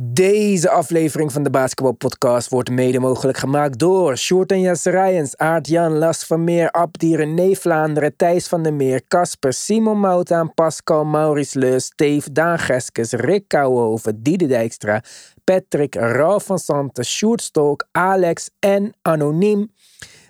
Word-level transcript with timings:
Deze 0.00 0.70
aflevering 0.70 1.32
van 1.32 1.42
de 1.42 1.50
Basketball 1.50 1.92
Podcast 1.92 2.48
wordt 2.48 2.70
mede 2.70 2.98
mogelijk 2.98 3.38
gemaakt 3.38 3.78
door 3.78 4.16
Sjoerd 4.16 4.52
en 4.52 4.60
Jesse 4.60 4.90
Rijens, 4.90 5.36
Aart 5.36 5.68
Jan, 5.68 5.98
Las 5.98 6.24
van 6.24 6.44
Meer, 6.44 6.88
René 6.98 7.54
Vlaanderen, 7.54 8.16
Thijs 8.16 8.48
van 8.48 8.62
der 8.62 8.74
Meer, 8.74 9.02
Casper, 9.08 9.52
Simon 9.52 9.98
Moutaan, 10.00 10.54
Pascal, 10.54 11.04
Maurice 11.04 11.58
Leus, 11.58 11.84
Steve, 11.84 12.32
Daan 12.32 12.58
Geskes, 12.58 13.12
Rick 13.12 13.48
Kouwenhoven, 13.48 14.22
Diede 14.22 14.46
Dijkstra, 14.46 15.02
Patrick, 15.44 15.94
Ralf 15.94 16.44
van 16.44 16.58
Santen, 16.58 17.04
Sjoerd 17.04 17.42
Stolk, 17.42 17.86
Alex 17.90 18.50
en 18.58 18.92
Anoniem. 19.02 19.70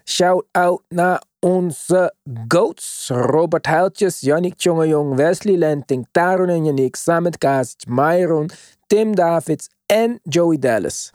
Shout-out 0.05 0.83
naar 0.89 1.23
onze 1.45 2.15
goats. 2.49 3.09
Robert 3.09 3.67
Huiltjes, 3.67 4.21
Yannick 4.21 4.57
Tjongejong, 4.57 5.15
Wesley 5.15 5.57
Lenting, 5.57 6.07
Taron 6.11 6.49
en 6.49 6.65
Yannick, 6.65 6.97
Samet 6.97 7.39
Kazic, 7.39 7.87
Myron, 7.87 8.51
Tim 8.87 9.15
Davids 9.15 9.69
en 9.87 10.21
Joey 10.23 10.59
Dallas. 10.59 11.13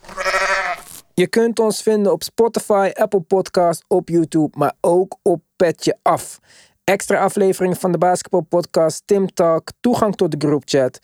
Je 1.14 1.28
kunt 1.28 1.60
ons 1.60 1.82
vinden 1.82 2.12
op 2.12 2.24
Spotify, 2.24 2.92
Apple 2.94 3.22
Podcasts, 3.22 3.84
op 3.88 4.10
YouTube, 4.10 4.58
maar 4.58 4.74
ook 4.82 5.18
op 5.22 5.42
Petje 5.56 5.98
Af. 6.02 6.40
Extra 6.84 7.18
afleveringen 7.18 7.78
van 7.78 7.92
de 7.92 7.98
Basketball 7.98 8.42
Podcast, 8.42 9.02
Tim 9.06 9.34
Talk, 9.34 9.70
toegang 9.80 10.16
tot 10.16 10.32
de 10.32 10.48
groupchat. 10.48 11.00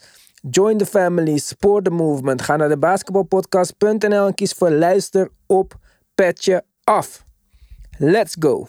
Join 0.50 0.78
the 0.78 0.86
family, 0.86 1.38
support 1.38 1.84
the 1.84 1.90
movement. 1.90 2.42
Ga 2.42 2.56
naar 2.56 2.70
de 2.70 2.78
basketballpodcast.nl 2.78 4.28
en 4.28 4.34
kies 4.34 4.54
voor 4.54 4.72
luister 4.72 5.30
op 5.46 5.76
Petje 6.16 6.64
Af. 6.84 7.24
Let's 7.98 8.36
go. 8.40 8.66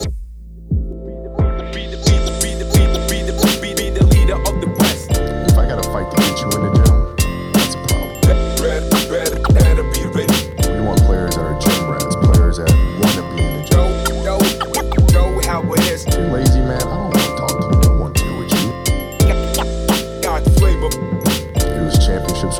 It 20.84 22.02
championships. 22.02 22.58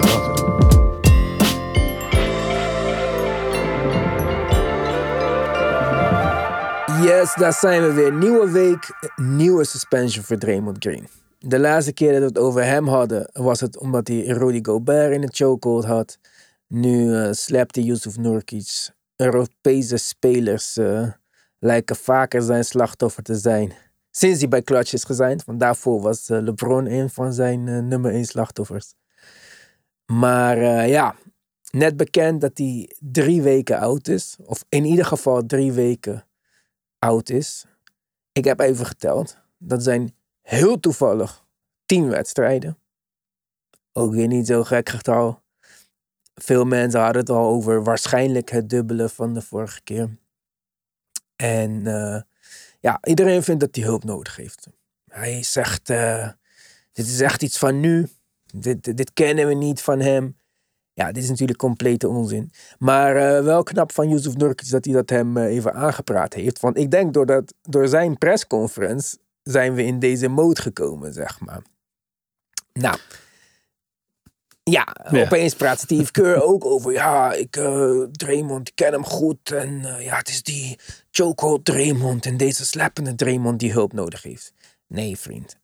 Yes, 7.02 7.34
daar 7.34 7.52
zijn 7.52 7.83
we 7.83 7.92
weer. 7.92 8.12
Nieuwe 8.12 8.50
week, 8.50 9.11
nieuwe 9.17 9.64
suspension 9.64 10.25
voor 10.25 10.39
Draymond 10.39 10.77
Green. 10.78 11.08
De 11.39 11.58
laatste 11.58 11.92
keer 11.92 12.12
dat 12.12 12.20
we 12.20 12.27
het 12.27 12.39
over 12.39 12.64
hem 12.64 12.89
hadden, 12.89 13.30
was 13.33 13.61
het 13.61 13.78
omdat 13.78 14.08
hij 14.08 14.20
Rudy 14.20 14.58
Gobert 14.62 15.12
in 15.12 15.22
het 15.22 15.36
chokehold 15.36 15.84
had. 15.84 16.19
Nu 16.69 17.08
uh, 17.08 17.33
slepte 17.33 17.83
Yusuf 17.83 18.17
Nurkic. 18.17 18.91
Europese 19.17 19.97
spelers 19.97 20.77
eh, 20.77 21.08
lijken 21.58 21.97
vaker 21.97 22.42
zijn 22.42 22.64
slachtoffer 22.64 23.22
te 23.22 23.34
zijn. 23.34 23.72
Sinds 24.17 24.41
hij 24.41 24.48
bij 24.48 24.62
Clutch 24.62 24.93
is 24.93 25.05
gezeind, 25.05 25.45
want 25.45 25.61
daarvoor 25.61 26.01
was 26.01 26.29
eh, 26.29 26.43
LeBron 26.43 26.87
een 26.87 27.11
van 27.11 27.33
zijn 27.33 27.69
eh, 27.69 27.79
nummer 27.79 28.12
1 28.12 28.25
slachtoffers. 28.25 28.95
Maar 30.07 30.59
eh, 30.59 30.89
ja, 30.89 31.17
net 31.70 31.97
bekend 31.97 32.41
dat 32.41 32.59
hij 32.59 32.97
drie 32.98 33.42
weken 33.42 33.79
oud 33.79 34.09
is. 34.09 34.37
Of 34.45 34.65
in 34.69 34.85
ieder 34.85 35.05
geval 35.05 35.47
drie 35.47 35.73
weken 35.73 36.27
oud 36.98 37.29
is. 37.29 37.67
Ik 38.33 38.45
heb 38.45 38.61
even 38.61 38.87
geteld. 38.87 39.39
Dat 39.59 39.83
zijn 39.83 40.15
heel 40.41 40.81
toevallig 40.81 41.45
tien 41.87 42.09
wedstrijden. 42.09 42.79
Ook 43.92 44.12
weer 44.12 44.27
niet 44.27 44.47
zo 44.47 44.65
gek 44.65 44.89
getal. 44.89 45.42
Veel 46.35 46.65
mensen 46.65 47.01
hadden 47.01 47.20
het 47.20 47.31
al 47.31 47.47
over 47.47 47.85
waarschijnlijk 47.85 48.51
het 48.51 48.69
dubbele 48.69 49.09
van 49.09 49.35
de 49.35 49.42
vorige 49.42 49.83
keer. 49.83 50.19
En 51.37 51.83
ja, 52.85 52.99
iedereen 53.03 53.43
vindt 53.43 53.61
dat 53.61 53.75
hij 53.75 53.85
hulp 53.85 54.05
nodig 54.05 54.36
heeft. 54.36 54.67
Hij 55.11 55.42
zegt, 55.42 55.91
eh, 55.91 56.29
dit 56.92 57.07
is 57.07 57.20
echt 57.20 57.42
iets 57.42 57.58
van 57.58 57.81
nu. 57.81 58.08
Dit, 58.55 58.97
dit 58.97 59.13
kennen 59.13 59.47
we 59.47 59.55
niet 59.55 59.81
van 59.81 60.01
hem. 60.01 60.39
Ja, 60.92 61.13
dit 61.13 61.23
is 61.23 61.29
natuurlijk 61.29 61.58
complete 61.58 62.08
onzin. 62.08 62.51
Maar 62.79 63.17
eh, 63.17 63.45
wel 63.45 63.63
knap 63.63 63.92
van 63.92 64.08
Yusuf 64.08 64.36
Nurkic 64.36 64.70
dat 64.70 64.85
hij 64.85 64.95
dat 64.95 65.11
hem 65.11 65.36
eh, 65.36 65.45
even 65.45 65.75
aangepraat 65.75 66.35
heeft. 66.35 66.61
Want 66.61 66.77
ik 66.77 66.91
denk 66.91 67.14
door, 67.14 67.27
dat, 67.27 67.55
door 67.63 67.89
zijn 67.89 68.19
persconference 68.19 69.19
zijn 69.42 69.75
we 69.75 69.85
in 69.85 69.98
deze 69.98 70.29
mode 70.29 70.61
gekomen, 70.61 71.13
zeg 71.13 71.41
maar. 71.41 71.63
Nou, 72.73 72.98
ja, 74.70 74.97
Ja. 75.11 75.23
opeens 75.25 75.55
praat 75.55 75.80
Steve 75.80 76.11
Kerr 76.11 76.42
ook 76.42 76.64
over, 76.64 76.92
ja, 76.92 77.33
ik, 77.33 77.51
Draymond, 78.13 78.69
ik 78.69 78.75
ken 78.75 78.92
hem 78.92 79.05
goed. 79.05 79.51
En 79.51 79.85
eh, 79.85 80.05
ja, 80.05 80.17
het 80.17 80.29
is 80.29 80.42
die 80.42 80.79
chokehold 81.11 81.64
Draymond 81.64 82.27
en 82.27 82.36
deze 82.36 82.67
slappende 82.67 83.14
Draymond 83.14 83.61
die 83.61 83.73
hulp 83.73 83.92
nodig 83.92 84.23
heeft. 84.23 84.52
Nee, 84.86 85.17
vriend. 85.19 85.58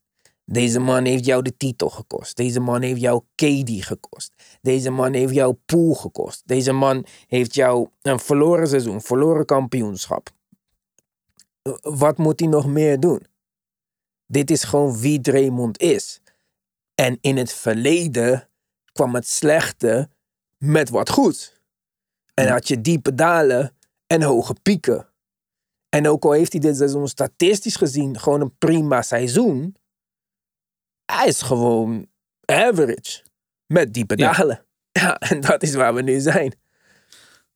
Deze 0.44 0.78
man 0.80 1.04
heeft 1.04 1.24
jou 1.24 1.42
de 1.42 1.56
titel 1.56 1.90
gekost. 1.90 2.36
Deze 2.36 2.60
man 2.60 2.82
heeft 2.82 3.00
jou 3.00 3.22
KD 3.34 3.70
gekost. 3.84 4.32
Deze 4.60 4.90
man 4.90 5.12
heeft 5.12 5.34
jou 5.34 5.56
pool 5.66 5.94
gekost. 5.94 6.42
Deze 6.44 6.72
man 6.72 7.06
heeft 7.26 7.54
jou 7.54 7.88
een 8.02 8.20
verloren 8.20 8.68
seizoen, 8.68 9.00
verloren 9.00 9.44
kampioenschap. 9.46 10.30
Eh, 11.62 11.72
Wat 11.80 12.18
moet 12.18 12.40
hij 12.40 12.48
nog 12.48 12.66
meer 12.66 13.00
doen? 13.00 13.26
Dit 14.26 14.50
is 14.50 14.64
gewoon 14.64 14.98
wie 14.98 15.20
Draymond 15.20 15.80
is. 15.80 16.20
En 16.94 17.18
in 17.20 17.36
het 17.36 17.52
verleden 17.52 18.48
kwam 18.92 19.14
het 19.14 19.28
slechte 19.28 20.08
met 20.58 20.88
wat 20.88 21.10
goed. 21.10 21.62
En 22.34 22.48
had 22.48 22.68
je 22.68 22.80
diepe 22.80 23.14
dalen 23.14 23.76
en 24.06 24.22
hoge 24.22 24.54
pieken. 24.62 25.08
En 25.88 26.08
ook 26.08 26.24
al 26.24 26.32
heeft 26.32 26.52
hij 26.52 26.60
dit 26.60 26.76
seizoen 26.76 27.08
statistisch 27.08 27.76
gezien 27.76 28.18
gewoon 28.18 28.40
een 28.40 28.56
prima 28.58 29.02
seizoen. 29.02 29.76
Hij 31.04 31.26
is 31.26 31.42
gewoon 31.42 32.06
average. 32.44 33.22
Met 33.66 33.94
diepe 33.94 34.16
dalen. 34.16 34.64
Ja, 34.92 35.18
en 35.18 35.40
dat 35.40 35.62
is 35.62 35.74
waar 35.74 35.94
we 35.94 36.02
nu 36.02 36.20
zijn. 36.20 36.54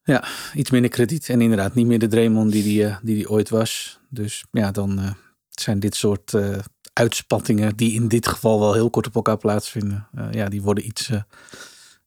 Ja, 0.03 0.25
iets 0.55 0.71
minder 0.71 0.91
krediet. 0.91 1.29
En 1.29 1.41
inderdaad 1.41 1.75
niet 1.75 1.87
meer 1.87 1.99
de 1.99 2.07
Draymond 2.07 2.53
die 2.53 2.63
die, 2.63 2.87
eh, 2.87 2.97
die, 3.03 3.15
die 3.15 3.31
ooit 3.31 3.49
was. 3.49 4.01
Dus 4.09 4.45
ja, 4.51 4.71
dan 4.71 4.99
eh, 4.99 5.13
zijn 5.49 5.81
dit 5.81 5.95
soort 5.95 6.35
eh, 6.35 6.59
uitspattingen... 6.95 7.77
die 7.77 7.93
in 7.95 8.09
dit 8.09 8.27
geval 8.27 8.61
wel 8.61 8.73
heel 8.75 8.91
kort 8.91 9.07
op 9.07 9.15
elkaar 9.15 9.37
plaatsvinden... 9.37 10.09
eh, 10.15 10.29
ja, 10.31 10.49
die 10.49 10.63
worden 10.63 10.87
iets, 10.87 11.11
eh, 11.11 11.23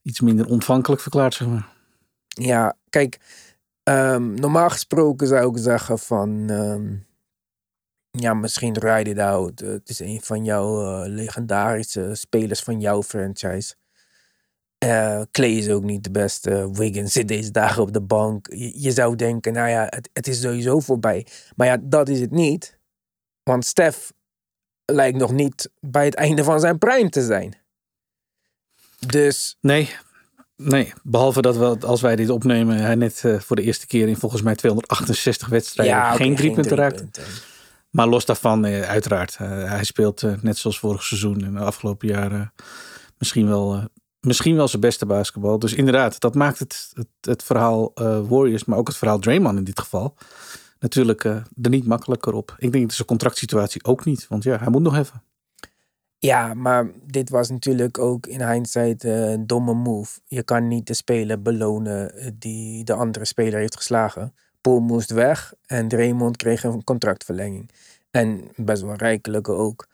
iets 0.01 0.21
minder 0.21 0.45
ontvankelijk 0.45 1.01
verklaard, 1.01 1.33
zeg 1.33 1.47
maar. 1.47 1.67
Ja, 2.27 2.77
kijk, 2.89 3.19
ehm, 3.83 4.33
normaal 4.33 4.69
gesproken 4.69 5.27
zou 5.27 5.51
ik 5.55 5.63
zeggen 5.63 5.99
van, 5.99 6.49
ehm, 6.49 6.95
ja, 8.11 8.33
misschien 8.33 8.77
ride 8.79 9.09
it 9.09 9.19
out. 9.19 9.61
Eh, 9.61 9.69
Het 9.69 9.89
is 9.89 9.99
een 9.99 10.21
van 10.21 10.43
jouw 10.43 11.03
legendarische 11.05 12.15
spelers 12.15 12.59
van 12.59 12.79
jouw 12.79 13.03
franchise. 13.03 13.75
Eh 14.77 15.21
Clay 15.31 15.49
is 15.57 15.69
ook 15.69 15.83
niet 15.83 16.03
de 16.03 16.11
beste. 16.11 16.69
Wiggins 16.71 17.13
zit 17.13 17.27
deze 17.27 17.51
dagen 17.51 17.81
op 17.81 17.93
de 17.93 18.01
bank. 18.01 18.47
Je, 18.49 18.81
je 18.81 18.91
zou 18.91 19.15
denken, 19.15 19.53
nou 19.53 19.69
ja, 19.69 19.85
het, 19.89 20.09
het 20.13 20.27
is 20.27 20.41
sowieso 20.41 20.79
voorbij. 20.79 21.25
Maar 21.55 21.67
ja, 21.67 21.77
dat 21.81 22.09
is 22.09 22.19
het 22.19 22.31
niet. 22.31 22.79
Want 23.43 23.65
Stef 23.65 24.13
lijkt 24.93 25.17
nog 25.17 25.31
niet 25.31 25.69
bij 25.79 26.05
het 26.05 26.15
einde 26.15 26.43
van 26.43 26.59
zijn 26.59 26.77
prime 26.77 27.09
te 27.09 27.21
zijn. 27.25 27.57
Dus 29.07 29.57
Nee, 29.61 29.95
nee. 30.55 30.93
Behalve 31.03 31.41
dat 31.41 31.57
we, 31.57 31.77
als 31.79 32.01
wij 32.01 32.15
dit 32.15 32.29
opnemen... 32.29 32.77
hij 32.77 32.95
net 32.95 33.21
eh, 33.25 33.39
voor 33.39 33.55
de 33.55 33.61
eerste 33.61 33.87
keer 33.87 34.07
in 34.07 34.17
volgens 34.17 34.41
mij 34.41 34.55
268 34.55 35.47
wedstrijden... 35.47 35.95
ja, 35.95 36.11
geen 36.11 36.35
drie 36.35 36.51
punten 36.51 36.77
raakt. 36.77 37.19
Maar 37.89 38.07
los 38.07 38.25
daarvan, 38.25 38.65
eh, 38.65 38.81
uiteraard. 38.81 39.35
eh, 39.39 39.47
hij 39.47 39.83
speelt 39.83 40.41
net 40.41 40.57
zoals 40.57 40.79
vorig 40.79 41.03
seizoen 41.03 41.43
en 41.43 41.53
de 41.53 41.59
afgelopen 41.59 42.07
jaren 42.07 42.53
misschien 43.17 43.47
wel, 43.47 43.87
misschien 44.19 44.55
wel 44.55 44.67
zijn 44.67 44.81
beste 44.81 45.05
basketbal. 45.05 45.59
Dus 45.59 45.73
inderdaad, 45.73 46.19
dat 46.19 46.35
maakt 46.35 46.59
het, 46.59 46.91
het, 46.93 47.07
het 47.21 47.43
verhaal 47.43 47.91
Warriors, 48.27 48.65
maar 48.65 48.77
ook 48.77 48.87
het 48.87 48.97
verhaal 48.97 49.19
Draymond 49.19 49.57
in 49.57 49.63
dit 49.63 49.79
geval, 49.79 50.15
natuurlijk 50.79 51.23
eh, 51.23 51.35
er 51.61 51.69
niet 51.69 51.87
makkelijker 51.87 52.33
op. 52.33 52.55
Ik 52.57 52.71
denk 52.71 52.85
dat 52.85 52.93
zijn 52.93 53.07
contractsituatie 53.07 53.83
ook 53.83 54.05
niet, 54.05 54.27
want 54.27 54.43
ja, 54.43 54.57
hij 54.57 54.69
moet 54.69 54.81
nog 54.81 54.97
even. 54.97 55.21
Ja, 56.19 56.53
maar 56.53 56.91
dit 57.03 57.29
was 57.29 57.49
natuurlijk 57.49 57.99
ook 57.99 58.27
in 58.27 58.49
hindsight 58.51 59.03
eh, 59.03 59.31
een 59.31 59.47
domme 59.47 59.73
move. 59.73 60.19
Je 60.25 60.43
kan 60.43 60.67
niet 60.67 60.87
de 60.87 60.93
speler 60.93 61.41
belonen 61.41 62.15
eh, 62.15 62.31
die 62.33 62.83
de 62.83 62.93
andere 62.93 63.25
speler 63.25 63.59
heeft 63.59 63.75
geslagen. 63.75 64.33
Paul 64.61 64.79
moest 64.79 65.11
weg 65.11 65.53
en 65.65 65.87
Draymond 65.87 66.37
kreeg 66.37 66.63
een 66.63 66.83
contractverlenging. 66.83 67.69
En 68.11 68.41
best 68.55 68.81
wel 68.81 68.95
rijkelijke 68.95 69.51
ook. 69.51 69.87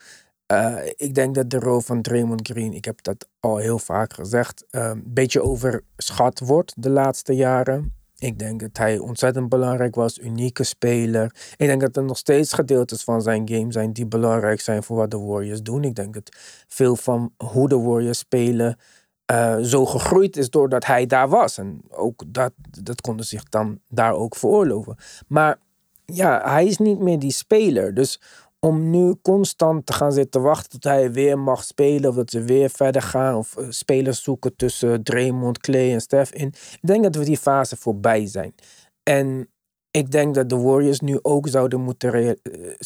Ik 0.95 1.15
denk 1.15 1.35
dat 1.35 1.49
de 1.49 1.59
rol 1.59 1.79
van 1.79 2.01
Draymond 2.01 2.47
Green, 2.47 2.73
ik 2.73 2.85
heb 2.85 3.03
dat 3.03 3.27
al 3.39 3.57
heel 3.57 3.79
vaak 3.79 4.13
gezegd, 4.13 4.65
een 4.69 5.03
beetje 5.05 5.41
overschat 5.41 6.39
wordt 6.39 6.73
de 6.77 6.89
laatste 6.89 7.35
jaren. 7.35 7.93
Ik 8.23 8.39
denk 8.39 8.59
dat 8.59 8.77
hij 8.77 8.97
ontzettend 8.97 9.49
belangrijk 9.49 9.95
was, 9.95 10.19
unieke 10.19 10.63
speler. 10.63 11.35
Ik 11.57 11.67
denk 11.67 11.81
dat 11.81 11.95
er 11.95 12.03
nog 12.03 12.17
steeds 12.17 12.53
gedeeltes 12.53 13.03
van 13.03 13.21
zijn 13.21 13.49
game 13.49 13.71
zijn 13.71 13.93
die 13.93 14.05
belangrijk 14.05 14.61
zijn 14.61 14.83
voor 14.83 14.97
wat 14.97 15.11
de 15.11 15.19
Warriors 15.19 15.61
doen. 15.61 15.83
Ik 15.83 15.95
denk 15.95 16.13
dat 16.13 16.37
veel 16.67 16.95
van 16.95 17.33
hoe 17.37 17.69
de 17.69 17.79
Warriors 17.79 18.17
spelen 18.17 18.77
eh, 19.25 19.57
zo 19.57 19.85
gegroeid 19.85 20.37
is 20.37 20.49
doordat 20.49 20.85
hij 20.85 21.05
daar 21.05 21.29
was. 21.29 21.57
En 21.57 21.81
ook 21.89 22.23
dat, 22.27 22.51
dat 22.83 23.01
konden 23.01 23.25
zich 23.25 23.43
dan 23.43 23.79
daar 23.89 24.13
ook 24.13 24.35
veroorloven. 24.35 24.95
Maar 25.27 25.59
ja, 26.05 26.41
hij 26.49 26.65
is 26.65 26.77
niet 26.77 26.99
meer 26.99 27.19
die 27.19 27.31
speler. 27.31 27.93
Dus 27.93 28.21
om 28.65 28.89
nu 28.89 29.15
constant 29.21 29.85
te 29.85 29.93
gaan 29.93 30.11
zitten 30.11 30.41
wachten 30.41 30.69
tot 30.69 30.83
hij 30.83 31.11
weer 31.11 31.39
mag 31.39 31.63
spelen. 31.63 32.09
Of 32.09 32.15
dat 32.15 32.29
ze 32.29 32.43
weer 32.43 32.69
verder 32.69 33.01
gaan. 33.01 33.35
Of 33.35 33.57
eh, 33.57 33.65
spelers 33.69 34.23
zoeken 34.23 34.55
tussen 34.55 35.03
Draymond, 35.03 35.57
Clay 35.57 35.93
en 35.93 36.01
Steph 36.01 36.31
in. 36.31 36.47
Ik 36.47 36.79
denk 36.81 37.03
dat 37.03 37.15
we 37.15 37.23
die 37.23 37.37
fase 37.37 37.77
voorbij 37.77 38.27
zijn. 38.27 38.55
En 39.03 39.49
ik 39.91 40.11
denk 40.11 40.35
dat 40.35 40.49
de 40.49 40.57
Warriors 40.57 40.99
nu 40.99 41.19
ook 41.21 41.47
zouden 41.47 41.81
moeten, 41.81 42.37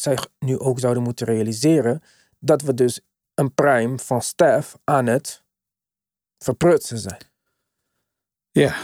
eh, 0.02 0.18
nu 0.38 0.58
ook 0.58 0.78
zouden 0.78 1.02
moeten 1.02 1.26
realiseren. 1.26 2.02
Dat 2.38 2.62
we 2.62 2.74
dus 2.74 3.00
een 3.34 3.54
prime 3.54 3.98
van 3.98 4.22
Steph 4.22 4.76
aan 4.84 5.06
het 5.06 5.42
verprutsen 6.38 6.98
zijn. 6.98 7.22
Ja, 8.50 8.76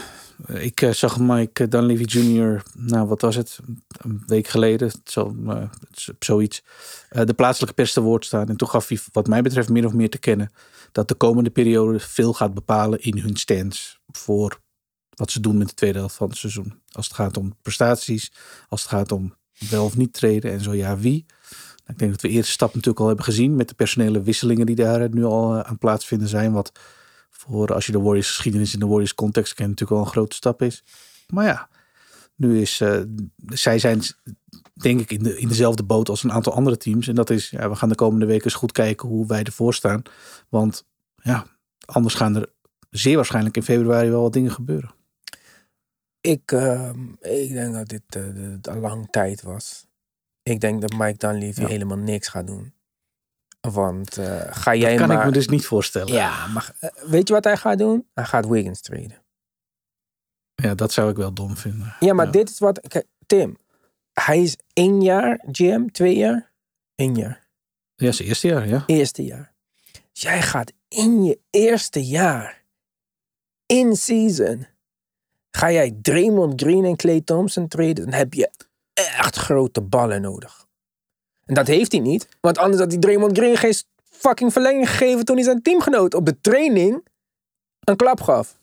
ik 0.47 0.81
eh, 0.81 0.91
zag 0.91 1.19
Mike 1.19 1.67
Dunleavy 1.67 2.03
Jr., 2.03 2.63
nou 2.73 3.07
wat 3.07 3.21
was 3.21 3.35
het, 3.35 3.59
een 3.97 4.23
week 4.25 4.47
geleden, 4.47 4.91
zo, 5.03 5.35
eh, 5.47 5.69
zoiets, 6.19 6.63
eh, 7.09 7.25
de 7.25 7.33
plaatselijke 7.33 7.75
pers 7.75 7.93
te 7.93 8.01
woord 8.01 8.25
staan. 8.25 8.49
En 8.49 8.57
toen 8.57 8.69
gaf 8.69 8.87
hij 8.87 8.99
wat 9.11 9.27
mij 9.27 9.41
betreft 9.41 9.69
min 9.69 9.85
of 9.85 9.93
meer 9.93 10.09
te 10.09 10.17
kennen 10.17 10.51
dat 10.91 11.07
de 11.07 11.15
komende 11.15 11.49
periode 11.49 11.99
veel 11.99 12.33
gaat 12.33 12.53
bepalen 12.53 12.99
in 12.99 13.17
hun 13.17 13.35
stance 13.35 13.97
voor 14.07 14.59
wat 15.09 15.31
ze 15.31 15.39
doen 15.39 15.57
met 15.57 15.67
de 15.67 15.73
tweede 15.73 15.97
helft 15.97 16.15
van 16.15 16.29
het 16.29 16.37
seizoen. 16.37 16.81
Als 16.91 17.05
het 17.05 17.15
gaat 17.15 17.37
om 17.37 17.55
prestaties, 17.61 18.31
als 18.69 18.81
het 18.81 18.89
gaat 18.89 19.11
om 19.11 19.35
wel 19.69 19.85
of 19.85 19.97
niet 19.97 20.13
treden 20.13 20.51
en 20.51 20.61
zo 20.61 20.73
ja 20.73 20.97
wie. 20.97 21.25
Nou, 21.27 21.91
Ik 21.91 21.97
denk 21.97 22.11
dat 22.11 22.21
we 22.21 22.27
de 22.27 22.33
eerste 22.33 22.51
stap 22.51 22.67
natuurlijk 22.67 22.99
al 22.99 23.07
hebben 23.07 23.25
gezien 23.25 23.55
met 23.55 23.69
de 23.69 23.75
personele 23.75 24.21
wisselingen 24.21 24.65
die 24.65 24.75
daar 24.75 25.01
eh, 25.01 25.09
nu 25.09 25.23
al 25.23 25.55
eh, 25.55 25.59
aan 25.59 25.77
plaatsvinden 25.77 26.27
zijn. 26.27 26.51
Wat 26.51 26.71
voor 27.47 27.73
als 27.73 27.85
je 27.85 27.91
de 27.91 27.99
Warriors 28.01 28.27
geschiedenis 28.27 28.73
in 28.73 28.79
de 28.79 28.85
Warriors 28.87 29.15
context 29.15 29.53
kent 29.53 29.69
natuurlijk 29.69 29.97
wel 29.97 30.05
een 30.07 30.13
grote 30.13 30.35
stap 30.35 30.61
is. 30.61 30.83
Maar 31.27 31.45
ja, 31.45 31.69
nu 32.35 32.61
is 32.61 32.81
eh, 32.81 33.01
zij 33.47 33.79
zijn 33.79 34.01
denk 34.73 34.99
ik 34.99 35.11
in, 35.11 35.23
de, 35.23 35.37
in 35.39 35.47
dezelfde 35.47 35.83
boot 35.83 36.09
als 36.09 36.23
een 36.23 36.31
aantal 36.31 36.53
andere 36.53 36.77
teams. 36.77 37.07
En 37.07 37.15
dat 37.15 37.29
is, 37.29 37.49
ja, 37.49 37.69
we 37.69 37.75
gaan 37.75 37.89
de 37.89 37.95
komende 37.95 38.25
weken 38.25 38.43
eens 38.45 38.53
goed 38.53 38.71
kijken 38.71 39.07
hoe 39.07 39.27
wij 39.27 39.43
ervoor 39.43 39.73
staan. 39.73 40.01
Want 40.49 40.85
ja, 41.15 41.45
anders 41.85 42.13
gaan 42.15 42.35
er 42.35 42.49
zeer 42.89 43.15
waarschijnlijk 43.15 43.55
in 43.55 43.63
februari 43.63 44.09
wel 44.09 44.21
wat 44.21 44.33
dingen 44.33 44.51
gebeuren. 44.51 44.93
Ik, 46.21 46.51
ehm, 46.51 46.99
ik 47.21 47.51
denk 47.53 47.73
dat 47.73 47.87
dit 47.87 48.01
eh, 48.07 48.21
de- 48.23 48.59
een 48.61 48.79
lang 48.79 49.07
tijd 49.09 49.41
was. 49.41 49.85
Ik 50.43 50.59
denk 50.59 50.81
dat 50.81 50.93
Mike 50.97 51.17
Dunleavy 51.17 51.61
Ja. 51.61 51.67
helemaal 51.67 51.97
niks 51.97 52.27
gaat 52.27 52.47
doen. 52.47 52.73
Want 53.71 54.17
eh, 54.17 54.41
ga 54.49 54.75
jij 54.75 54.89
Dat 54.89 54.99
kan 54.99 55.07
maar... 55.07 55.19
ik 55.19 55.25
me 55.25 55.31
dus 55.31 55.47
niet 55.47 55.65
voorstellen. 55.65 56.13
Ja, 56.13 56.47
maar 56.47 56.75
eh, 56.79 56.89
weet 57.05 57.27
je 57.27 57.33
wat 57.33 57.43
hij 57.43 57.57
gaat 57.57 57.77
doen? 57.77 58.07
Hij 58.13 58.25
gaat 58.25 58.47
Wiggins 58.47 58.81
traden. 58.81 59.23
Ja, 60.55 60.75
dat 60.75 60.91
zou 60.91 61.09
ik 61.09 61.15
wel 61.15 61.33
dom 61.33 61.57
vinden. 61.57 61.95
Ja, 61.99 62.13
maar 62.13 62.31
dit 62.31 62.49
is 62.49 62.59
wat... 62.59 62.87
Kijk, 62.87 63.05
Tim, 63.25 63.57
hij 64.13 64.41
is 64.41 64.57
één 64.73 65.01
jaar 65.01 65.43
GM, 65.51 65.87
twee 65.87 66.15
jaar? 66.15 66.51
Eén 66.95 67.15
jaar. 67.15 67.47
Ja, 67.95 68.11
zijn 68.11 68.27
eerste 68.27 68.47
jaar, 68.47 68.67
ja. 68.67 68.83
Eerste 68.85 69.23
jaar. 69.23 69.53
Dus 70.11 70.21
jij 70.21 70.41
gaat 70.41 70.73
in 70.87 71.23
je 71.23 71.39
eerste 71.49 72.05
jaar, 72.05 72.63
in 73.65 73.95
season, 73.95 74.67
ga 75.51 75.71
jij 75.71 75.97
Draymond 76.01 76.61
Green 76.61 76.85
en 76.85 76.95
Clay 76.95 77.21
Thompson 77.21 77.67
traden, 77.67 77.95
dan 77.95 78.13
heb 78.13 78.33
je 78.33 78.51
echt 78.93 79.35
grote 79.35 79.81
ballen 79.81 80.21
nodig. 80.21 80.64
En 81.45 81.53
dat 81.53 81.67
heeft 81.67 81.91
hij 81.91 82.01
niet, 82.01 82.27
want 82.39 82.57
anders 82.57 82.81
had 82.81 82.91
hij 82.91 83.01
Draymond 83.01 83.37
Green 83.37 83.57
geen 83.57 83.73
fucking 84.03 84.51
verlenging 84.51 84.89
gegeven 84.89 85.25
toen 85.25 85.35
hij 85.35 85.45
zijn 85.45 85.61
teamgenoot 85.61 86.13
op 86.13 86.25
de 86.25 86.41
training 86.41 87.07
een 87.79 87.95
klap 87.95 88.21
gaf. 88.21 88.57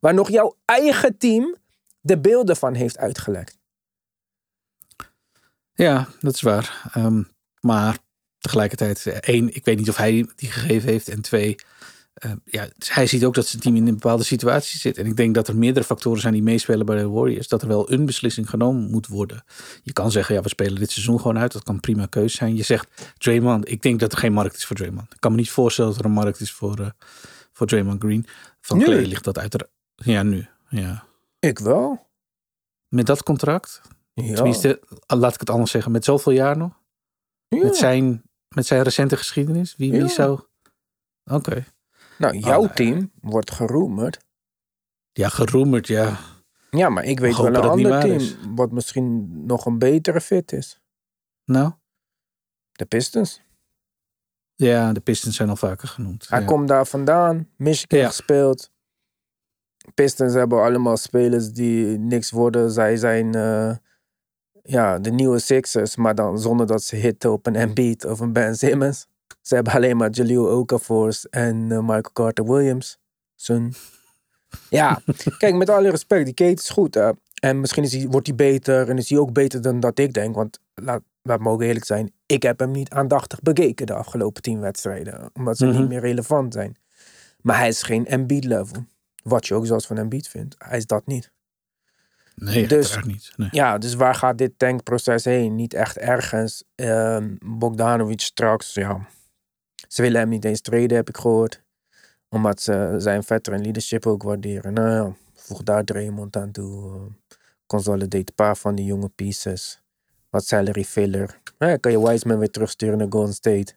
Waar 0.00 0.14
nog 0.14 0.30
jouw 0.30 0.56
eigen 0.64 1.18
team 1.18 1.56
de 2.00 2.18
beelden 2.18 2.56
van 2.56 2.74
heeft 2.74 2.98
uitgelekt. 2.98 3.58
Ja, 5.72 6.08
dat 6.20 6.34
is 6.34 6.40
waar. 6.40 6.90
Ehm, 6.92 7.22
maar 7.60 7.98
tegelijkertijd, 8.38 9.06
eh, 9.06 9.16
één, 9.16 9.54
ik 9.54 9.64
weet 9.64 9.78
niet 9.78 9.88
of 9.88 9.96
hij 9.96 10.28
die 10.36 10.50
gegeven 10.50 10.88
heeft. 10.88 11.08
En 11.08 11.20
twee, 11.20 11.56
eh, 12.18 12.32
ja, 12.44 12.68
hij 12.78 13.06
ziet 13.06 13.24
ook 13.24 13.34
dat 13.34 13.46
zijn 13.46 13.62
team 13.62 13.76
in 13.76 13.86
een 13.86 13.94
bepaalde 13.94 14.22
situatie 14.24 14.78
zit. 14.78 14.98
En 14.98 15.06
ik 15.06 15.16
denk 15.16 15.34
dat 15.34 15.48
er 15.48 15.56
meerdere 15.56 15.84
factoren 15.84 16.20
zijn 16.20 16.32
die 16.32 16.42
meespelen 16.42 16.86
bij 16.86 16.96
de 16.96 17.08
Warriors. 17.08 17.48
Dat 17.48 17.62
er 17.62 17.68
wel 17.68 17.92
een 17.92 18.06
beslissing 18.06 18.50
genomen 18.50 18.90
moet 18.90 19.06
worden. 19.06 19.44
Je 19.82 19.92
kan 19.92 20.10
zeggen, 20.10 20.34
ja, 20.34 20.40
we 20.42 20.48
spelen 20.48 20.74
dit 20.74 20.90
seizoen 20.90 21.20
gewoon 21.20 21.38
uit. 21.38 21.52
Dat 21.52 21.62
kan 21.62 21.80
prima 21.80 22.06
keuze 22.06 22.36
zijn. 22.36 22.56
Je 22.56 22.62
zegt, 22.62 23.12
Draymond, 23.18 23.70
ik 23.70 23.82
denk 23.82 24.00
dat 24.00 24.12
er 24.12 24.18
geen 24.18 24.32
markt 24.32 24.56
is 24.56 24.64
voor 24.66 24.76
Draymond. 24.76 25.12
Ik 25.14 25.20
kan 25.20 25.30
me 25.30 25.36
niet 25.36 25.50
voorstellen 25.50 25.90
dat 25.90 26.00
er 26.00 26.06
een 26.06 26.12
markt 26.12 26.40
is 26.40 26.52
voor, 26.52 26.78
eh, 26.78 26.90
voor 27.52 27.66
Draymond 27.66 28.02
Green. 28.02 28.26
Van 28.60 28.78
Nu? 28.78 28.84
Clay 28.84 29.04
ligt 29.04 29.24
dat 29.24 29.38
uiteraard. 29.38 29.70
Ja, 29.94 30.22
nu. 30.22 30.46
Ja. 30.68 31.04
Ik 31.38 31.58
wel. 31.58 32.06
Met 32.88 33.06
dat 33.06 33.22
contract, 33.22 33.80
Ja. 34.14 34.34
tenminste, 34.34 34.80
laat 35.06 35.34
ik 35.34 35.40
het 35.40 35.50
anders 35.50 35.70
zeggen, 35.70 35.92
met 35.92 36.04
zoveel 36.04 36.32
jaar 36.32 36.56
nog. 36.56 36.72
Ja. 37.48 37.62
Met, 37.62 37.76
zijn, 37.76 38.22
met 38.54 38.66
zijn 38.66 38.82
recente 38.82 39.16
geschiedenis? 39.16 39.74
Wie, 39.76 39.92
wie 39.92 40.08
zou... 40.08 40.40
Oké. 41.24 41.64
Nou, 42.18 42.36
jouw 42.38 42.60
nee. 42.62 42.72
team 42.72 43.10
wordt 43.20 43.50
geroemerd. 43.50 44.18
Ja, 45.12 45.28
geroemerd, 45.28 45.86
ja. 45.86 46.16
Ja, 46.70 46.88
maar 46.88 47.04
ik 47.04 47.20
weet 47.20 47.36
wel 47.36 47.46
een 47.46 47.56
ander 47.56 48.00
team 48.00 48.12
is. 48.14 48.36
wat 48.54 48.72
misschien 48.72 49.28
nog 49.46 49.66
een 49.66 49.78
betere 49.78 50.20
fit 50.20 50.52
is. 50.52 50.80
Nou, 51.44 51.72
De 52.72 52.84
Pistons. 52.84 53.42
ja, 54.54 54.92
de 54.92 55.00
Pistons 55.00 55.36
zijn 55.36 55.48
al 55.48 55.56
vaker 55.56 55.88
genoemd. 55.88 56.28
Hij 56.28 56.40
ja. 56.40 56.46
komt 56.46 56.68
daar 56.68 56.86
vandaan. 56.86 57.48
Michigan 57.56 57.98
Ja. 57.98 58.06
gespeeld. 58.06 58.70
Pistons 59.94 60.34
hebben 60.34 60.62
allemaal 60.62 60.96
spelers 60.96 61.52
die 61.52 61.98
niks 61.98 62.30
worden. 62.30 62.70
Zij 62.70 62.96
zijn 62.96 63.34
eh, 63.34 63.76
ja, 64.62 64.98
de 64.98 65.10
nieuwe 65.10 65.38
Sixers, 65.38 65.96
maar 65.96 66.14
dan 66.14 66.38
zonder 66.38 66.66
dat 66.66 66.82
ze 66.82 66.96
hitten 66.96 67.32
op 67.32 67.46
een 67.46 67.56
Embiid 67.56 68.04
of 68.04 68.20
een 68.20 68.32
Ben 68.32 68.56
Simmons. 68.56 69.06
Ze 69.40 69.54
hebben 69.54 69.72
alleen 69.72 69.96
maar 69.96 70.10
Jaleel 70.10 70.46
Okafor 70.46 71.16
en 71.30 71.72
eh, 71.72 71.78
Michael 71.78 72.12
Carter 72.12 72.44
Williams. 72.44 72.98
Ja, 74.70 75.00
kijk, 75.38 75.54
met 75.54 75.70
alle 75.70 75.90
respect, 75.90 76.24
die 76.24 76.34
Kate 76.34 76.52
is 76.62 76.68
goed. 76.68 76.94
Hè? 76.94 77.10
En 77.34 77.60
misschien 77.60 77.82
is 77.82 77.92
hij, 77.92 78.06
wordt 78.08 78.26
hij 78.26 78.36
beter 78.36 78.88
en 78.88 78.98
is 78.98 79.08
hij 79.10 79.18
ook 79.18 79.32
beter 79.32 79.62
dan 79.62 79.80
dat 79.80 79.98
ik 79.98 80.12
denk. 80.12 80.34
Want 80.34 80.60
laat, 80.74 81.02
laat 81.22 81.40
mogen 81.40 81.66
eerlijk 81.66 81.84
zijn, 81.84 82.12
ik 82.26 82.42
heb 82.42 82.58
hem 82.58 82.70
niet 82.70 82.90
aandachtig 82.90 83.40
bekeken 83.40 83.86
de 83.86 83.94
afgelopen 83.94 84.42
tien 84.42 84.60
wedstrijden. 84.60 85.30
Omdat 85.32 85.56
ze 85.56 85.66
Mhm. 85.66 85.78
niet 85.80 85.88
meer 85.88 86.00
relevant 86.00 86.52
zijn. 86.52 86.76
Maar 87.40 87.58
hij 87.58 87.68
is 87.68 87.82
geen 87.82 88.06
Embiid-level. 88.06 88.84
Wat 89.22 89.46
je 89.46 89.54
ook 89.54 89.66
zelfs 89.66 89.86
van 89.86 89.98
Embiid 89.98 90.28
vindt. 90.28 90.54
Hij 90.58 90.76
is 90.78 90.86
dat 90.86 91.06
niet. 91.06 91.30
Nee, 92.34 92.66
Dus- 92.68 92.98
niet. 93.04 93.32
Nee. 93.36 93.48
Ja, 93.50 93.78
dus 93.78 93.94
waar 93.94 94.14
gaat 94.14 94.38
dit 94.38 94.52
tankproces 94.56 95.24
heen? 95.24 95.54
Niet 95.54 95.74
echt 95.74 95.96
ergens. 95.98 96.64
Ehm 96.74 97.34
Bogdanovic 97.44 98.20
straks, 98.20 98.74
ja. 98.74 99.06
Ze 99.88 100.02
willen 100.02 100.20
hem 100.20 100.28
niet 100.28 100.44
eens 100.44 100.60
treden, 100.60 100.96
heb 100.96 101.08
ik 101.08 101.16
gehoord. 101.16 101.62
Omdat 102.28 102.60
ze 102.60 102.94
zijn 102.98 103.22
veteran 103.22 103.60
leadership 103.60 104.06
ook 104.06 104.22
waarderen. 104.22 104.72
Nou 104.72 104.90
ja, 104.90 105.14
voeg 105.34 105.62
daar 105.62 105.84
Draymond 105.84 106.36
aan 106.36 106.50
toe. 106.50 107.00
Consolidate 107.66 108.16
een 108.16 108.34
paar 108.34 108.56
van 108.56 108.74
die 108.74 108.84
jonge 108.84 109.08
pieces. 109.08 109.82
Wat 110.30 110.46
salary 110.46 110.84
filler. 110.84 111.40
Ja, 111.58 111.76
kan 111.76 111.92
je 111.92 112.08
Wiseman 112.08 112.38
weer 112.38 112.50
terugsturen 112.50 112.98
naar 112.98 113.06
Golden 113.10 113.34
State. 113.34 113.74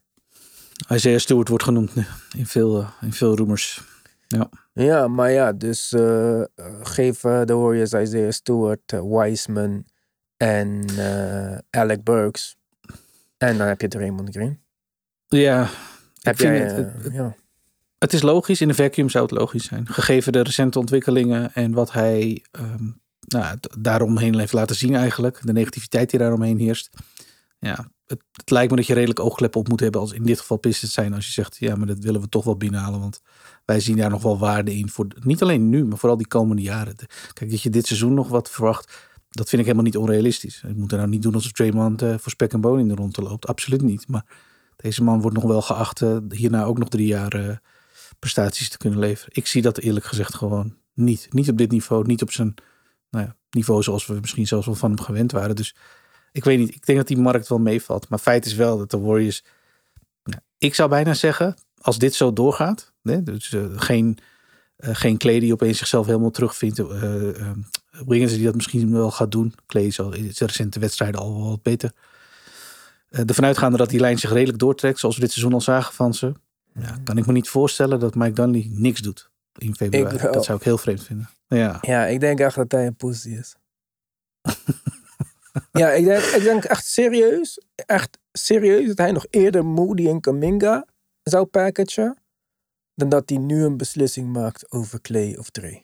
Isaiah 0.89 1.19
Stewart 1.19 1.47
wordt 1.47 1.63
genoemd 1.63 1.95
nu 1.95 2.03
in 2.37 2.45
veel, 2.45 2.79
eh, 2.79 2.89
in 3.01 3.13
veel 3.13 3.35
rumors. 3.35 3.81
Ja, 4.73 5.07
maar 5.07 5.31
ja, 5.31 5.53
dus 5.53 5.93
eh, 5.93 6.41
geef 6.81 7.23
eh, 7.23 7.41
de 7.45 7.53
Warriors 7.53 7.93
Isaiah 7.93 8.31
Stewart, 8.31 8.93
eh, 8.93 9.01
Wiseman 9.03 9.85
en 10.37 10.85
Alec 11.69 12.03
Burks. 12.03 12.57
En 13.37 13.57
dan 13.57 13.67
heb 13.67 13.81
je 13.81 13.87
Draymond 13.87 14.29
Green. 14.29 14.59
Ja, 15.39 15.69
Heb 16.21 16.39
jij, 16.39 16.57
het, 16.59 16.71
eh, 16.71 16.77
het, 16.77 17.03
het- 17.03 17.13
ja. 17.13 17.35
het 17.97 18.13
is 18.13 18.21
logisch. 18.21 18.61
In 18.61 18.69
een 18.69 18.75
vacuüm 18.75 19.09
zou 19.09 19.23
het 19.25 19.33
logisch 19.33 19.65
zijn. 19.65 19.87
Gegeven 19.87 20.31
de 20.31 20.41
recente 20.41 20.79
ontwikkelingen 20.79 21.53
en 21.53 21.71
wat 21.71 21.91
hij 21.91 22.43
ehm, 22.51 22.89
nou, 23.27 23.57
daaromheen 23.79 24.39
heeft 24.39 24.53
laten 24.53 24.75
zien 24.75 24.95
eigenlijk. 24.95 25.39
De 25.43 25.53
negativiteit 25.53 26.09
die 26.09 26.19
daaromheen 26.19 26.57
heerst. 26.59 26.89
Ja, 27.59 27.87
het, 28.07 28.21
het 28.31 28.49
lijkt 28.49 28.69
me 28.71 28.75
dat 28.77 28.87
je 28.87 28.93
redelijk 28.93 29.19
oogkleppen 29.19 29.59
op 29.59 29.67
moet 29.67 29.79
hebben 29.79 30.01
als 30.01 30.11
in 30.11 30.23
dit 30.23 30.39
geval 30.39 30.57
Pistons 30.57 30.93
zijn. 30.93 31.13
Als 31.13 31.25
je 31.25 31.31
zegt, 31.31 31.57
ja, 31.57 31.75
maar 31.75 31.87
dat 31.87 31.99
willen 31.99 32.21
we 32.21 32.29
toch 32.29 32.43
wel 32.43 32.57
binnenhalen. 32.57 32.99
Want 32.99 33.21
wij 33.65 33.79
zien 33.79 33.97
daar 33.97 34.09
nog 34.09 34.21
wel 34.21 34.39
waarde 34.39 34.75
in. 34.77 34.89
Voor, 34.89 35.07
niet 35.19 35.41
alleen 35.41 35.69
nu, 35.69 35.85
maar 35.85 35.97
vooral 35.97 36.17
die 36.17 36.27
komende 36.27 36.61
jaren. 36.61 36.95
Kijk, 37.33 37.51
dat 37.51 37.61
je 37.61 37.69
dit 37.69 37.87
seizoen 37.87 38.13
nog 38.13 38.27
wat 38.27 38.49
verwacht. 38.49 39.09
Dat 39.29 39.49
vind 39.49 39.61
ik 39.61 39.67
helemaal 39.67 39.85
niet 39.91 39.97
onrealistisch. 39.97 40.63
Ik 40.67 40.75
moet 40.75 40.91
er 40.91 40.97
nou 40.97 41.09
niet 41.09 41.21
doen 41.21 41.33
alsof 41.33 41.51
Draymond 41.51 42.01
eh, 42.01 42.13
voor 42.17 42.31
spek 42.31 42.53
en 42.53 42.61
bonen 42.61 42.79
in 42.81 42.87
de 42.87 42.95
rond 42.95 43.13
te 43.13 43.21
loopt. 43.21 43.47
Absoluut 43.47 43.81
niet. 43.81 44.07
Maar 44.07 44.25
deze 44.81 45.03
man 45.03 45.21
wordt 45.21 45.35
nog 45.35 45.45
wel 45.45 45.61
geacht 45.61 46.01
eh, 46.01 46.17
hierna 46.29 46.63
ook 46.63 46.77
nog 46.77 46.89
drie 46.89 47.07
jaar 47.07 47.33
eh, 47.33 47.55
prestaties 48.19 48.69
te 48.69 48.77
kunnen 48.77 48.99
leveren. 48.99 49.33
Ik 49.35 49.47
zie 49.47 49.61
dat 49.61 49.77
eerlijk 49.77 50.05
gezegd 50.05 50.33
gewoon 50.33 50.75
niet. 50.93 51.27
Niet 51.31 51.49
op 51.49 51.57
dit 51.57 51.71
niveau. 51.71 52.05
Niet 52.05 52.21
op 52.21 52.31
zijn 52.31 52.53
nou 53.09 53.25
ja, 53.25 53.35
niveau 53.49 53.83
zoals 53.83 54.05
we 54.05 54.17
misschien 54.21 54.47
zelfs 54.47 54.65
wel 54.65 54.75
van 54.75 54.89
hem 54.89 54.99
gewend 54.99 55.31
waren. 55.31 55.55
Dus 55.55 55.75
ik 56.31 56.43
weet 56.43 56.59
niet. 56.59 56.75
Ik 56.75 56.85
denk 56.85 56.97
dat 56.97 57.07
die 57.07 57.17
markt 57.17 57.47
wel 57.47 57.59
meevalt. 57.59 58.09
Maar 58.09 58.19
feit 58.19 58.45
is 58.45 58.55
wel 58.55 58.77
dat 58.77 58.91
de 58.91 58.99
Warriors... 58.99 59.43
nou, 60.23 60.41
ik 60.57 60.75
zou 60.75 60.89
bijna 60.89 61.13
zeggen, 61.13 61.55
als 61.81 61.97
dit 61.97 62.13
zo 62.13 62.33
doorgaat... 62.33 62.93
Dus 63.03 63.53
eh, 63.53 63.65
geen 63.75 64.19
Eh, 64.81 64.95
geen 64.95 65.17
Clay 65.17 65.39
die 65.39 65.53
opeens 65.53 65.77
zichzelf 65.77 66.05
helemaal 66.05 66.31
terugvindt. 66.31 66.79
Eh, 66.79 67.51
Wiggins 68.05 68.33
die 68.33 68.43
dat 68.43 68.55
misschien 68.55 68.91
wel 68.91 69.11
gaat 69.11 69.31
doen. 69.31 69.53
Clay 69.65 69.85
is 69.85 69.99
al 69.99 70.13
in 70.13 70.31
recente 70.35 70.79
wedstrijden 70.79 71.21
al 71.21 71.49
wat 71.49 71.61
beter. 71.61 71.91
Eh 73.11 73.23
ervan 73.25 73.45
uitgaande 73.45 73.77
dat 73.77 73.89
die 73.89 73.99
lijn 73.99 74.19
zich 74.19 74.31
redelijk 74.31 74.59
doortrekt. 74.59 74.99
Zoals 74.99 75.15
we 75.15 75.21
dit 75.21 75.31
seizoen 75.31 75.53
al 75.53 75.61
zagen 75.61 75.93
van 75.93 76.13
ze. 76.13 76.33
Ja, 76.73 76.97
kan 77.03 77.17
ik 77.17 77.25
me 77.25 77.33
niet 77.33 77.49
voorstellen 77.49 77.99
dat 77.99 78.15
Mike 78.15 78.33
Dunley 78.33 78.69
niks 78.73 79.01
doet 79.01 79.31
in 79.57 79.75
februari. 79.75 80.15
Ik. 80.15 80.33
Dat 80.33 80.45
zou 80.45 80.57
ik 80.57 80.63
heel 80.63 80.77
vreemd 80.77 81.03
vinden. 81.03 81.29
Ja, 81.47 81.77
Ja, 81.81 82.05
ik 82.05 82.19
denk 82.19 82.39
echt 82.39 82.55
dat 82.55 82.71
hij 82.71 82.85
een 82.85 82.95
pussy 82.95 83.29
is. 83.29 83.55
ja, 85.81 85.89
ik 85.89 86.05
denk, 86.05 86.23
ik 86.23 86.43
denk 86.43 86.63
echt 86.63 86.85
serieus, 86.85 87.61
echt 87.75 88.17
serieus 88.31 88.87
dat 88.87 88.97
hij 88.97 89.11
nog 89.11 89.25
eerder 89.29 89.65
Moody 89.65 90.07
en 90.07 90.19
Kaminga 90.19 90.85
zou 91.23 91.45
packagen. 91.45 92.17
Dan 92.95 93.09
dat 93.09 93.29
hij 93.29 93.37
nu 93.37 93.63
een 93.63 93.77
beslissing 93.77 94.33
maakt 94.33 94.71
over 94.71 95.01
Clay 95.01 95.35
of 95.35 95.49
Dre. 95.49 95.83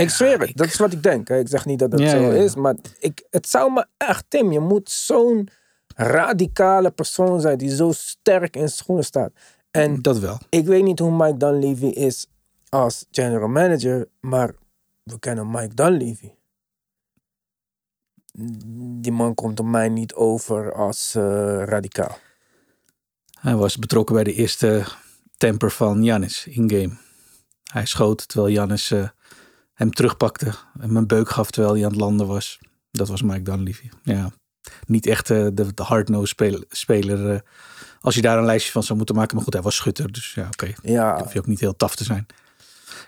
Ik 0.00 0.10
zweer 0.10 0.40
het, 0.40 0.56
dat 0.56 0.66
is 0.66 0.76
wat 0.76 0.92
ik 0.92 1.02
denk. 1.02 1.28
Ik 1.28 1.48
zeg 1.48 1.66
niet 1.66 1.78
dat 1.78 1.98
Ja, 1.98 2.10
zo 2.10 2.30
is, 2.30 2.54
maar 2.54 2.74
ik, 2.98 3.26
het 3.30 3.48
zou 3.48 3.72
me 3.72 3.86
echt, 3.96 4.24
Tim, 4.28 4.52
je 4.52 4.60
moet 4.60 4.90
zo'n 4.90 5.48
radicale 5.96 6.90
persoon 6.90 7.40
zijn 7.40 7.58
die 7.58 7.74
zo 7.74 7.92
sterk 7.92 8.56
in 8.56 8.68
schoenen 8.68 9.04
staat. 9.04 9.32
En 9.70 10.02
dat 10.02 10.18
wel. 10.18 10.38
ik 10.48 10.66
weet 10.66 10.82
niet 10.82 10.98
hoe 10.98 11.16
Mike 11.16 11.36
Dunleavy 11.36 11.86
is 11.86 12.26
als 12.68 13.06
general 13.10 13.48
manager, 13.48 14.08
maar 14.20 14.54
we 15.02 15.18
kennen 15.18 15.50
Mike 15.50 15.74
Dunleavy. 15.74 16.30
Die 19.00 19.12
man 19.12 19.34
komt 19.34 19.60
op 19.60 19.66
mij 19.66 19.88
niet 19.88 20.14
over 20.14 20.72
als 20.72 21.14
eh, 21.14 21.22
radicaal. 21.64 22.18
Hij 23.40 23.56
was 23.56 23.76
betrokken 23.76 24.14
bij 24.14 24.24
de 24.24 24.34
eerste 24.34 24.84
temper 25.36 25.70
van 25.70 26.02
Janis 26.04 26.46
in-game. 26.46 26.96
Hij 27.72 27.86
schoot 27.86 28.28
terwijl 28.28 28.52
Janis 28.52 28.90
eh, 28.90 29.08
hem 29.80 29.92
terugpakte. 29.92 30.52
En 30.80 30.94
een 30.94 31.06
beuk 31.06 31.30
gaf 31.30 31.50
terwijl 31.50 31.74
hij 31.74 31.84
aan 31.84 31.90
het 31.90 32.00
landen 32.00 32.26
was. 32.26 32.58
Dat 32.90 33.08
was 33.08 33.22
Mike 33.22 33.42
Dunleavy. 33.42 33.88
Ja, 34.02 34.30
niet 34.86 35.06
echt 35.06 35.30
eh, 35.30 35.46
de, 35.52 35.74
de 35.74 35.82
hard-nosed 35.82 36.28
speler. 36.28 36.64
speler 36.68 37.30
eh, 37.34 37.40
als 38.00 38.14
je 38.14 38.22
daar 38.22 38.38
een 38.38 38.44
lijstje 38.44 38.72
van 38.72 38.82
zou 38.82 38.96
moeten 38.96 39.14
maken. 39.16 39.34
Maar 39.34 39.44
goed, 39.44 39.52
hij 39.52 39.62
was 39.62 39.76
schutter. 39.76 40.12
Dus 40.12 40.34
ja, 40.34 40.46
oké. 40.46 40.72
Ja, 40.82 41.18
hoef 41.22 41.32
je 41.32 41.38
ook 41.38 41.46
niet 41.46 41.60
heel 41.60 41.76
taf 41.76 41.96
te 41.96 42.04
zijn. 42.04 42.26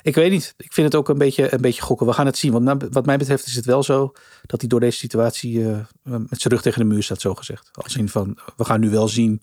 Ik 0.03 0.15
weet 0.15 0.31
niet. 0.31 0.55
Ik 0.57 0.73
vind 0.73 0.87
het 0.87 0.97
ook 0.97 1.09
een 1.09 1.19
beetje, 1.19 1.55
een 1.55 1.61
beetje 1.61 1.83
gokken. 1.83 2.07
We 2.07 2.13
gaan 2.13 2.27
het 2.27 2.39
zien. 2.39 2.53
Want 2.53 2.65
na- 2.65 2.89
wat 2.91 3.07
mij 3.07 3.17
betreft 3.17 3.47
is 3.47 3.55
het 3.55 3.65
wel 3.65 3.83
zo 3.83 4.13
dat 4.43 4.61
hij 4.61 4.69
door 4.69 4.81
deze 4.81 4.99
situatie 4.99 5.69
eh, 5.69 5.77
met 6.03 6.41
zijn 6.41 6.53
rug 6.53 6.63
tegen 6.63 6.81
de 6.81 6.87
muur 6.87 7.03
staat, 7.03 7.21
zo 7.21 7.35
gezegd. 7.35 7.69
Als 7.73 7.97
in 7.97 8.09
van, 8.09 8.39
we 8.57 8.65
gaan 8.65 8.81
nu 8.81 8.91
wel 8.91 9.09
zien 9.09 9.39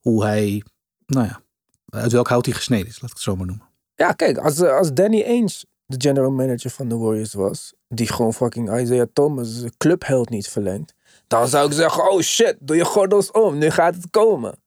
hoe 0.00 0.24
hij, 0.24 0.62
nou 1.06 1.26
ja, 1.26 1.40
uit 1.88 2.12
welk 2.12 2.28
hout 2.28 2.46
hij 2.46 2.54
gesneden 2.54 2.86
is, 2.86 3.00
laat 3.00 3.10
ik 3.10 3.16
het 3.16 3.24
zo 3.24 3.36
maar 3.36 3.46
noemen. 3.46 3.66
ja 3.94 4.12
kijk, 4.12 4.38
als, 4.38 4.60
als 4.62 4.92
Danny 4.92 5.22
Ainge 5.22 5.64
de 5.86 5.96
general 6.08 6.30
manager 6.30 6.70
van 6.70 6.88
de 6.88 6.96
Warriors 6.96 7.32
was, 7.34 7.74
die 7.88 8.06
gewoon 8.12 8.34
fucking 8.34 8.80
Isaiah 8.80 9.06
Thomas, 9.12 9.60
de 9.60 9.72
clubheld, 9.76 10.28
niet 10.30 10.48
verlengt, 10.48 10.94
dan 11.26 11.48
zou 11.48 11.66
ik 11.66 11.72
zeggen, 11.72 12.10
oh 12.10 12.20
shit, 12.20 12.56
doe 12.60 12.76
je 12.76 12.84
gordels 12.84 13.30
om, 13.30 13.58
nu 13.58 13.70
gaat 13.70 13.94
het 13.94 14.10
komen. 14.10 14.58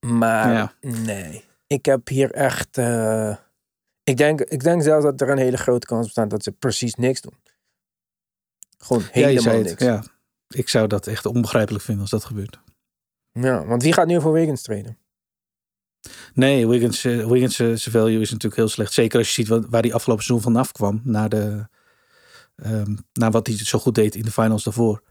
Maar 0.00 0.52
Ja. 0.52 0.74
nee, 0.80 1.44
ik 1.66 1.84
heb 1.84 2.08
hier 2.08 2.30
echt. 2.32 2.78
eh, 2.78 3.36
ik, 4.04 4.16
denk, 4.16 4.40
ik 4.40 4.62
denk 4.62 4.82
zelfs 4.82 5.04
dat 5.04 5.20
er 5.20 5.28
een 5.28 5.38
hele 5.38 5.56
grote 5.56 5.86
kans 5.86 6.04
bestaat 6.04 6.30
dat 6.30 6.42
ze 6.42 6.52
precies 6.52 6.94
niks 6.94 7.20
doen. 7.20 7.34
Gewoon 8.78 9.02
Ja, 9.02 9.08
je 9.20 9.26
helemaal 9.26 9.54
het. 9.54 9.64
niks. 9.64 9.82
Ja. 9.82 10.02
Ik 10.48 10.68
zou 10.68 10.86
dat 10.86 11.06
echt 11.06 11.26
onbegrijpelijk 11.26 11.84
vinden 11.84 12.02
als 12.02 12.10
dat 12.10 12.24
gebeurt. 12.24 12.60
Ja, 13.32 13.64
want 13.66 13.82
wie 13.82 13.92
gaat 13.92 14.06
nu 14.06 14.20
voor 14.20 14.32
Wiggins 14.32 14.62
trainen? 14.62 14.98
Nee, 16.34 16.68
Wiggins, 16.68 17.04
eh, 17.04 17.26
Wiggins 17.26 17.58
eh, 17.58 17.92
value 17.92 18.20
is 18.20 18.30
natuurlijk 18.30 18.56
heel 18.56 18.68
slecht. 18.68 18.92
Zeker 18.92 19.18
als 19.18 19.26
je 19.26 19.32
ziet 19.32 19.48
wat, 19.48 19.66
waar 19.68 19.82
hij 19.82 19.92
afgelopen 19.92 20.24
seizoen 20.24 20.52
vanaf 20.52 20.72
kwam. 20.72 21.00
Na, 21.04 21.28
de, 21.28 21.68
ehm, 22.56 22.96
wat 23.12 23.46
hij 23.46 23.56
zo 23.56 23.78
goed 23.78 23.94
deed 23.94 24.14
in 24.14 24.22
de 24.22 24.30
finals 24.30 24.64
daarvoor. 24.64 25.02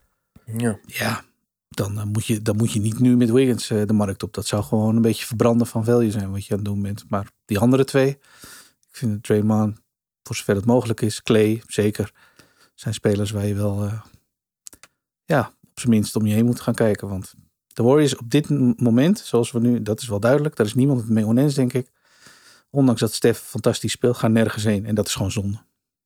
Ja. 0.58 0.80
Ja, 0.86 1.24
dan, 1.70 2.00
eh, 2.00 2.04
moet, 2.04 2.26
je, 2.26 2.42
dan 2.42 2.56
moet 2.56 2.72
je 2.72 2.80
niet 2.80 3.00
nu 3.00 3.18
met 3.18 3.32
Wiggins 3.32 3.68
de 3.68 3.94
markt 3.94 4.24
op. 4.24 4.34
Dat 4.34 4.48
zou 4.48 4.64
gewoon 4.64 4.96
een 4.96 5.02
beetje 5.02 5.26
verbranden 5.26 5.68
van 5.68 5.84
value 5.84 6.12
zijn 6.12 6.32
wat 6.32 6.46
je 6.46 6.52
aan 6.52 6.60
het 6.60 6.68
doen 6.68 6.82
bent. 6.82 7.06
Maar 7.10 7.28
die 7.46 7.60
andere 7.60 7.84
twee, 7.84 8.10
ik 8.10 8.96
vind 8.96 9.12
het 9.12 9.24
Draymond, 9.24 9.80
voor 10.24 10.36
zover 10.36 10.56
het 10.56 10.66
mogelijk 10.66 11.02
is, 11.02 11.22
Clay 11.22 11.64
zeker, 11.68 12.12
zijn 12.76 12.94
spelers 12.94 13.32
waar 13.32 13.46
je 13.46 13.54
wel, 13.54 13.90
ja, 15.26 15.54
op 15.70 15.80
zijn 15.80 15.90
minst 15.90 16.16
om 16.16 16.26
je 16.26 16.34
heen 16.34 16.46
moet 16.46 16.60
gaan 16.60 16.74
kijken. 16.74 17.08
Want 17.08 17.34
de 17.80 17.86
Warriors 17.86 18.16
op 18.16 18.30
dit 18.30 18.50
moment, 18.80 19.20
zoals 19.20 19.52
we 19.52 19.60
nu, 19.60 19.82
dat 19.82 20.02
is 20.02 20.08
wel 20.08 20.20
duidelijk, 20.20 20.56
daar 20.56 20.66
is 20.66 20.74
niemand 20.74 21.00
het 21.00 21.10
mee 21.10 21.26
oneens, 21.26 21.54
denk 21.54 21.74
ik. 21.74 21.92
Ondanks 22.70 23.02
dat 23.02 23.14
Stef 23.14 23.40
fantastisch 23.40 23.92
speelt, 23.92 24.18
gaan 24.18 24.32
nergens 24.32 24.64
heen. 24.64 24.86
En 24.86 24.96
dat 24.96 25.08
is 25.08 25.14
gewoon 25.14 25.32
zonde. 25.32 25.58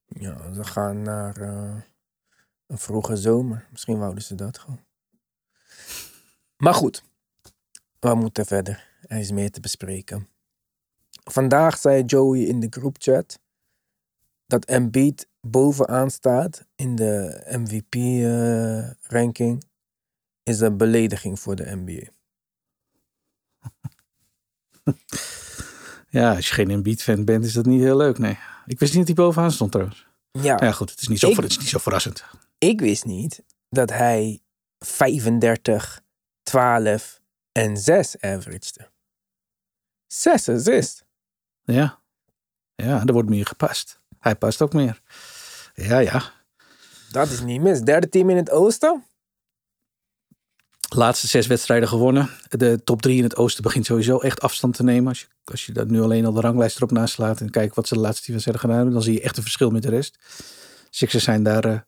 ja, 0.07 0.53
ze 0.53 0.63
gaan 0.63 1.01
naar 1.01 1.37
eh, 1.41 1.75
een 2.67 2.77
vroege 2.77 3.15
zomer. 3.15 3.67
Misschien 3.71 3.97
wouden 3.97 4.23
ze 4.23 4.35
dat 4.35 4.57
gewoon. 4.57 4.79
Maar 6.57 6.73
goed, 6.73 7.03
we 7.99 8.15
moeten 8.15 8.45
verder. 8.45 8.87
Er 9.01 9.17
is 9.17 9.31
meer 9.31 9.51
te 9.51 9.59
bespreken. 9.59 10.27
Vandaag 11.23 11.77
zei 11.77 12.03
Joey 12.03 12.39
in 12.39 12.59
de 12.59 12.67
groupchat 12.69 13.39
dat 14.45 14.65
Embiid 14.65 15.27
bovenaan 15.41 16.11
staat 16.11 16.65
in 16.75 16.95
de 16.95 17.43
MVP-ranking. 17.57 18.91
Is 20.43 20.59
een 20.59 20.77
belediging 20.77 21.39
voor 21.39 21.55
de 21.55 21.75
NBA. 21.75 22.09
Ja, 26.09 26.35
als 26.35 26.47
je 26.47 26.53
geen 26.53 26.69
Embiid-fan 26.69 27.25
bent, 27.25 27.45
is 27.45 27.53
dat 27.53 27.65
niet 27.65 27.81
heel 27.81 27.97
leuk, 27.97 28.17
nee. 28.17 28.37
Ik 28.65 28.79
wist 28.79 28.93
niet 28.95 29.07
dat 29.07 29.15
hij 29.17 29.25
bovenaan 29.25 29.51
stond 29.51 29.71
trouwens. 29.71 30.07
Ja, 30.31 30.57
Ja, 30.63 30.71
goed, 30.71 30.89
het 30.89 31.01
is 31.01 31.07
niet 31.07 31.19
zo, 31.19 31.29
Ik- 31.29 31.35
het 31.35 31.49
is 31.51 31.57
niet 31.57 31.67
zo 31.69 31.77
verrassend. 31.79 32.23
ik 32.57 32.79
wist 32.79 33.05
niet 33.05 33.43
dat 33.69 33.89
hij 33.89 34.41
35, 34.79 36.01
12 36.43 37.21
en 37.51 37.77
6 37.77 38.19
averagede. 38.21 38.89
6 40.07 40.49
assist. 40.49 41.05
Ja. 41.63 41.99
Ja, 42.75 43.03
er 43.05 43.13
wordt 43.13 43.29
meer 43.29 43.45
gepast. 43.45 43.99
Hij 44.19 44.35
past 44.35 44.61
ook 44.61 44.73
meer. 44.73 45.01
Ja, 45.73 45.97
ja. 45.99 46.31
Dat 47.11 47.29
is 47.29 47.41
niet 47.41 47.61
mis. 47.61 47.81
Derde 47.81 48.09
team 48.09 48.29
in 48.29 48.35
het 48.37 48.49
oosten? 48.49 49.05
Laatste 50.95 51.27
zes 51.27 51.47
wedstrijden 51.47 51.87
gewonnen. 51.87 52.29
De 52.49 52.83
top 52.83 53.01
drie 53.01 53.17
in 53.17 53.23
het 53.23 53.35
oosten 53.35 53.63
begint 53.63 53.85
sowieso 53.85 54.17
echt 54.17 54.41
afstand 54.41 54.75
te 54.75 54.83
nemen. 54.83 55.07
Als 55.07 55.19
je, 55.19 55.27
als 55.43 55.65
je 55.65 55.71
dat 55.71 55.89
nu 55.89 56.01
alleen 56.01 56.25
al 56.25 56.33
de 56.33 56.41
ranglijst 56.41 56.75
erop 56.75 56.91
naslaat 56.91 57.41
en 57.41 57.49
kijkt 57.49 57.75
wat 57.75 57.87
ze 57.87 57.93
de 57.93 57.99
laatste 57.99 58.23
tien 58.23 58.31
wedstrijden 58.31 58.63
gedaan 58.63 58.77
hebben, 58.77 58.95
dan 58.95 59.03
zie 59.03 59.13
je 59.13 59.21
echt 59.21 59.37
een 59.37 59.43
verschil 59.43 59.69
met 59.69 59.81
de 59.81 59.89
rest. 59.89 60.19
Sixers 60.89 61.23
zijn 61.23 61.43
daar 61.43 61.65
eh, 61.65 61.79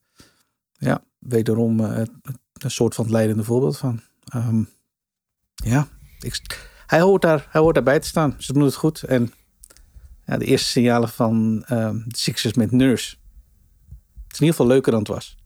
ja, 0.71 1.03
wederom 1.19 1.79
eh, 1.79 2.01
een 2.53 2.71
soort 2.71 2.95
van 2.95 3.11
leidende 3.11 3.43
voorbeeld 3.43 3.77
van. 3.77 4.01
Ehm, 4.25 4.63
ja, 5.55 5.87
hij, 6.85 7.01
hoort 7.01 7.21
daar, 7.21 7.47
hij 7.49 7.61
hoort 7.61 7.75
daarbij 7.75 7.99
te 7.99 8.07
staan. 8.07 8.35
Ze 8.37 8.53
doen 8.53 8.63
het 8.63 8.75
goed. 8.75 9.03
En 9.03 9.33
ja, 10.25 10.37
de 10.37 10.45
eerste 10.45 10.69
signalen 10.69 11.09
van 11.09 11.63
ehm, 11.67 11.97
de 12.05 12.17
Sixers 12.17 12.53
met 12.53 12.71
Nurse. 12.71 13.15
Het 14.23 14.33
is 14.33 14.39
in 14.39 14.45
ieder 14.45 14.55
geval 14.55 14.67
leuker 14.67 14.91
dan 14.91 14.99
het 14.99 15.09
was. 15.09 15.37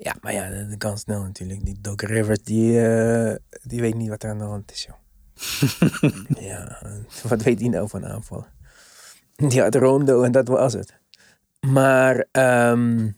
Ja, 0.00 0.14
maar 0.20 0.32
ja, 0.32 0.64
dat 0.64 0.78
kan 0.78 0.98
snel 0.98 1.22
natuurlijk. 1.22 1.64
Die 1.64 1.80
Doc 1.80 2.00
Rivers, 2.00 2.42
die, 2.42 2.86
eh, 2.86 3.36
die 3.62 3.80
weet 3.80 3.94
niet 3.94 4.08
wat 4.08 4.22
er 4.22 4.30
aan 4.30 4.38
de 4.38 4.44
hand 4.44 4.72
is, 4.72 4.84
joh. 4.86 4.96
ja, 6.50 6.82
wat 7.22 7.42
weet 7.42 7.60
hij 7.60 7.68
nou 7.68 7.88
van 7.88 8.06
aanval? 8.06 8.46
Die 9.36 9.60
had 9.60 9.74
Rondo 9.74 10.22
en 10.22 10.32
dat 10.32 10.48
was 10.48 10.72
het. 10.72 10.98
Maar, 11.60 12.26
ehm, 12.30 13.10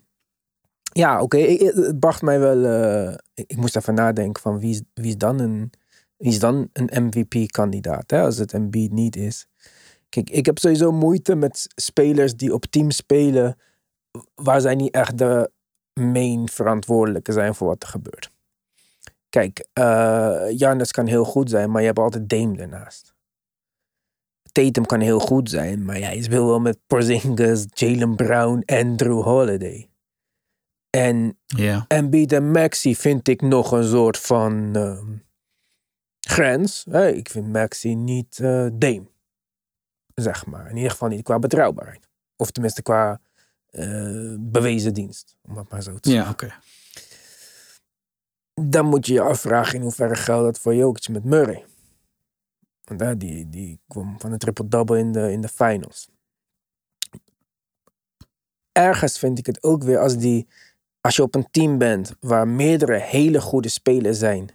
ja, 0.92 1.22
oké. 1.22 1.38
Het 1.38 1.98
bracht 1.98 2.22
mij 2.22 2.40
wel... 2.40 2.64
eh, 2.64 3.14
ik, 3.34 3.50
ik 3.50 3.56
moest 3.56 3.76
even 3.76 3.94
nadenken 3.94 4.42
van 4.42 4.58
wie 4.58 4.70
is, 4.70 4.82
wie 4.94 5.08
is 5.08 5.16
dan 5.16 5.38
een, 5.40 5.72
wie 6.16 6.30
is 6.30 6.38
dan 6.38 6.68
een 6.72 7.04
MVP-kandidaat, 7.04 8.10
hè, 8.10 8.20
als 8.22 8.36
het 8.36 8.52
Embiid 8.52 8.92
niet 8.92 9.16
is. 9.16 9.46
Kijk, 10.08 10.30
ik 10.30 10.46
heb 10.46 10.58
sowieso 10.58 10.92
moeite 10.92 11.34
met 11.34 11.66
spelers 11.74 12.36
die 12.36 12.54
op 12.54 12.64
teams 12.66 12.96
spelen 12.96 13.56
waar 14.34 14.60
zij 14.60 14.74
niet 14.74 14.94
echt 14.94 15.18
de 15.18 15.50
main 16.00 16.48
verantwoordelijke 16.48 17.32
zijn 17.32 17.54
voor 17.54 17.66
wat 17.66 17.82
er 17.82 17.88
gebeurt. 17.88 18.30
Kijk, 19.28 19.66
Giannis 20.56 20.90
kan 20.90 21.06
heel 21.06 21.24
goed 21.24 21.50
zijn, 21.50 21.70
maar 21.70 21.80
je 21.80 21.86
hebt 21.86 21.98
altijd 21.98 22.28
Dame 22.28 22.56
ernaast. 22.56 23.14
Tatum 24.52 24.86
kan 24.86 25.00
heel 25.00 25.18
goed 25.18 25.50
zijn, 25.50 25.84
maar 25.84 25.98
ja, 25.98 26.10
je 26.10 26.22
speelt 26.22 26.46
wel 26.46 26.60
met 26.60 26.78
Porzingis, 26.86 27.66
Jalen 27.68 28.16
Brown 28.16 28.62
en 28.64 28.96
Drew 28.96 29.22
Holiday. 29.22 29.90
En 30.90 31.38
Ja. 31.46 31.84
Embiid 31.88 32.32
en 32.32 32.50
Maxi 32.50 32.96
vind 32.96 33.28
ik 33.28 33.40
nog 33.40 33.72
een 33.72 33.84
soort 33.84 34.18
van 34.18 34.76
ehm, 34.76 35.16
grens. 36.20 36.86
Hè, 36.90 37.08
ik 37.08 37.28
vind 37.28 37.52
Maxi 37.52 37.94
niet 37.94 38.38
eh 38.38 38.66
Dame. 38.72 39.08
Zeg 40.14 40.46
maar. 40.46 40.70
In 40.70 40.76
ieder 40.76 40.90
geval 40.90 41.08
niet 41.08 41.22
qua 41.22 41.38
betrouwbaarheid. 41.38 42.08
Of 42.36 42.50
tenminste 42.50 42.82
qua 42.82 43.20
eh, 43.70 44.34
bewezen 44.38 44.94
dienst. 44.94 45.36
Om 45.42 45.56
het 45.56 45.70
maar 45.70 45.82
zo 45.82 45.98
te 45.98 46.10
zeggen. 46.10 46.24
Ja, 46.24 46.30
oké. 46.30 46.54
Dan 48.68 48.86
moet 48.86 49.06
je 49.06 49.12
je 49.12 49.20
afvragen 49.20 49.74
in 49.74 49.82
hoeverre 49.82 50.16
geldt 50.16 50.44
dat 50.44 50.58
voor 50.58 50.74
Jokic 50.74 51.08
met 51.08 51.24
Murray. 51.24 51.64
Want 52.84 53.00
ja, 53.00 53.14
die, 53.14 53.48
die 53.48 53.80
kwam 53.88 54.20
van 54.20 54.32
een 54.32 54.38
triple-double 54.38 54.98
in 54.98 55.12
de, 55.12 55.32
in 55.32 55.40
de 55.40 55.48
finals. 55.48 56.08
Ergens 58.72 59.18
vind 59.18 59.38
ik 59.38 59.46
het 59.46 59.62
ook 59.62 59.82
weer 59.82 59.98
als 59.98 60.16
die... 60.16 60.48
Als 61.00 61.16
je 61.16 61.22
op 61.22 61.34
een 61.34 61.50
team 61.50 61.78
bent 61.78 62.14
waar 62.20 62.48
meerdere 62.48 62.98
hele 62.98 63.40
goede 63.40 63.68
spelers 63.68 64.18
zijn... 64.18 64.50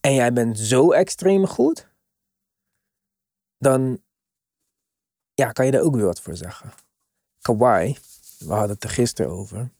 en 0.00 0.14
jij 0.14 0.32
bent 0.32 0.58
zo 0.58 0.92
extreem 0.92 1.46
goed... 1.46 1.88
dan 3.58 4.00
ja, 5.34 5.52
kan 5.52 5.64
je 5.64 5.70
daar 5.70 5.82
ook 5.82 5.94
weer 5.94 6.04
wat 6.04 6.20
voor 6.20 6.36
zeggen. 6.36 6.72
Kawhi, 7.42 7.96
we 8.38 8.52
hadden 8.52 8.70
het 8.70 8.84
er 8.84 8.90
gisteren 8.90 9.30
over. 9.30 9.70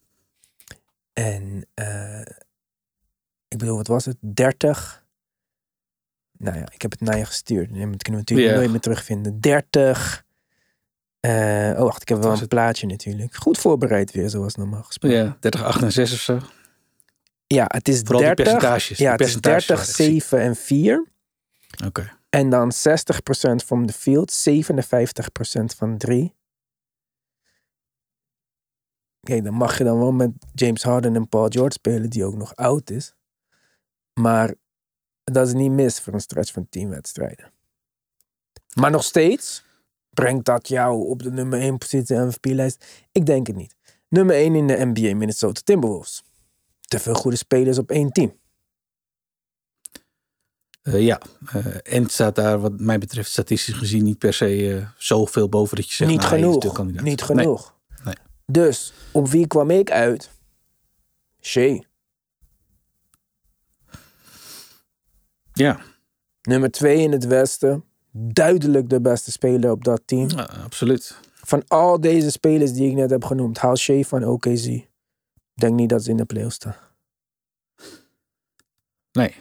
En 1.12 1.66
eh, 1.74 2.20
ik 3.48 3.58
bedoel, 3.58 3.76
wat 3.76 3.86
was 3.86 4.04
het? 4.04 4.16
30. 4.20 5.04
Nou 6.38 6.56
ja, 6.58 6.68
ik 6.72 6.82
heb 6.82 6.90
het 6.90 7.00
naar 7.00 7.18
je 7.18 7.24
gestuurd. 7.24 7.68
Dat 7.68 7.76
kunnen 7.78 7.92
we 8.02 8.10
natuurlijk 8.10 8.48
Ja. 8.48 8.54
nooit 8.56 8.70
meer 8.70 8.80
terugvinden. 8.80 9.40
30. 9.40 10.24
eh, 11.20 11.70
oh, 11.76 11.78
wacht, 11.82 12.02
ik 12.02 12.08
heb 12.08 12.18
wel 12.22 12.32
een 12.32 12.38
het? 12.38 12.48
plaatje 12.48 12.86
natuurlijk. 12.86 13.34
Goed 13.34 13.58
voorbereid 13.58 14.10
weer, 14.12 14.30
zoals 14.30 14.54
normaal 14.54 14.82
gesproken. 14.82 15.18
Ja, 15.18 15.36
30, 15.40 15.62
8 15.62 15.82
en 15.82 15.92
6 15.92 16.12
of 16.12 16.20
zo. 16.20 16.38
Ja, 17.46 17.64
het 17.68 17.88
is 17.88 17.98
Vooral 18.00 18.18
die 18.18 18.34
30. 18.34 18.44
percentages. 18.44 18.98
Ja, 18.98 19.10
het 19.12 19.20
is 19.20 19.26
percentages 19.32 19.66
30, 19.66 19.76
waren 19.76 19.82
echt 19.88 19.94
ziek. 19.96 20.22
7 20.22 20.40
en 20.40 20.56
4. 20.56 21.06
Oké. 21.86 22.10
En 22.30 22.50
dan 22.50 22.72
60% 22.72 23.64
from 23.64 23.86
the 23.86 23.92
field, 23.92 24.32
57% 24.32 25.74
van 25.76 25.96
3. 25.98 26.34
Dan 29.28 29.54
mag 29.54 29.78
je 29.78 29.84
dan 29.84 29.98
wel 29.98 30.12
met 30.12 30.30
James 30.54 30.82
Harden 30.82 31.14
en 31.14 31.28
Paul 31.28 31.48
George 31.48 31.72
spelen, 31.72 32.10
die 32.10 32.24
ook 32.24 32.36
nog 32.36 32.56
oud 32.56 32.90
is. 32.90 33.14
Maar 34.20 34.54
dat 35.24 35.46
is 35.46 35.52
niet 35.52 35.72
mis 35.72 36.00
voor 36.00 36.12
een 36.12 36.20
stretch 36.20 36.52
van 36.52 36.68
10 36.68 36.88
wedstrijden. 36.88 37.52
Maar 38.74 38.90
nog 38.90 39.04
steeds 39.04 39.64
brengt 40.10 40.44
dat 40.44 40.68
jou 40.68 41.08
op 41.08 41.22
de 41.22 41.30
nummer 41.30 41.60
1 41.60 41.78
positie 41.78 42.16
MVP-lijst. 42.16 42.84
Ik 43.12 43.26
denk 43.26 43.46
het 43.46 43.56
niet. 43.56 43.76
Nummer 44.08 44.34
1 44.34 44.54
in 44.54 44.66
de 44.66 44.84
NBA, 44.84 45.14
Minnesota 45.16 45.60
Timberwolves. 45.64 46.22
Te 46.80 46.98
veel 46.98 47.14
goede 47.14 47.36
spelers 47.36 47.78
op 47.78 47.90
één 47.90 48.12
team. 48.12 48.36
Eh, 50.82 51.00
ja, 51.00 51.20
eh, 51.46 51.66
en 51.94 52.02
het 52.02 52.12
staat 52.12 52.34
daar 52.34 52.60
wat 52.60 52.80
mij 52.80 52.98
betreft 52.98 53.30
statistisch 53.30 53.74
gezien 53.74 54.04
niet 54.04 54.18
per 54.18 54.34
se 54.34 54.76
eh, 54.76 54.88
zoveel 54.96 55.48
boven 55.48 55.76
dat 55.76 55.88
je 55.88 55.94
zegt... 55.94 56.10
niet 56.10 56.20
nou, 56.20 56.36
de 56.36 56.42
genoeg. 56.42 56.72
kandidaat. 56.72 57.02
Niet 57.04 57.22
genoeg. 57.22 57.64
Nee. 57.64 57.76
Dus 58.52 58.92
op 59.12 59.28
wie 59.28 59.46
kwam 59.46 59.70
ik 59.70 59.90
uit? 59.90 60.30
Shea. 61.40 61.78
Ja, 65.52 65.80
Nummer 66.42 66.70
2 66.70 66.98
in 66.98 67.12
het 67.12 67.24
Westen. 67.26 67.84
Duidelijk 68.10 68.88
de 68.90 69.00
beste 69.00 69.30
speler 69.30 69.70
op 69.70 69.84
dat 69.84 70.02
team. 70.04 70.28
ja, 70.30 70.42
absoluut. 70.44 71.18
Van 71.34 71.62
al 71.68 72.00
deze 72.00 72.30
spelers 72.30 72.72
die 72.72 72.88
ik 72.90 72.94
net 72.96 73.10
heb 73.10 73.24
genoemd, 73.24 73.58
haal 73.58 73.76
Shea 73.76 74.02
van 74.02 74.24
OKC. 74.24 74.86
Denk 75.54 75.74
niet 75.74 75.88
dat 75.88 76.04
ze 76.04 76.10
in 76.10 76.16
de 76.16 76.24
playoffs 76.24 76.54
staan. 76.54 76.76
Nee, 79.12 79.34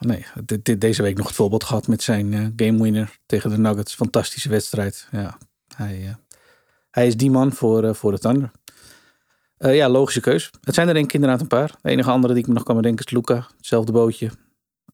nee. 0.00 0.26
Dit, 0.44 0.64
dit- 0.64 0.80
deze 0.80 1.02
week 1.02 1.16
nog 1.16 1.26
het 1.26 1.36
voorbeeld 1.36 1.64
gehad 1.64 1.86
met 1.86 2.02
zijn 2.02 2.32
eh, 2.32 2.46
game 2.68 2.82
winner 2.82 3.18
tegen 3.26 3.50
de 3.50 3.58
Nuggets. 3.58 3.94
Fantastische 3.94 4.48
wedstrijd. 4.48 5.08
Ja, 5.10 5.38
hij, 5.76 6.06
eh, 6.08 6.14
hij 6.94 7.06
is 7.06 7.16
die 7.16 7.30
man 7.30 7.52
voor, 7.52 7.84
eh, 7.84 7.94
voor 7.94 8.10
de 8.10 8.18
Thunder. 8.18 8.50
Eh, 9.56 9.76
ja, 9.76 9.88
logische 9.88 10.20
keus. 10.20 10.50
Het 10.60 10.74
zijn 10.74 10.88
er 10.88 10.94
denk 10.94 11.06
ik 11.06 11.12
inderdaad 11.12 11.40
een 11.40 11.46
paar. 11.46 11.74
De 11.82 11.90
enige 11.90 12.10
andere 12.10 12.32
die 12.32 12.42
ik 12.42 12.48
me 12.48 12.54
nog 12.54 12.62
kan 12.62 12.76
bedenken 12.76 13.04
is 13.04 13.12
Luca. 13.12 13.46
Hetzelfde 13.56 13.92
bootje. 13.92 14.30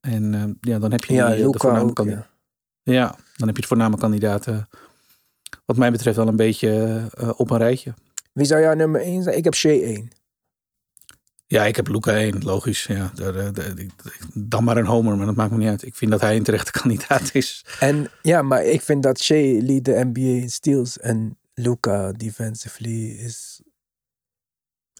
En 0.01 0.35
eh, 0.35 0.73
ja, 0.73 0.79
dan 0.79 0.91
heb 0.91 1.05
je 1.05 1.15
Ja, 1.15 1.35
die, 1.35 1.51
de 1.51 1.59
voorname 1.59 1.93
kandidaat. 1.93 2.29
Ja. 2.83 2.93
Ja, 2.93 3.17
dan 3.37 3.47
heb 3.47 3.57
je 3.57 3.63
de 3.63 3.69
voorname 3.69 3.97
kandidaten. 3.97 4.69
Wat 5.65 5.77
mij 5.77 5.91
betreft 5.91 6.17
wel 6.17 6.29
een 6.29 6.37
beetje 6.37 7.03
op 7.37 7.51
een 7.51 7.59
rijtje. 7.59 7.95
Wie 8.33 8.47
zou 8.47 8.61
jouw 8.61 8.75
nummer 8.75 9.01
1 9.01 9.23
zijn? 9.23 9.37
Ik 9.37 9.45
heb 9.45 9.55
Shea 9.55 9.83
1. 9.83 10.11
Ja, 11.47 11.65
ik 11.65 11.77
heb 11.77 11.89
Luca 11.89 12.13
1, 12.13 12.43
logisch. 12.43 12.87
Ja, 12.87 13.13
dan 14.35 14.65
maar 14.65 14.77
een 14.77 14.87
homer, 14.87 15.17
maar 15.17 15.27
dat 15.27 15.35
maakt 15.35 15.51
me 15.51 15.57
niet 15.57 15.69
uit. 15.69 15.87
Ik 15.87 15.95
vind 15.95 16.11
dat 16.11 16.21
hij 16.21 16.37
een 16.37 16.43
terechte 16.43 16.73
kandidaat 16.81 17.35
is. 17.35 17.65
En 17.81 18.11
ja, 18.23 18.43
maar 18.43 18.65
ik 18.65 18.81
vind 18.81 19.03
dat 19.03 19.21
Shea 19.21 19.63
lead 19.63 19.85
de 19.85 20.11
NBA 20.13 20.21
in 20.21 20.51
steals. 20.51 20.99
En 20.99 21.39
Luca 21.63 22.13
defensively 22.13 23.11
is... 23.11 23.61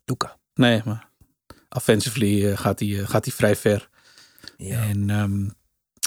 Luca. 0.05 0.39
Nee, 0.55 0.83
maar 0.85 1.09
offensively 1.71 2.51
eh, 2.51 2.57
gaat, 2.59 2.79
hij, 2.79 3.01
eh, 3.01 3.09
gaat 3.09 3.25
hij 3.25 3.35
vrij 3.35 3.57
ver. 3.57 3.89
Ja. 4.57 4.83
En 4.83 5.11
ehm, 5.11 5.49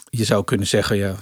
je 0.10 0.24
zou 0.24 0.44
kunnen 0.44 0.68
zeggen, 0.68 0.98
ja, 0.98 1.16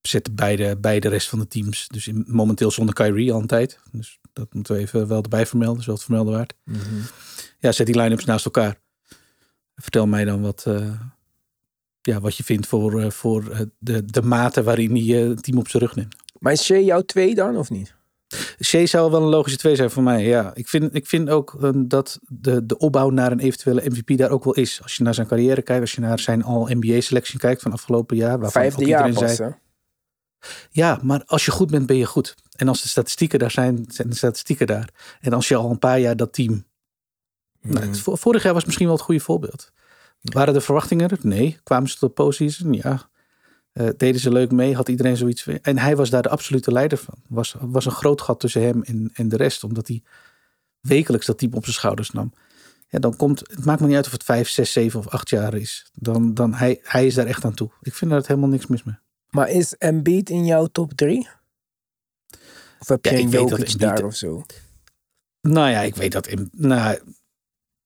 zet 0.00 0.34
beide, 0.34 0.76
beide 0.76 1.08
rest 1.08 1.28
van 1.28 1.38
de 1.38 1.46
teams. 1.48 1.88
Dus 1.88 2.06
in- 2.08 2.24
momenteel 2.26 2.70
zonder 2.70 2.94
Kyrie 2.94 3.32
al 3.32 3.40
een 3.40 3.46
tijd. 3.46 3.78
Dus 3.92 4.18
dat 4.32 4.54
moeten 4.54 4.74
we 4.74 4.80
even 4.80 5.08
wel 5.08 5.22
erbij 5.22 5.46
vermelden, 5.46 5.82
zoals 5.82 5.98
het 5.98 6.08
vermelden 6.08 6.34
waard. 6.34 6.54
Mhm. 6.64 7.00
Ja, 7.58 7.72
zet 7.72 7.86
die 7.86 8.00
line-ups 8.00 8.24
naast 8.24 8.44
elkaar. 8.44 8.80
Vertel 9.74 10.06
mij 10.06 10.24
dan 10.24 10.40
wat, 10.40 10.64
eh, 10.66 11.00
ja, 12.00 12.20
wat 12.20 12.36
je 12.36 12.44
vindt 12.44 12.66
voor, 12.66 13.12
voor 13.12 13.68
de, 13.78 14.04
de 14.04 14.22
mate 14.22 14.62
waarin 14.62 14.96
hij 14.96 15.16
het 15.18 15.42
team 15.42 15.58
op 15.58 15.68
zijn 15.68 15.82
rug 15.82 15.94
neemt. 15.94 16.14
Maar 16.38 16.52
is 16.52 16.64
Shea 16.64 16.78
jouw 16.78 17.02
2 17.02 17.34
dan, 17.34 17.56
of 17.56 17.70
niet? 17.70 17.94
Shea 18.64 18.86
zou 18.86 19.10
wel 19.10 19.22
een 19.22 19.28
logische 19.28 19.58
twee 19.58 19.76
zijn 19.76 19.90
voor 19.90 20.02
mij. 20.02 20.24
Ja, 20.26 20.50
ik 20.54 20.68
vind, 20.68 20.94
ik 20.94 21.06
vind 21.06 21.28
ook 21.30 21.56
eh, 21.62 21.70
dat 21.74 22.18
de, 22.22 22.66
de 22.66 22.78
opbouw 22.78 23.10
naar 23.10 23.32
een 23.32 23.38
eventuele 23.40 23.82
MVP 23.84 24.18
daar 24.18 24.30
ook 24.30 24.44
wel 24.44 24.54
is. 24.54 24.82
Als 24.82 24.96
je 24.96 25.02
naar 25.02 25.14
zijn 25.14 25.26
carrière 25.26 25.62
kijkt, 25.62 25.80
als 25.80 25.92
je 25.92 26.00
naar 26.00 26.18
zijn 26.18 26.42
All-NBA-selectie 26.44 27.38
kijkt 27.38 27.62
van 27.62 27.72
afgelopen 27.72 28.16
jaar. 28.16 28.38
waarvan 28.38 28.62
Vijfde 28.62 28.82
ook 28.82 28.88
jaar 28.88 29.12
pas, 29.12 29.34
zei? 29.36 29.54
Ja, 30.70 30.98
maar 31.02 31.22
als 31.26 31.44
je 31.44 31.50
goed 31.50 31.70
bent, 31.70 31.86
ben 31.86 31.96
je 31.96 32.06
goed. 32.06 32.34
En 32.56 32.68
als 32.68 32.82
de 32.82 32.88
statistieken 32.88 33.38
daar 33.38 33.50
zijn, 33.50 33.84
zijn 33.88 34.08
de 34.08 34.16
statistieken 34.16 34.66
daar. 34.66 34.88
En 35.20 35.32
als 35.32 35.48
je 35.48 35.56
al 35.56 35.70
een 35.70 35.78
paar 35.78 35.98
jaar 36.00 36.16
dat 36.16 36.32
team. 36.32 36.64
Nou, 37.60 37.78
Mhm. 37.78 37.88
het 37.88 38.00
vo- 38.00 38.16
vorig 38.16 38.42
jaar 38.42 38.54
was 38.54 38.64
misschien 38.64 38.86
wel 38.86 38.94
het 38.96 39.04
goede 39.04 39.20
voorbeeld. 39.20 39.72
Waren 40.20 40.54
de 40.54 40.60
verwachtingen 40.60 41.08
er? 41.08 41.18
Nee. 41.22 41.58
Kwamen 41.62 41.88
ze 41.88 41.96
tot 41.98 42.14
postseason? 42.14 42.72
Ja. 42.72 43.08
Eh, 43.78 43.88
deden 43.96 44.20
ze 44.20 44.32
leuk 44.32 44.50
mee? 44.50 44.74
Had 44.74 44.88
iedereen 44.88 45.16
zoiets? 45.16 45.46
En 45.46 45.78
hij 45.78 45.96
was 45.96 46.10
daar 46.10 46.22
de 46.22 46.28
absolute 46.28 46.72
leider 46.72 46.98
van. 46.98 47.14
Was, 47.26 47.54
was 47.60 47.84
een 47.84 47.92
groot 47.92 48.20
gat 48.20 48.40
tussen 48.40 48.62
hem 48.62 48.82
en, 48.82 49.10
en 49.14 49.28
de 49.28 49.36
rest. 49.36 49.64
Omdat 49.64 49.88
hij 49.88 50.02
wekelijks 50.80 51.26
dat 51.26 51.38
team 51.38 51.52
op 51.52 51.62
zijn 51.62 51.74
schouders 51.74 52.10
nam. 52.10 52.32
Ja, 52.88 52.98
dan 52.98 53.16
komt, 53.16 53.40
het 53.40 53.64
maakt 53.64 53.80
me 53.80 53.86
niet 53.86 53.96
uit 53.96 54.06
of 54.06 54.12
het 54.12 54.24
vijf, 54.24 54.48
zes, 54.48 54.72
zeven 54.72 54.98
of 54.98 55.08
acht 55.08 55.28
jaar 55.28 55.54
is. 55.54 55.90
Dan, 55.94 56.34
dan 56.34 56.54
hij, 56.54 56.80
hij 56.82 57.06
is 57.06 57.14
daar 57.14 57.26
echt 57.26 57.44
aan 57.44 57.54
toe. 57.54 57.70
Ik 57.80 57.94
vind 57.94 58.10
daar 58.10 58.22
helemaal 58.26 58.48
niks 58.48 58.66
mis 58.66 58.82
mee. 58.82 58.96
Maar 59.30 59.50
is 59.50 59.74
Embiid 59.74 60.30
in 60.30 60.44
jouw 60.46 60.66
top 60.66 60.92
3? 60.92 61.28
Of 62.78 62.88
heb 62.88 63.04
Ja, 63.04 63.12
een 63.12 63.28
Jokic 63.28 63.78
daar 63.78 64.04
of 64.04 64.14
zo? 64.14 64.42
Nou 65.40 65.70
ja, 65.70 65.80
ik 65.80 65.96
weet 65.96 66.12
dat. 66.12 66.26
In, 66.26 66.48
nou, 66.52 66.98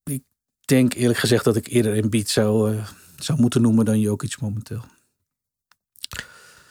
ik 0.05 0.23
denk 0.65 0.95
eerlijk 0.95 1.19
gezegd 1.19 1.45
dat 1.45 1.57
ik 1.57 1.67
eerder 1.67 1.95
Embiid 1.95 2.29
zou, 2.29 2.77
eh, 2.77 2.89
zou 3.17 3.41
moeten 3.41 3.63
noemen 3.63 3.85
dan 3.85 4.01
Jokic 4.01 4.41
momenteel. 4.41 4.85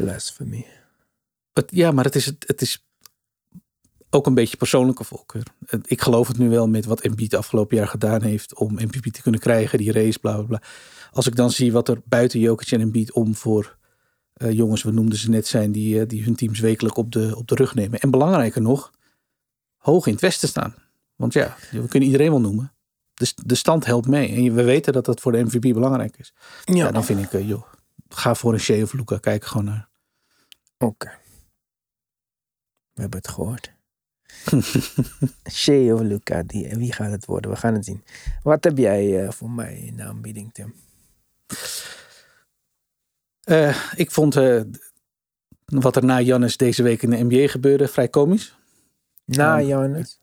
Blasphemy. 0.03 0.65
Het, 1.53 1.69
ja, 1.73 1.91
maar 1.91 2.03
het 2.03 2.15
is, 2.15 2.25
het, 2.25 2.43
het 2.47 2.61
is 2.61 2.85
ook 4.09 4.25
een 4.27 4.33
beetje 4.33 4.57
persoonlijke 4.57 5.03
voorkeur. 5.03 5.43
Ik 5.85 6.01
geloof 6.01 6.27
het 6.27 6.37
nu 6.37 6.49
wel 6.49 6.67
met 6.67 6.85
wat 6.85 7.01
Embiid 7.01 7.35
afgelopen 7.35 7.77
jaar 7.77 7.87
gedaan 7.87 8.21
heeft 8.21 8.55
om 8.55 8.73
MVP 8.73 9.13
te 9.13 9.21
kunnen 9.21 9.39
krijgen, 9.39 9.77
die 9.77 9.91
race, 9.91 10.19
bla 10.19 10.35
bla 10.35 10.43
bla. 10.43 10.61
Als 11.11 11.27
ik 11.27 11.35
dan 11.35 11.51
zie 11.51 11.71
wat 11.71 11.89
er 11.89 12.01
buiten 12.05 12.39
Jokic 12.39 12.71
en 12.71 12.81
Embiid 12.81 13.11
om 13.11 13.35
voor 13.35 13.77
eh, 14.33 14.51
jongens, 14.51 14.83
we 14.83 14.91
noemden 14.91 15.17
ze 15.17 15.29
net, 15.29 15.47
zijn 15.47 15.71
die, 15.71 15.99
eh, 15.99 16.07
die 16.07 16.23
hun 16.23 16.35
teams 16.35 16.59
wekelijk 16.59 16.97
op 16.97 17.11
de, 17.11 17.33
op 17.37 17.47
de 17.47 17.55
rug 17.55 17.75
nemen. 17.75 17.99
En 17.99 18.11
belangrijker 18.11 18.61
nog, 18.61 18.91
hoog 19.77 20.05
in 20.05 20.11
het 20.11 20.21
westen 20.21 20.47
staan. 20.47 20.75
Want 21.15 21.33
ja, 21.33 21.55
we 21.71 21.87
kunnen 21.87 22.09
iedereen 22.09 22.29
wel 22.29 22.41
noemen. 22.41 22.73
De, 23.13 23.33
de 23.45 23.55
stand 23.55 23.85
helpt 23.85 24.07
mee. 24.07 24.35
En 24.35 24.55
we 24.55 24.63
weten 24.63 24.93
dat 24.93 25.05
dat 25.05 25.19
voor 25.19 25.31
de 25.31 25.43
MVP 25.43 25.73
belangrijk 25.73 26.17
is. 26.17 26.33
Ja, 26.63 26.75
Ja, 26.75 26.91
dan 26.91 27.03
vind 27.03 27.19
ik, 27.19 27.33
eh, 27.33 27.47
joh, 27.47 27.63
ga 28.09 28.35
voor 28.35 28.53
een 28.53 28.59
Shea 28.59 28.83
of 28.83 28.93
Luca. 28.93 29.17
Kijk 29.17 29.45
gewoon 29.45 29.65
naar. 29.65 29.89
Oké. 30.81 31.11
We 32.93 33.01
hebben 33.01 33.19
het 33.19 33.27
gehoord. 33.27 33.71
Shea 35.51 35.93
of 35.93 36.01
Luca, 36.01 36.43
die, 36.43 36.75
wie 36.75 36.93
gaat 36.93 37.11
het 37.11 37.25
worden? 37.25 37.51
We 37.51 37.57
gaan 37.57 37.73
het 37.73 37.85
zien. 37.85 38.03
Wat 38.43 38.63
heb 38.63 38.77
jij 38.77 39.23
eh, 39.23 39.31
voor 39.31 39.49
mij 39.49 39.77
in 39.77 39.95
de 39.95 40.03
aanbieding, 40.03 40.53
Tim? 40.53 40.73
Eh, 43.43 43.91
ik 43.95 44.11
vond 44.11 44.35
eh, 44.35 44.61
wat 45.65 45.95
er 45.95 46.05
na 46.05 46.21
Jannes 46.21 46.57
deze 46.57 46.83
week 46.83 47.01
in 47.01 47.09
de 47.09 47.23
NBA 47.23 47.47
gebeurde 47.47 47.87
vrij 47.87 48.07
komisch. 48.07 48.55
Na 49.25 49.57
Ja. 49.57 49.67
Janus. 49.67 50.19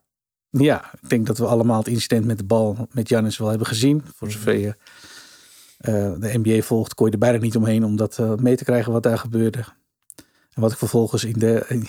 Ja, 0.51 0.93
ik 1.01 1.09
denk 1.09 1.27
dat 1.27 1.39
we 1.39 1.47
allemaal 1.47 1.79
het 1.79 1.89
incident 1.89 2.25
met 2.25 2.39
de 2.39 2.45
bal 2.45 2.89
met 2.93 3.09
Jannes 3.09 3.39
wel 3.39 3.49
hebben 3.49 3.67
gezien. 3.67 4.03
Voor 4.15 4.31
zover 4.31 4.57
je 4.57 4.77
de 6.19 6.39
NBA 6.43 6.61
volgt, 6.61 6.95
kon 6.95 7.07
je 7.07 7.13
er 7.13 7.19
bijna 7.19 7.39
niet 7.39 7.57
omheen 7.57 7.85
om 7.85 7.97
dat 7.97 8.19
mee 8.41 8.57
te 8.57 8.65
krijgen 8.65 8.93
wat 8.93 9.03
daar 9.03 9.19
gebeurde. 9.19 9.65
En 10.59 10.65
wat 10.65 10.73
ik 10.73 10.79
vervolgens 10.79 11.25
in 11.25 11.39
de, 11.39 11.65
in, 11.69 11.87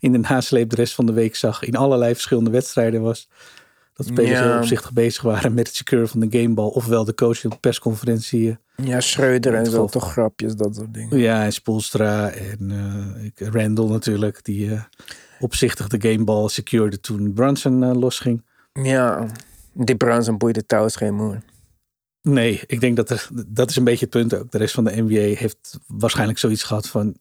in 0.00 0.12
de 0.12 0.18
nasleep 0.18 0.70
de 0.70 0.76
rest 0.76 0.94
van 0.94 1.06
de 1.06 1.12
week 1.12 1.36
zag 1.36 1.62
in 1.62 1.76
allerlei 1.76 2.12
verschillende 2.12 2.50
wedstrijden 2.50 3.02
was 3.02 3.28
Dat 3.94 4.06
spelers 4.06 4.38
Ja. 4.38 4.46
heel 4.46 4.56
opzichtig 4.56 4.92
bezig 4.92 5.22
waren 5.22 5.54
met 5.54 5.66
het 5.66 5.76
secure 5.76 6.06
van 6.06 6.20
de 6.20 6.26
gameball. 6.38 6.66
Ofwel 6.68 7.04
de 7.04 7.14
coach 7.14 7.44
op 7.44 7.50
de 7.50 7.56
persconferentie. 7.60 8.50
eh, 8.76 8.86
Ja, 8.86 9.00
Schreuder 9.00 9.54
en 9.54 9.66
zo, 9.66 9.86
toch 9.86 10.12
grapjes, 10.12 10.54
dat 10.56 10.74
soort 10.74 10.94
dingen. 10.94 11.18
Ja, 11.18 11.44
en 11.44 11.52
Spoelstra 11.52 12.30
en 12.30 12.70
eh, 13.34 13.48
Randall 13.48 13.88
natuurlijk. 13.88 14.44
Die 14.44 14.74
eh, 14.74 14.82
opzichtig 15.40 15.88
de 15.88 16.10
gameball 16.10 16.48
secureerde 16.48 17.00
toen 17.00 17.32
Brunson 17.32 17.98
losging. 17.98 18.44
Ja, 18.72 19.26
die 19.72 19.96
Brunson 19.96 20.38
boeide 20.38 20.66
trouwens 20.66 20.96
geen 20.96 21.14
moer. 21.14 21.38
Nee, 22.22 22.62
ik 22.66 22.80
denk 22.80 22.96
dat 22.96 23.10
er, 23.10 23.28
dat 23.46 23.70
is 23.70 23.76
een 23.76 23.84
beetje 23.84 24.04
het 24.04 24.14
punt 24.14 24.34
ook. 24.34 24.50
De 24.50 24.58
rest 24.58 24.74
van 24.74 24.84
de 24.84 25.02
NBA 25.02 25.38
heeft 25.38 25.78
waarschijnlijk 25.86 26.38
zoiets 26.38 26.62
gehad 26.62 26.88
van... 26.88 27.16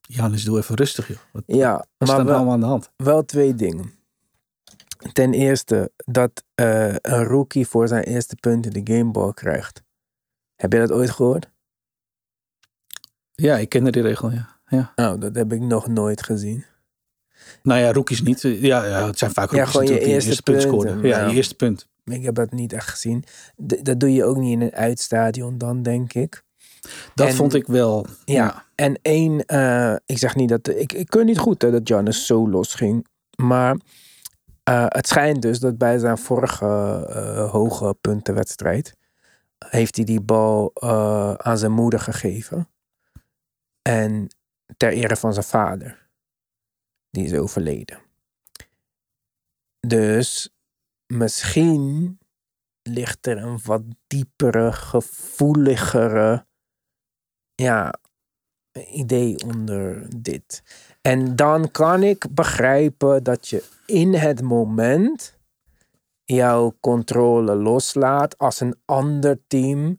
Janis, 0.00 0.44
doe 0.44 0.58
even 0.58 0.74
rustig 0.74 1.08
joh. 1.08 1.16
Wat, 1.32 1.42
Ja, 1.46 1.72
wat 1.72 2.08
maar 2.08 2.16
nou 2.16 2.24
wel, 2.24 2.36
allemaal 2.36 2.54
aan 2.54 2.60
de 2.60 2.66
hand? 2.66 2.90
wel 2.96 3.24
twee 3.24 3.54
dingen. 3.54 3.92
Ten 5.12 5.32
eerste, 5.32 5.92
dat 6.04 6.44
eh, 6.54 6.94
een 6.94 7.24
rookie 7.24 7.66
voor 7.66 7.88
zijn 7.88 8.02
eerste 8.02 8.36
punt 8.40 8.66
in 8.66 8.84
de 8.84 8.94
gameball 8.94 9.32
krijgt. 9.32 9.82
Heb 10.56 10.72
je 10.72 10.78
dat 10.78 10.92
ooit 10.92 11.10
gehoord? 11.10 11.50
Ja, 13.34 13.56
ik 13.58 13.68
kende 13.68 13.90
die 13.90 14.02
regel, 14.02 14.30
ja. 14.30 14.58
ja. 14.66 14.92
Nou, 14.96 15.18
dat 15.18 15.34
heb 15.34 15.52
ik 15.52 15.60
nog 15.60 15.88
nooit 15.88 16.22
gezien. 16.22 16.64
Nou 17.62 17.80
ja, 17.80 17.92
rookies 17.92 18.22
niet. 18.22 18.40
Ja, 18.40 18.84
ja 18.84 19.06
het 19.06 19.18
zijn 19.18 19.30
vaak 19.30 19.50
Ja, 19.50 19.56
rookies 19.56 19.72
gewoon 19.72 19.86
je 19.86 19.92
natuurlijk 19.92 20.20
die 20.20 20.28
eerste 20.28 20.42
punt 20.42 20.58
punt 20.58 20.72
scoren. 20.72 21.02
en, 21.02 21.08
Ja, 21.08 21.18
ja. 21.18 21.28
je 21.28 21.34
eerste 21.34 21.54
punt. 21.54 21.88
Ik 22.04 22.22
heb 22.22 22.34
dat 22.34 22.52
niet 22.52 22.72
echt 22.72 22.88
gezien. 22.88 23.24
D- 23.66 23.84
dat 23.84 24.00
doe 24.00 24.12
je 24.12 24.24
ook 24.24 24.36
niet 24.36 24.52
in 24.52 24.60
een 24.60 24.74
uitstadion 24.74 25.58
dan, 25.58 25.82
denk 25.82 26.12
ik. 26.12 26.42
Dat 27.14 27.28
En- 27.28 27.34
vond 27.34 27.54
ik 27.54 27.66
wel. 27.66 28.06
Ja. 28.24 28.64
En 28.74 28.98
één, 29.02 29.44
eh, 29.46 29.94
ik 30.06 30.18
zeg 30.18 30.34
niet 30.34 30.48
dat, 30.48 30.68
ik, 30.68 30.92
ik 30.92 31.06
keur 31.06 31.24
niet 31.24 31.38
goed 31.38 31.62
hè, 31.62 31.70
dat 31.70 31.80
Giannis 31.84 32.26
zo 32.26 32.48
los 32.48 32.74
ging. 32.74 33.06
Maar 33.36 33.76
eh, 34.62 34.84
het 34.88 35.08
schijnt 35.08 35.42
dus 35.42 35.58
dat 35.60 35.78
bij 35.78 35.98
zijn 35.98 36.18
vorige 36.18 36.66
eh, 37.08 37.50
hoge 37.50 37.96
puntenwedstrijd 38.00 38.96
heeft 39.68 39.96
hij 39.96 40.04
die 40.04 40.20
bal 40.20 40.70
aan 41.42 41.58
zijn 41.58 41.72
moeder 41.72 42.00
gegeven. 42.00 42.68
En 43.82 44.28
ter 44.76 44.92
ere 44.92 45.16
van 45.16 45.32
zijn 45.32 45.44
vader. 45.44 46.08
Die 47.10 47.24
is 47.24 47.34
overleden. 47.34 47.98
Dus 49.80 50.53
misschien 51.06 52.18
ligt 52.82 53.26
er 53.26 53.36
een 53.36 53.58
wat 53.64 53.82
diepere, 54.06 54.72
gevoeligere 54.72 56.46
ja, 57.54 57.94
idee 58.90 59.42
onder 59.44 60.06
dit. 60.20 60.62
En 61.00 61.36
dan 61.36 61.70
kan 61.70 62.02
ik 62.02 62.26
begrijpen 62.30 63.22
dat 63.22 63.48
je 63.48 63.64
in 63.86 64.14
het 64.14 64.42
moment 64.42 65.38
jouw 66.24 66.76
controle 66.80 67.54
loslaat 67.54 68.38
als 68.38 68.60
een 68.60 68.76
ander 68.84 69.38
team 69.46 69.98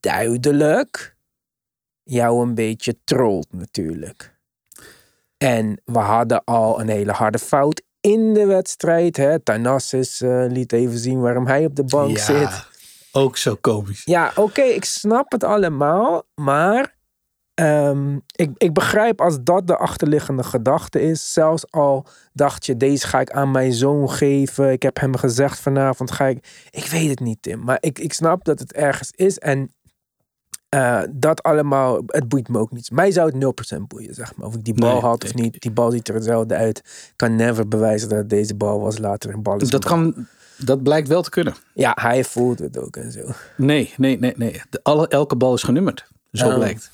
duidelijk 0.00 1.16
jou 2.02 2.42
een 2.46 2.54
beetje 2.54 3.04
trolt 3.04 3.52
natuurlijk. 3.52 4.38
En 5.36 5.80
we 5.84 5.98
hadden 5.98 6.44
al 6.44 6.80
een 6.80 6.88
hele 6.88 7.12
harde 7.12 7.38
fout 7.38 7.82
in 8.04 8.34
de 8.34 8.46
wedstrijd. 8.46 9.16
Hè? 9.16 9.38
Thanasis 9.40 10.20
eh, 10.20 10.44
liet 10.48 10.72
even 10.72 10.98
zien 10.98 11.20
waarom 11.20 11.46
hij 11.46 11.64
op 11.64 11.76
de 11.76 11.84
bank 11.84 12.16
Ja, 12.16 12.24
zit. 12.24 12.66
ook 13.12 13.36
zo 13.36 13.54
komisch. 13.60 14.02
Ja, 14.04 14.32
oké, 14.34 14.62
ik 14.62 14.84
snap 14.84 15.32
het 15.32 15.44
allemaal, 15.44 16.22
maar 16.34 16.96
ehm, 17.54 18.14
ik, 18.36 18.50
ik 18.56 18.72
begrijp 18.72 19.20
als 19.20 19.38
dat 19.42 19.66
de 19.66 19.76
achterliggende 19.76 20.42
gedachte 20.42 21.00
is. 21.00 21.32
Zelfs 21.32 21.70
al 21.70 22.06
dacht 22.32 22.66
je, 22.66 22.76
deze 22.76 23.06
ga 23.06 23.20
ik 23.20 23.30
aan 23.30 23.50
mijn 23.50 23.72
zoon 23.72 24.10
geven. 24.10 24.72
Ik 24.72 24.82
heb 24.82 25.00
hem 25.00 25.16
gezegd 25.16 25.58
vanavond 25.60 26.10
ga 26.10 26.26
ik... 26.26 26.66
Ik 26.70 26.86
weet 26.86 27.08
het 27.08 27.20
niet, 27.20 27.42
Tim, 27.42 27.64
maar 27.64 27.78
ik, 27.80 27.98
ik 27.98 28.12
snap 28.12 28.44
dat 28.44 28.58
het 28.58 28.72
ergens 28.72 29.10
is 29.10 29.38
en 29.38 29.74
eh, 30.74 31.00
dat 31.10 31.42
allemaal, 31.42 32.02
het 32.06 32.28
boeit 32.28 32.48
me 32.48 32.58
ook 32.58 32.70
niet. 32.72 32.90
Mij 32.90 33.10
zou 33.10 33.26
het 33.26 33.76
0% 33.76 33.86
boeien, 33.88 34.14
zeg 34.14 34.36
maar. 34.36 34.46
Of 34.46 34.54
ik 34.54 34.64
die 34.64 34.74
bal 34.74 34.92
Nee, 34.92 35.00
had 35.00 35.24
of 35.24 35.30
ik- 35.30 35.36
niet. 35.36 35.60
Die 35.60 35.70
bal 35.70 35.90
ziet 35.90 36.08
er 36.08 36.14
hetzelfde 36.14 36.54
uit. 36.54 37.12
Kan 37.16 37.36
never 37.36 37.68
bewijzen 37.68 38.08
dat 38.08 38.28
deze 38.28 38.54
bal 38.54 38.80
was. 38.80 38.98
Later 38.98 39.34
een 39.34 39.42
bal 39.42 39.56
is 39.60 39.70
Dat, 39.70 39.84
bal. 39.84 39.90
kan, 39.92 40.26
dat 40.56 40.82
blijkt 40.82 41.08
wel 41.08 41.22
te 41.22 41.30
kunnen. 41.30 41.54
Ja, 41.74 41.96
hij 42.00 42.24
voelt 42.24 42.58
het 42.58 42.78
ook 42.78 42.96
en 42.96 43.12
zo. 43.12 43.20
Nee, 43.56 43.92
nee, 43.96 44.18
nee, 44.18 44.32
nee. 44.36 44.62
De, 44.70 44.80
alle, 44.82 45.08
elke 45.08 45.36
bal 45.36 45.54
is 45.54 45.62
genummerd. 45.62 46.06
Zo 46.32 46.48
Oh, 46.48 46.54
blijkt. 46.54 46.90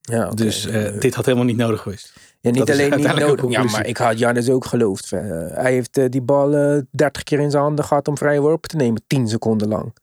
Ja. 0.00 0.28
Dus 0.30 0.66
eh, 0.66 1.00
dit 1.00 1.14
had 1.14 1.24
helemaal 1.24 1.46
niet 1.46 1.56
nodig 1.56 1.80
geweest. 1.82 2.12
Ja, 2.40 2.50
niet 2.50 2.58
Dat 2.66 2.70
alleen 2.70 2.90
niet 2.96 3.14
nodig. 3.18 3.50
Ja, 3.50 3.62
maar 3.62 3.86
ik 3.86 3.96
had 3.96 4.18
Jannes 4.18 4.50
ook 4.50 4.64
geloofd. 4.64 5.12
Eh, 5.12 5.20
hij 5.50 5.72
heeft 5.72 6.12
die 6.12 6.22
bal 6.22 6.54
eh 6.54 6.78
30 6.90 7.22
keer 7.22 7.40
in 7.40 7.50
zijn 7.50 7.62
handen 7.62 7.84
gehad 7.84 8.08
om 8.08 8.18
vrije 8.18 8.40
worpen 8.40 8.70
te 8.70 8.76
nemen. 8.76 9.02
10 9.06 9.28
seconden 9.28 9.68
lang. 9.68 9.94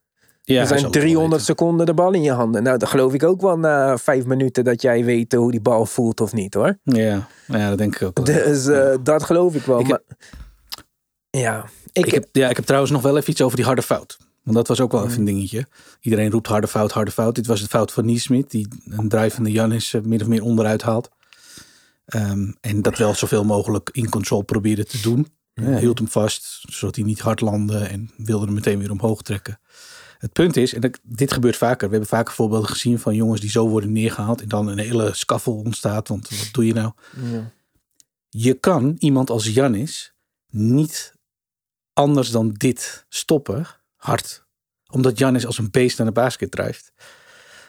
Ja, 0.46 0.60
er 0.62 0.68
zijn 0.68 0.80
zal 0.80 0.88
het 0.88 0.96
wel 0.98 1.04
300 1.04 1.30
weten. 1.32 1.46
seconden 1.46 1.86
de 1.86 1.94
bal 1.94 2.14
in 2.14 2.22
je 2.22 2.32
handen. 2.32 2.64
Nou, 2.64 2.78
dan 2.78 2.88
geloof 2.88 3.14
ik 3.14 3.24
ook 3.24 3.42
wel 3.42 3.58
na 3.58 3.98
vijf 3.98 4.26
minuten 4.26 4.64
dat 4.64 4.82
jij 4.82 5.04
weet 5.06 5.34
hoe 5.34 5.52
die 5.52 5.62
bal 5.62 5.86
voelt 5.86 6.22
of 6.22 6.34
niet 6.34 6.54
hoor. 6.54 6.78
Ja, 6.84 7.28
ja, 7.48 7.70
dat 7.70 7.78
denk 7.78 7.96
ik 7.96 8.02
ook 8.02 8.18
wel. 8.18 8.26
Dus 8.26 8.68
eh, 8.68 8.96
dat 9.04 9.24
geloof 9.24 9.56
ik 9.56 9.64
wel. 9.64 9.80
Ik 9.80 9.88
maar, 9.88 10.02
ja, 11.30 11.66
ik, 11.92 12.06
Ik 12.06 12.14
heb, 12.14 12.28
ja, 12.32 12.50
ik 12.50 12.56
heb 12.56 12.66
trouwens 12.66 12.92
nog 12.92 13.02
wel 13.02 13.18
even 13.18 13.30
iets 13.32 13.42
over 13.42 13.56
die 13.56 13.66
harde 13.66 13.82
fout. 13.82 14.18
Want 14.44 14.56
dat 14.56 14.68
was 14.68 14.80
ook 14.82 14.92
wel 14.92 15.02
Mm. 15.02 15.08
even 15.08 15.20
een 15.20 15.26
dingetje. 15.26 15.66
Iedereen 16.02 16.32
roept 16.32 16.48
harde 16.48 16.68
fout, 16.68 16.92
harde 16.92 17.12
fout. 17.12 17.36
Dit 17.36 17.48
was 17.48 17.62
de 17.62 17.68
fout 17.68 17.92
van 17.92 18.06
Niesmith. 18.06 18.52
Die 18.52 18.68
een 18.90 19.10
drijvende 19.10 19.52
Janis 19.52 19.94
eh, 19.94 20.02
min 20.02 20.22
of 20.22 20.28
meer 20.28 20.44
onderuit 20.44 20.82
haalt. 20.82 21.10
Ehm, 22.06 22.52
en 22.62 22.82
dat 22.82 22.98
wel 22.98 23.14
zoveel 23.16 23.44
mogelijk 23.44 23.90
in 23.94 24.10
control 24.10 24.42
probeerde 24.42 24.86
te 24.86 25.02
doen. 25.02 25.28
Hij 25.54 25.80
hield 25.80 25.98
hem 25.98 26.08
vast, 26.08 26.64
zodat 26.70 26.96
hij 26.96 27.06
niet 27.06 27.20
hard 27.20 27.42
landde. 27.42 27.78
En 27.78 28.12
wilde 28.18 28.46
hem 28.46 28.54
meteen 28.54 28.80
weer 28.80 28.92
omhoog 28.92 29.22
trekken. 29.22 29.60
Het 30.24 30.34
punt 30.34 30.58
is, 30.58 30.74
en 30.74 30.92
dit 31.02 31.34
gebeurt 31.34 31.58
vaker. 31.58 31.86
We 31.88 31.92
hebben 31.92 32.10
vaker 32.10 32.34
voorbeelden 32.34 32.70
gezien 32.70 33.00
van 33.00 33.16
jongens 33.16 33.42
die 33.42 33.50
zo 33.50 33.68
worden 33.68 33.92
neergehaald. 33.92 34.42
En 34.42 34.48
dan 34.48 34.68
een 34.68 34.78
hele 34.78 35.14
scaffel 35.14 35.54
ontstaat. 35.54 36.08
Want 36.08 36.30
wat 36.30 36.50
doe 36.52 36.66
je 36.66 36.74
nou? 36.74 36.92
ja. 37.32 37.52
je 38.30 38.54
kan 38.54 38.96
iemand 39.00 39.30
als 39.30 39.48
Janis 39.48 40.14
niet 40.50 41.16
anders 41.94 42.32
dan 42.32 42.54
dit 42.54 43.06
stoppen, 43.10 43.68
hard. 43.96 44.46
Omdat 44.92 45.18
Janis 45.18 45.46
als 45.46 45.58
een 45.58 45.72
beest 45.72 45.98
naar 45.98 46.08
de 46.08 46.14
basket 46.14 46.52
drijft. 46.52 46.94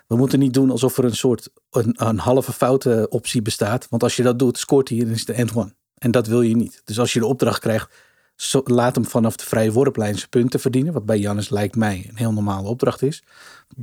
We 0.07 0.17
moeten 0.17 0.39
niet 0.39 0.55
doen 0.55 0.71
alsof 0.71 0.99
er 0.99 1.05
een 1.05 1.17
soort 1.17 1.51
een, 1.71 1.95
een 2.07 2.19
halve 2.19 2.53
foute 2.53 3.07
optie 3.09 3.43
bestaat. 3.43 3.89
Want 3.89 4.03
als 4.03 4.17
je 4.17 4.23
dat 4.23 4.39
doet, 4.39 4.59
scoort 4.59 4.89
hij 4.89 5.01
en 5.01 5.09
is 5.09 5.25
de 5.25 5.33
end 5.33 5.55
one. 5.55 5.75
En 5.95 6.11
dat 6.11 6.27
wil 6.27 6.43
je 6.43 6.57
niet. 6.57 6.83
Dus 6.85 6.99
als 6.99 7.13
je 7.13 7.21
de 7.21 7.27
opdracht 7.27 7.61
krijgt, 7.61 7.95
zo- 8.35 8.63
laat 8.65 8.95
hem 8.95 9.05
vanaf 9.05 9.37
de 9.37 9.45
vrije 9.45 9.73
worplijn 9.73 10.17
zijn 10.17 10.29
punten 10.29 10.61
verdienen. 10.61 10.93
Wat 10.93 11.07
bij 11.07 11.19
Janis 11.19 11.49
lijkt 11.51 11.77
mij 11.77 12.07
een 12.09 12.17
heel 12.17 12.33
normale 12.33 12.69
opdracht 12.69 13.03
is. 13.03 13.23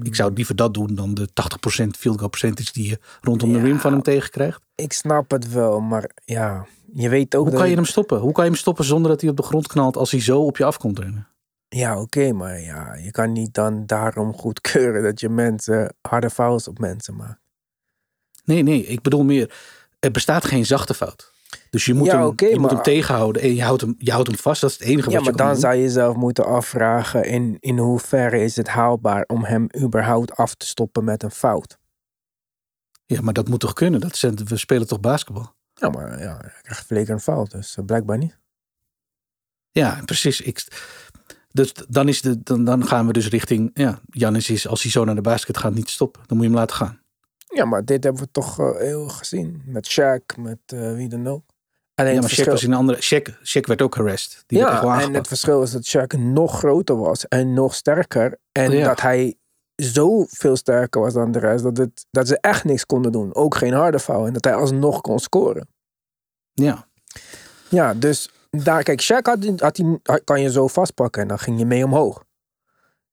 Ik 0.01 0.15
zou 0.15 0.33
liever 0.33 0.55
dat 0.55 0.73
doen 0.73 0.95
dan 0.95 1.13
de 1.13 1.27
80% 1.33 1.97
field 1.97 2.17
goal 2.17 2.29
percentage 2.29 2.71
die 2.73 2.89
je 2.89 2.99
rondom 3.21 3.51
de 3.51 3.57
Ja. 3.57 3.63
rim 3.63 3.79
van 3.79 3.91
hem 3.91 4.01
tegenkrijgt. 4.01 4.61
ik 4.75 4.93
snap 4.93 5.31
het 5.31 5.51
wel, 5.51 5.79
maar 5.79 6.09
ja, 6.25 6.65
je 6.93 7.09
weet 7.09 7.35
ook 7.35 7.41
Hoe 7.41 7.51
dat 7.51 7.59
kan 7.59 7.69
je 7.69 7.75
hem 7.75 7.85
stoppen? 7.85 8.19
Hoe 8.19 8.31
kan 8.31 8.43
je 8.43 8.49
hem 8.49 8.59
stoppen 8.59 8.85
zonder 8.85 9.11
dat 9.11 9.21
hij 9.21 9.29
op 9.29 9.37
de 9.37 9.43
grond 9.43 9.67
knalt 9.67 9.97
als 9.97 10.11
hij 10.11 10.21
zo 10.21 10.41
op 10.45 10.57
je 10.57 10.65
af 10.65 10.77
komt 10.77 10.99
rennen? 10.99 11.27
Ja, 11.69 12.01
oké, 12.01 12.31
maar 12.31 12.59
ja, 12.61 12.93
je 12.95 13.11
kan 13.11 13.31
niet 13.31 13.53
dan 13.53 13.85
daarom 13.85 14.33
goedkeuren 14.33 15.03
dat 15.03 15.19
je 15.19 15.29
mensen 15.29 15.93
harde 16.01 16.29
fouls 16.29 16.67
op 16.67 16.79
mensen 16.79 17.15
maakt. 17.15 17.39
Nee, 18.43 18.63
nee, 18.63 18.85
ik 18.85 19.01
bedoel 19.01 19.23
meer, 19.23 19.53
er 19.99 20.11
bestaat 20.11 20.45
geen 20.45 20.65
zachte 20.65 20.93
fout. 20.93 21.31
Dus 21.69 21.85
je 21.85 21.93
moet, 21.93 22.05
Ja, 22.05 22.19
hem, 22.19 22.33
je 22.37 22.49
moet 22.51 22.59
maar- 22.59 22.69
hem 22.71 22.81
tegenhouden 22.81 23.41
en 23.41 23.55
je 23.55 23.63
houdt 23.63 23.81
hem, 23.81 23.95
je 23.97 24.11
houdt 24.11 24.27
hem 24.27 24.37
vast. 24.37 24.61
Dat 24.61 24.69
is 24.69 24.77
het 24.77 24.87
enige 24.87 25.09
Ja, 25.09 25.15
wat 25.15 25.23
maar 25.23 25.31
je 25.31 25.37
kan 25.37 25.45
dan 25.45 25.53
doen. 25.55 25.61
zou 25.63 25.75
je 25.75 25.81
jezelf 25.81 26.15
moeten 26.15 26.45
afvragen 26.45 27.23
in, 27.25 27.57
in 27.59 27.77
hoeverre 27.77 28.39
is 28.43 28.55
het 28.55 28.67
haalbaar 28.67 29.23
om 29.27 29.43
hem 29.43 29.67
überhaupt 29.81 30.35
af 30.35 30.55
te 30.55 30.65
stoppen 30.67 31.03
met 31.03 31.23
een 31.23 31.31
fout. 31.31 31.77
Ja, 33.05 33.21
maar 33.21 33.33
dat 33.33 33.47
moet 33.47 33.59
toch 33.59 33.73
kunnen? 33.73 33.99
Dat 33.99 34.15
zijn, 34.15 34.35
we 34.45 34.57
spelen 34.57 34.87
toch 34.87 34.99
basketbal? 34.99 35.53
Ja, 35.73 35.89
maar 35.89 36.19
ja, 36.21 36.37
hij 36.41 36.51
krijgt 36.61 36.85
Vleker 36.85 37.13
een 37.13 37.19
fout, 37.19 37.51
dus 37.51 37.77
eh, 37.77 37.85
blijkbaar 37.85 38.17
niet. 38.17 38.39
Ja, 39.71 40.01
precies. 40.05 40.41
Ik, 40.41 40.63
dus 41.51 41.73
dan, 41.89 42.07
is 42.07 42.21
de, 42.21 42.43
dan, 42.43 42.65
dan 42.65 42.85
gaan 42.87 43.07
we 43.07 43.13
dus 43.13 43.27
richting, 43.29 43.71
ja, 43.73 43.99
Janis 44.09 44.49
is, 44.49 44.67
als 44.67 44.81
hij 44.81 44.91
zo 44.91 45.05
naar 45.05 45.15
de 45.15 45.21
basket 45.21 45.57
gaat, 45.57 45.73
niet 45.73 45.89
stoppen. 45.89 46.21
Dan 46.25 46.37
moet 46.37 46.45
je 46.45 46.51
hem 46.51 46.59
laten 46.59 46.75
gaan. 46.75 46.99
Ja, 47.53 47.65
maar 47.65 47.85
dit 47.85 48.03
hebben 48.03 48.21
we 48.21 48.31
toch 48.31 48.59
eh, 48.59 48.75
heel 48.77 49.07
gezien. 49.09 49.61
Met 49.65 49.89
Shaq, 49.99 50.39
met 50.39 50.57
eh, 50.65 50.93
wie 50.93 51.09
dan 51.09 51.27
ook. 51.27 51.43
Alleen 51.95 52.13
Ja, 52.13 52.19
maar 52.19 52.29
Shaq 52.29 52.33
verschil- 52.33 52.51
was 52.53 52.63
in 52.63 52.71
een 52.71 52.77
andere, 52.77 53.01
Shaq, 53.01 53.33
Shaq 53.33 53.61
werd 53.67 53.81
ook 53.81 53.95
harassed. 53.95 54.43
Die 54.47 54.59
werd 54.63 54.81
ja, 54.81 55.01
en 55.01 55.13
het 55.13 55.27
verschil 55.27 55.61
is 55.61 55.71
dat 55.71 55.95
Shaq 55.97 56.19
nog 56.19 56.57
groter 56.57 56.97
was 56.97 57.27
en 57.27 57.53
nog 57.53 57.75
sterker. 57.75 58.37
En 58.51 58.71
Ja. 58.71 58.87
dat 58.87 59.01
hij 59.01 59.35
zo 59.75 60.25
veel 60.29 60.55
sterker 60.55 61.01
was 61.01 61.13
dan 61.13 61.31
de 61.31 61.39
rest, 61.39 61.63
dat, 61.63 61.77
het, 61.77 62.05
dat 62.11 62.27
ze 62.27 62.37
echt 62.39 62.63
niks 62.63 62.85
konden 62.85 63.11
doen. 63.11 63.35
Ook 63.35 63.55
geen 63.55 63.73
harde 63.73 63.99
foul. 63.99 64.25
En 64.27 64.33
dat 64.33 64.43
hij 64.43 64.53
alsnog 64.55 65.01
kon 65.01 65.19
scoren. 65.19 65.67
Ja, 66.53 66.87
Ja, 67.69 67.93
dus 67.93 68.31
daar, 68.49 68.83
kijk, 68.83 69.01
Shaq 69.03 69.21
had, 69.21 69.59
had 69.59 69.75
die, 69.75 70.01
kan 70.23 70.41
je 70.41 70.51
zo 70.51 70.67
vastpakken 70.67 71.21
en 71.21 71.27
dan 71.27 71.39
ging 71.39 71.59
je 71.59 71.65
mee 71.65 71.85
omhoog. 71.85 72.23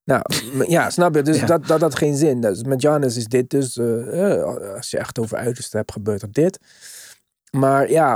Nou, 0.08 0.22
ja, 0.68 0.90
snap 0.90 1.14
je? 1.14 1.22
Dus 1.22 1.38
Ja. 1.40 1.46
dat, 1.46 1.66
dat 1.66 1.80
had 1.80 1.94
geen 1.94 2.16
zin. 2.16 2.40
Dus 2.40 2.62
met 2.62 2.80
Giannis 2.80 3.16
is 3.16 3.26
dit 3.26 3.50
dus, 3.50 3.76
eh, 3.76 4.32
eh, 4.38 4.74
als 4.74 4.90
je 4.90 4.98
echt 4.98 5.18
over 5.18 5.36
uiterste 5.38 5.76
hebt, 5.76 5.92
gebeurt 5.92 6.22
er 6.22 6.32
dit. 6.32 6.58
Maar 7.50 7.90
ja, 7.90 8.14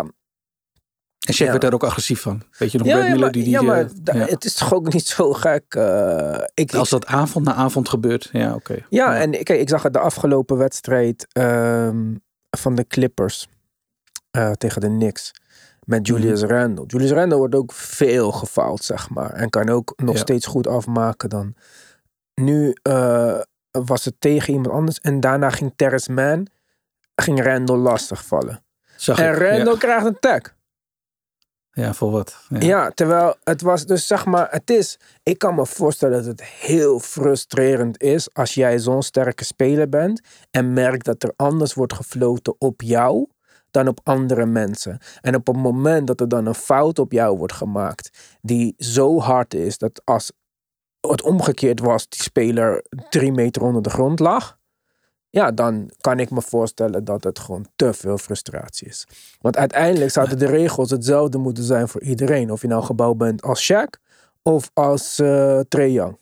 En 1.27 1.35
Shaq 1.35 1.37
Ja. 1.37 1.47
werd 1.51 1.61
daar 1.61 1.73
ook 1.73 1.85
agressief 1.85 2.21
van. 2.21 2.43
Weet 2.59 2.73
je 2.73 2.79
nog, 2.79 2.87
Ja, 2.87 2.97
Brad 2.97 3.09
Miller 3.09 3.33
die... 3.33 3.43
die 3.43 3.53
ja, 3.53 3.59
eh, 3.59 3.65
maar 3.67 4.17
ja. 4.17 4.25
het 4.27 4.45
is 4.45 4.55
toch 4.55 4.75
ook 4.75 4.93
niet 4.93 5.07
zo 5.07 5.33
gek. 5.33 5.75
eh, 5.75 6.39
ik, 6.55 6.75
Als 6.75 6.91
dat 6.91 7.07
avond 7.07 7.45
na 7.45 7.55
avond 7.55 7.89
gebeurt, 7.89 8.29
ja 8.33 8.55
oké. 8.55 8.87
Ja, 8.89 9.21
en 9.21 9.31
kijk, 9.31 9.61
ik 9.61 9.69
zag 9.69 9.83
het 9.83 9.93
de 9.93 9.99
afgelopen 9.99 10.57
wedstrijd 10.57 11.27
ehm, 11.33 12.15
van 12.51 12.75
de 12.75 12.87
Clippers 12.87 13.49
eh, 14.31 14.51
tegen 14.51 14.81
de 14.81 14.87
Knicks 14.87 15.31
met 15.87 16.07
Julius 16.07 16.43
Mhm. 16.43 16.51
Randle. 16.53 16.85
Julius 16.87 17.11
Randle 17.11 17.39
wordt 17.39 17.55
ook 17.55 17.73
veel 17.73 18.33
gefaald, 18.33 18.85
zeg 18.85 19.11
maar. 19.11 19.31
En 19.33 19.51
kan 19.51 19.69
ook 19.69 19.93
nog 19.97 20.15
Ja. 20.15 20.21
steeds 20.21 20.47
goed 20.47 20.67
afmaken 20.67 21.29
dan. 21.29 21.55
Nu 22.35 22.75
eh, 22.83 23.41
was 23.71 24.05
het 24.05 24.15
tegen 24.19 24.53
iemand 24.53 24.75
anders 24.75 25.01
en 25.01 25.21
daarna 25.21 25.51
ging 25.51 25.73
Terrence 25.77 26.13
Mann 26.13 26.47
ging 27.15 27.45
Randle 27.45 27.77
lastig 27.77 28.25
vallen. 28.27 28.65
Zag 28.97 29.19
En 29.19 29.33
ik, 29.33 29.39
Randle 29.39 29.73
ja. 29.73 29.79
krijgt 29.79 30.07
een 30.07 30.19
tag. 30.21 30.41
ja, 31.73 31.95
voor 31.95 32.11
wat? 32.11 32.37
Ja. 32.49 32.59
Ja, 32.61 32.91
terwijl 32.91 33.37
het 33.45 33.63
was 33.63 33.87
dus 33.87 34.07
zeg 34.07 34.25
maar, 34.27 34.49
het 34.51 34.71
is, 34.71 34.99
ik 35.23 35.39
kan 35.39 35.55
me 35.55 35.67
voorstellen 35.67 36.17
dat 36.17 36.27
het 36.27 36.43
heel 36.43 36.99
frustrerend 36.99 38.03
is 38.03 38.35
als 38.35 38.55
jij 38.55 38.79
zo'n 38.79 39.03
sterke 39.03 39.45
speler 39.45 39.89
bent 39.89 40.21
en 40.51 40.73
merkt 40.73 41.05
dat 41.05 41.23
er 41.23 41.33
anders 41.37 41.75
wordt 41.75 41.93
gefloten 41.95 42.55
op 42.59 42.81
jou 42.83 43.27
dan 43.73 43.89
op 43.89 44.01
andere 44.03 44.47
mensen. 44.47 44.99
En 45.21 45.35
op 45.35 45.47
het 45.47 45.57
moment 45.57 46.07
dat 46.07 46.21
er 46.21 46.29
dan 46.29 46.47
een 46.47 46.55
fout 46.55 46.99
op 46.99 47.13
jou 47.13 47.39
wordt 47.39 47.53
gemaakt 47.53 48.37
die 48.41 48.75
zo 48.79 49.21
hard 49.21 49.55
is 49.55 49.79
dat 49.79 50.01
als 50.05 50.33
het 51.01 51.23
omgekeerd 51.23 51.81
was, 51.81 52.09
die 52.09 52.23
speler 52.23 52.85
drie 53.11 53.33
meter 53.33 53.63
onder 53.63 53.83
de 53.83 53.91
grond 53.91 54.21
lag, 54.21 54.59
ja, 55.31 55.51
dan 55.51 55.91
kan 56.01 56.19
ik 56.19 56.31
me 56.31 56.43
voorstellen 56.43 57.05
dat 57.05 57.25
het 57.25 57.39
gewoon 57.39 57.67
te 57.77 57.93
veel 57.93 58.19
frustratie 58.19 58.89
is. 58.89 59.07
Want 59.41 59.57
uiteindelijk 59.57 60.11
zouden 60.11 60.39
de 60.39 60.47
regels 60.47 60.91
hetzelfde 60.91 61.39
moeten 61.39 61.65
zijn 61.65 61.89
voor 61.89 62.03
iedereen. 62.03 62.51
Of 62.51 62.61
je 62.63 62.69
nou 62.69 62.85
gebouwd 62.85 63.19
bent 63.19 63.43
als 63.43 63.73
Shaq 63.73 64.01
of 64.43 64.71
als 64.75 65.19
eh 65.19 65.61
Trae 65.69 65.93
Young. 65.93 66.19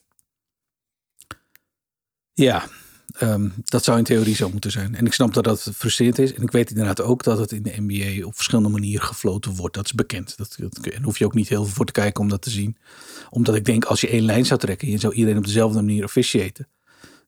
Ja, 2.33 2.63
ehm, 3.17 3.49
dat 3.63 3.83
zou 3.83 3.97
in 3.97 4.03
theorie 4.03 4.35
zo 4.35 4.49
moeten 4.49 4.71
zijn. 4.71 4.95
En 4.95 5.05
ik 5.05 5.13
snap 5.13 5.33
dat 5.33 5.43
dat 5.43 5.71
frustrerend 5.75 6.19
is. 6.19 6.33
En 6.33 6.41
ik 6.41 6.51
weet 6.51 6.69
inderdaad 6.69 7.01
ook 7.01 7.23
dat 7.23 7.37
het 7.37 7.51
in 7.51 7.63
de 7.63 7.73
NBA 7.77 8.25
op 8.25 8.35
verschillende 8.35 8.69
manieren 8.69 9.07
gefloten 9.07 9.55
wordt. 9.55 9.75
Dat 9.75 9.85
is 9.85 9.93
bekend. 9.93 10.37
Dat, 10.37 10.55
dat, 10.59 10.85
en 10.85 11.03
hoef 11.03 11.17
je 11.17 11.25
ook 11.25 11.33
niet 11.33 11.49
heel 11.49 11.63
veel 11.63 11.73
voor 11.73 11.85
te 11.85 11.91
kijken 11.91 12.23
om 12.23 12.29
dat 12.29 12.41
te 12.41 12.49
zien. 12.49 12.77
Omdat 13.29 13.55
ik 13.55 13.65
denk, 13.65 13.85
als 13.85 14.01
je 14.01 14.07
één 14.07 14.23
lijn 14.23 14.45
zou 14.45 14.59
trekken... 14.59 14.87
en 14.87 14.93
je 14.93 14.99
zou 14.99 15.13
iedereen 15.13 15.37
op 15.37 15.45
dezelfde 15.45 15.81
manier 15.81 16.03
officiëten... 16.03 16.67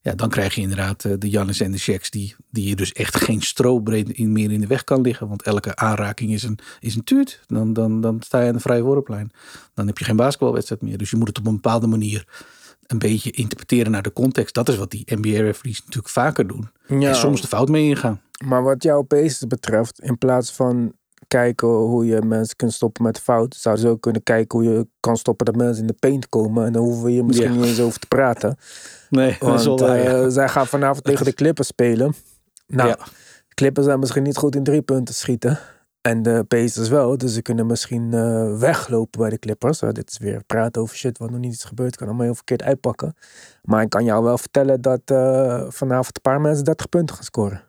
ja, 0.02 0.14
dan 0.14 0.28
krijg 0.28 0.54
je 0.54 0.60
inderdaad 0.60 1.04
eh, 1.04 1.12
de 1.18 1.28
Jannis 1.28 1.60
en 1.60 1.72
de 1.72 1.78
Shaqs... 1.78 2.10
Die, 2.10 2.36
die 2.50 2.68
je 2.68 2.76
dus 2.76 2.92
echt 2.92 3.16
geen 3.16 3.42
strobreed 3.42 4.18
meer 4.18 4.52
in 4.52 4.60
de 4.60 4.66
weg 4.66 4.84
kan 4.84 5.00
liggen. 5.00 5.28
Want 5.28 5.42
elke 5.42 5.76
aanraking 5.76 6.32
is 6.32 6.42
een, 6.42 6.58
is 6.80 6.94
een 6.94 7.04
tuut. 7.04 7.40
Dan, 7.46 7.72
dan, 7.72 8.00
dan 8.00 8.22
sta 8.22 8.40
je 8.40 8.48
aan 8.48 8.54
de 8.54 8.60
vrije 8.60 8.82
worplijn. 8.82 9.30
Dan 9.74 9.86
heb 9.86 9.98
je 9.98 10.04
geen 10.04 10.16
basketbalwedstrijd 10.16 10.82
meer. 10.82 10.98
Dus 10.98 11.10
je 11.10 11.16
moet 11.16 11.28
het 11.28 11.38
op 11.38 11.46
een 11.46 11.54
bepaalde 11.54 11.86
manier 11.86 12.26
een 12.94 13.08
beetje 13.10 13.30
interpreteren 13.30 13.92
naar 13.92 14.02
de 14.02 14.12
context. 14.12 14.54
Dat 14.54 14.68
is 14.68 14.76
wat 14.76 14.90
die 14.90 15.04
NBA-referees 15.14 15.78
natuurlijk 15.80 16.08
vaker 16.08 16.46
doen. 16.46 16.68
Ja. 16.86 17.08
En 17.08 17.14
soms 17.16 17.40
de 17.40 17.46
fout 17.46 17.68
mee 17.68 17.84
ingaan. 17.88 18.20
Maar 18.44 18.62
wat 18.62 18.82
jouw 18.82 19.02
Pacers 19.02 19.46
betreft, 19.46 20.00
in 20.00 20.18
plaats 20.18 20.52
van 20.52 20.92
kijken 21.28 21.68
hoe 21.68 22.06
je 22.06 22.22
mensen 22.22 22.56
kunt 22.56 22.72
stoppen 22.72 23.02
met 23.02 23.20
fout, 23.20 23.54
zouden 23.54 23.84
ze 23.84 23.90
ook 23.90 24.00
kunnen 24.00 24.22
kijken 24.22 24.58
hoe 24.58 24.68
je 24.72 24.86
kan 25.00 25.16
stoppen 25.16 25.46
dat 25.46 25.56
mensen 25.56 25.80
in 25.80 25.86
de 25.86 25.96
paint 25.98 26.28
komen. 26.28 26.66
En 26.66 26.72
dan 26.72 26.82
hoeven 26.82 27.04
we 27.04 27.10
hier 27.10 27.24
misschien 27.24 27.52
Ja. 27.52 27.58
niet 27.58 27.64
eens 27.68 27.80
over 27.80 28.00
te 28.00 28.06
praten. 28.06 28.56
Nee, 29.10 29.36
dat 29.40 29.64
Want 29.64 29.80
wel 29.80 29.94
ja. 29.94 30.04
eh, 30.22 30.28
zij 30.28 30.48
gaan 30.48 30.66
vanavond 30.66 31.04
tegen 31.04 31.24
de 31.24 31.32
Clippers 31.40 31.68
spelen. 31.68 32.14
Nou, 32.66 32.94
Clippers 33.54 33.86
zijn 33.86 33.98
misschien 33.98 34.22
niet 34.22 34.36
goed 34.36 34.56
in 34.56 34.62
drie 34.64 34.82
punten 34.82 35.14
schieten. 35.14 35.58
En 36.04 36.22
de 36.22 36.44
Pacers 36.48 36.88
wel. 36.88 37.18
Dus 37.18 37.34
ze 37.34 37.42
kunnen 37.42 37.66
misschien 37.66 38.12
eh, 38.12 38.58
weglopen 38.58 39.20
bij 39.20 39.30
de 39.30 39.38
Clippers. 39.38 39.82
Eh, 39.82 39.88
dit 39.90 40.10
is 40.10 40.18
weer 40.18 40.44
praten 40.46 40.82
over 40.82 40.96
shit 40.96 41.18
wat 41.18 41.30
nog 41.30 41.40
niet 41.40 41.52
is 41.52 41.64
gebeurd. 41.64 41.96
Kan 41.96 42.06
allemaal 42.06 42.24
heel 42.24 42.34
verkeerd 42.34 42.62
uitpakken. 42.62 43.16
Maar 43.62 43.82
ik 43.82 43.88
kan 43.90 44.04
jou 44.04 44.24
wel 44.24 44.38
vertellen 44.38 44.80
dat 44.80 45.00
eh, 45.04 45.64
vanavond 45.68 46.16
een 46.16 46.22
paar 46.22 46.40
mensen 46.40 46.64
30 46.64 46.88
punten 46.88 47.14
gaan 47.14 47.24
scoren. 47.24 47.62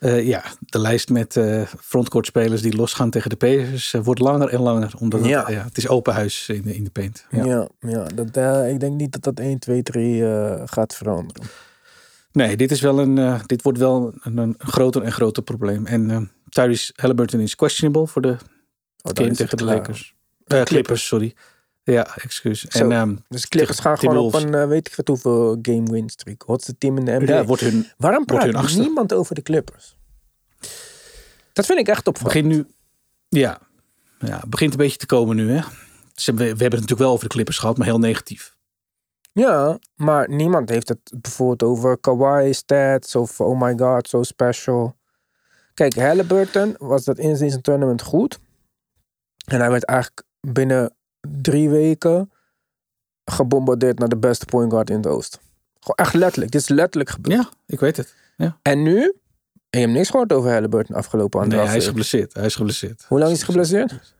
Ja, 0.00 0.42
de 0.58 0.78
lijst 0.78 1.08
met 1.08 1.36
eh 1.36 1.62
frontcourt 1.80 2.26
spelers 2.26 2.62
die 2.62 2.76
losgaan 2.76 3.10
tegen 3.10 3.30
de 3.30 3.36
Pacers 3.36 3.94
wordt 4.02 4.20
langer 4.20 4.48
en 4.48 4.60
langer. 4.60 4.92
Omdat 4.98 5.20
het, 5.20 5.28
Ja. 5.28 5.50
het 5.50 5.76
is 5.76 5.88
open 5.88 6.14
huis 6.14 6.48
in 6.48 6.62
de, 6.62 6.74
in 6.74 6.84
de 6.84 6.90
paint. 6.90 7.26
Ja, 7.30 7.44
Ja. 7.44 7.68
ja, 7.80 8.04
dat, 8.04 8.66
ik 8.66 8.80
denk 8.80 8.94
niet 8.96 9.12
dat 9.12 9.22
dat 9.22 9.38
1, 9.38 9.58
2, 9.58 9.82
3 9.82 10.26
eh, 10.26 10.62
gaat 10.64 10.94
veranderen. 10.94 11.46
Nee, 12.32 12.56
dit, 12.56 12.70
is 12.70 12.80
wel 12.80 12.98
een, 12.98 13.38
dit 13.46 13.62
wordt 13.62 13.78
wel 13.78 14.14
een, 14.20 14.36
een 14.36 14.54
groter 14.58 15.02
en 15.02 15.12
groter 15.12 15.42
probleem. 15.42 15.86
En 15.86 16.30
Tyrese 16.50 16.92
Halliburton 16.96 17.40
is 17.40 17.54
questionable 17.54 18.06
voor 18.06 18.22
de 18.22 18.36
Oh, 19.02 19.12
game 19.14 19.22
is 19.22 19.28
het 19.28 19.36
tegen 19.36 19.56
de 19.56 19.64
klaar. 19.64 19.76
Lakers. 19.76 20.14
Eh, 20.46 20.62
Clippers, 20.62 21.06
sorry. 21.06 21.34
Ja, 21.82 22.16
excuus. 22.16 22.66
En 22.66 22.92
ehm, 22.92 23.16
Dus 23.28 23.48
Clippers 23.48 23.78
gaan 23.78 23.98
gewoon 23.98 24.16
op 24.16 24.34
een, 24.34 24.54
eh, 24.54 24.66
weet 24.66 24.86
ik 24.86 24.94
wat 24.96 25.08
hoeveel 25.08 25.58
game 25.62 25.90
win 25.90 26.08
streak. 26.10 26.42
Hotste 26.42 26.78
team 26.78 26.98
in 26.98 27.04
de 27.04 27.12
NBA. 27.20 27.32
ja, 27.34 27.44
wordt 27.44 27.62
hun 27.62 27.86
Waarom 27.96 28.24
wordt 28.26 28.42
hun 28.42 28.50
praat 28.52 28.62
achtste. 28.62 28.80
niemand 28.80 29.12
over 29.12 29.34
de 29.34 29.42
Clippers? 29.42 29.96
Dat 31.52 31.66
vind 31.66 31.78
ik 31.78 31.88
echt 31.88 32.06
opvallend. 32.06 32.44
nu. 32.44 32.66
Ja, 33.28 33.58
ja, 34.18 34.38
het 34.40 34.50
begint 34.50 34.72
een 34.72 34.78
beetje 34.78 34.96
te 34.96 35.06
komen 35.06 35.36
nu. 35.36 35.50
Hè? 35.50 35.60
We, 35.60 36.32
we 36.32 36.42
hebben 36.44 36.56
het 36.58 36.70
natuurlijk 36.70 36.98
wel 37.00 37.10
over 37.12 37.24
de 37.28 37.34
Clippers 37.34 37.58
gehad, 37.58 37.76
maar 37.76 37.86
heel 37.86 37.98
negatief. 37.98 38.56
Ja, 39.32 39.78
maar 39.94 40.28
niemand 40.28 40.68
heeft 40.68 40.88
het 40.88 41.12
bijvoorbeeld 41.20 41.62
over 41.62 41.98
Kawhi 41.98 42.52
stats 42.52 43.14
of 43.16 43.40
oh 43.40 43.60
my 43.60 43.74
god, 43.78 44.08
so 44.08 44.22
special. 44.22 44.96
Kijk, 45.74 45.94
Halliburton 45.94 46.74
was 46.78 47.04
dat 47.04 47.18
in 47.18 47.36
zijn 47.36 47.60
tournament 47.62 48.02
goed. 48.02 48.38
En 49.44 49.60
hij 49.60 49.70
werd 49.70 49.84
eigenlijk 49.84 50.22
binnen 50.40 50.94
drie 51.20 51.70
weken 51.70 52.30
gebombardeerd 53.24 53.98
naar 53.98 54.08
de 54.08 54.16
beste 54.16 54.44
point 54.44 54.72
guard 54.72 54.90
in 54.90 54.96
het 54.96 55.06
oosten. 55.06 55.40
Gewoon 55.80 55.96
echt 55.96 56.14
letterlijk. 56.14 56.52
Dit 56.52 56.60
is 56.60 56.68
letterlijk 56.68 57.10
gebeurd. 57.10 57.42
Ja, 57.42 57.50
ik 57.66 57.80
weet 57.80 57.96
het. 57.96 58.14
En 58.62 58.82
nu? 58.82 59.02
En 59.70 59.80
je 59.80 59.86
hebt 59.86 59.92
niks 59.92 60.10
gehoord 60.10 60.32
over 60.32 60.50
Halliburton 60.50 60.96
afgelopen 60.96 61.38
Nee, 61.38 61.42
anderhalf 61.42 61.70
hij 61.70 61.78
is 61.78 61.86
geblesseerd. 61.86 62.34
Hij 62.34 62.44
is 62.44 62.54
geblesseerd. 62.54 63.04
Hoe 63.08 63.18
lang 63.18 63.30
is 63.30 63.36
hij 63.36 63.46
geblesseerd? 63.46 64.14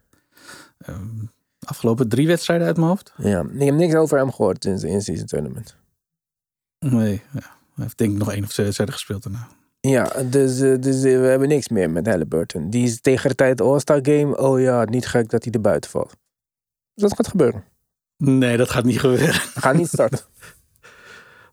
Ehm, 0.79 1.25
afgelopen 1.61 2.09
drie 2.09 2.27
wedstrijden 2.27 2.67
uit 2.67 2.77
mijn 2.77 2.89
hoofd? 2.89 3.13
Ja, 3.17 3.41
ik 3.41 3.65
heb 3.65 3.75
niks 3.75 3.95
over 3.95 4.19
hem 4.19 4.33
gehoord 4.33 4.65
in 4.65 4.79
zijn 4.79 4.93
in-season 4.93 5.27
tournament. 5.27 5.77
Nee, 6.79 7.23
ja. 7.33 7.41
hij 7.75 7.85
heeft 7.85 7.99
denk 7.99 8.13
ik 8.13 8.19
nog 8.19 8.33
één 8.33 8.45
of 8.45 8.53
twee 8.53 8.65
wedstrijden 8.65 8.97
gespeeld 8.97 9.23
daarna. 9.23 9.49
Ja, 9.81 10.05
dus, 10.23 10.61
eh, 10.61 10.79
dus 10.81 10.97
eh, 10.97 11.03
we 11.21 11.27
hebben 11.27 11.49
niks 11.49 11.69
meer 11.69 11.91
met 11.91 12.07
Halliburton. 12.07 12.71
Die 12.71 12.85
is 12.85 13.01
tegen 13.01 13.29
de 13.29 13.35
tijd 13.35 13.61
All-Star 13.61 13.99
Game. 14.03 14.37
Oh 14.37 14.61
ja, 14.61 14.85
niet 14.85 15.07
gek 15.07 15.29
dat 15.31 15.45
hij 15.45 15.53
er 15.53 15.61
buiten 15.61 15.91
valt. 15.91 16.17
Dat 16.95 17.15
gaat 17.15 17.29
gebeuren. 17.29 17.65
Nee, 18.17 18.57
dat 18.57 18.71
gaat 18.71 18.85
niet 18.85 19.01
gebeuren. 19.01 19.27
We 19.55 19.61
gaan 19.61 19.77
niet 19.77 19.89
starten. 19.89 20.21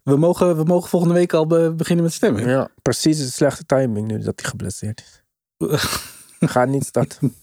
We 0.04 0.18
mogen, 0.18 0.58
we 0.58 0.64
mogen 0.64 0.90
volgende 0.90 1.14
week 1.16 1.34
al 1.34 1.48
be- 1.48 1.74
beginnen 1.76 2.04
met 2.06 2.14
stemmen. 2.14 2.48
ja, 2.48 2.70
precies 2.82 3.18
de 3.18 3.26
slechte 3.32 3.66
timing 3.66 4.08
nu 4.08 4.20
dat 4.20 4.40
hij 4.42 4.50
geblesseerd 4.50 5.00
is. 5.02 5.24
Gaat 6.40 6.68
niet 6.68 6.86
starten. 6.86 7.36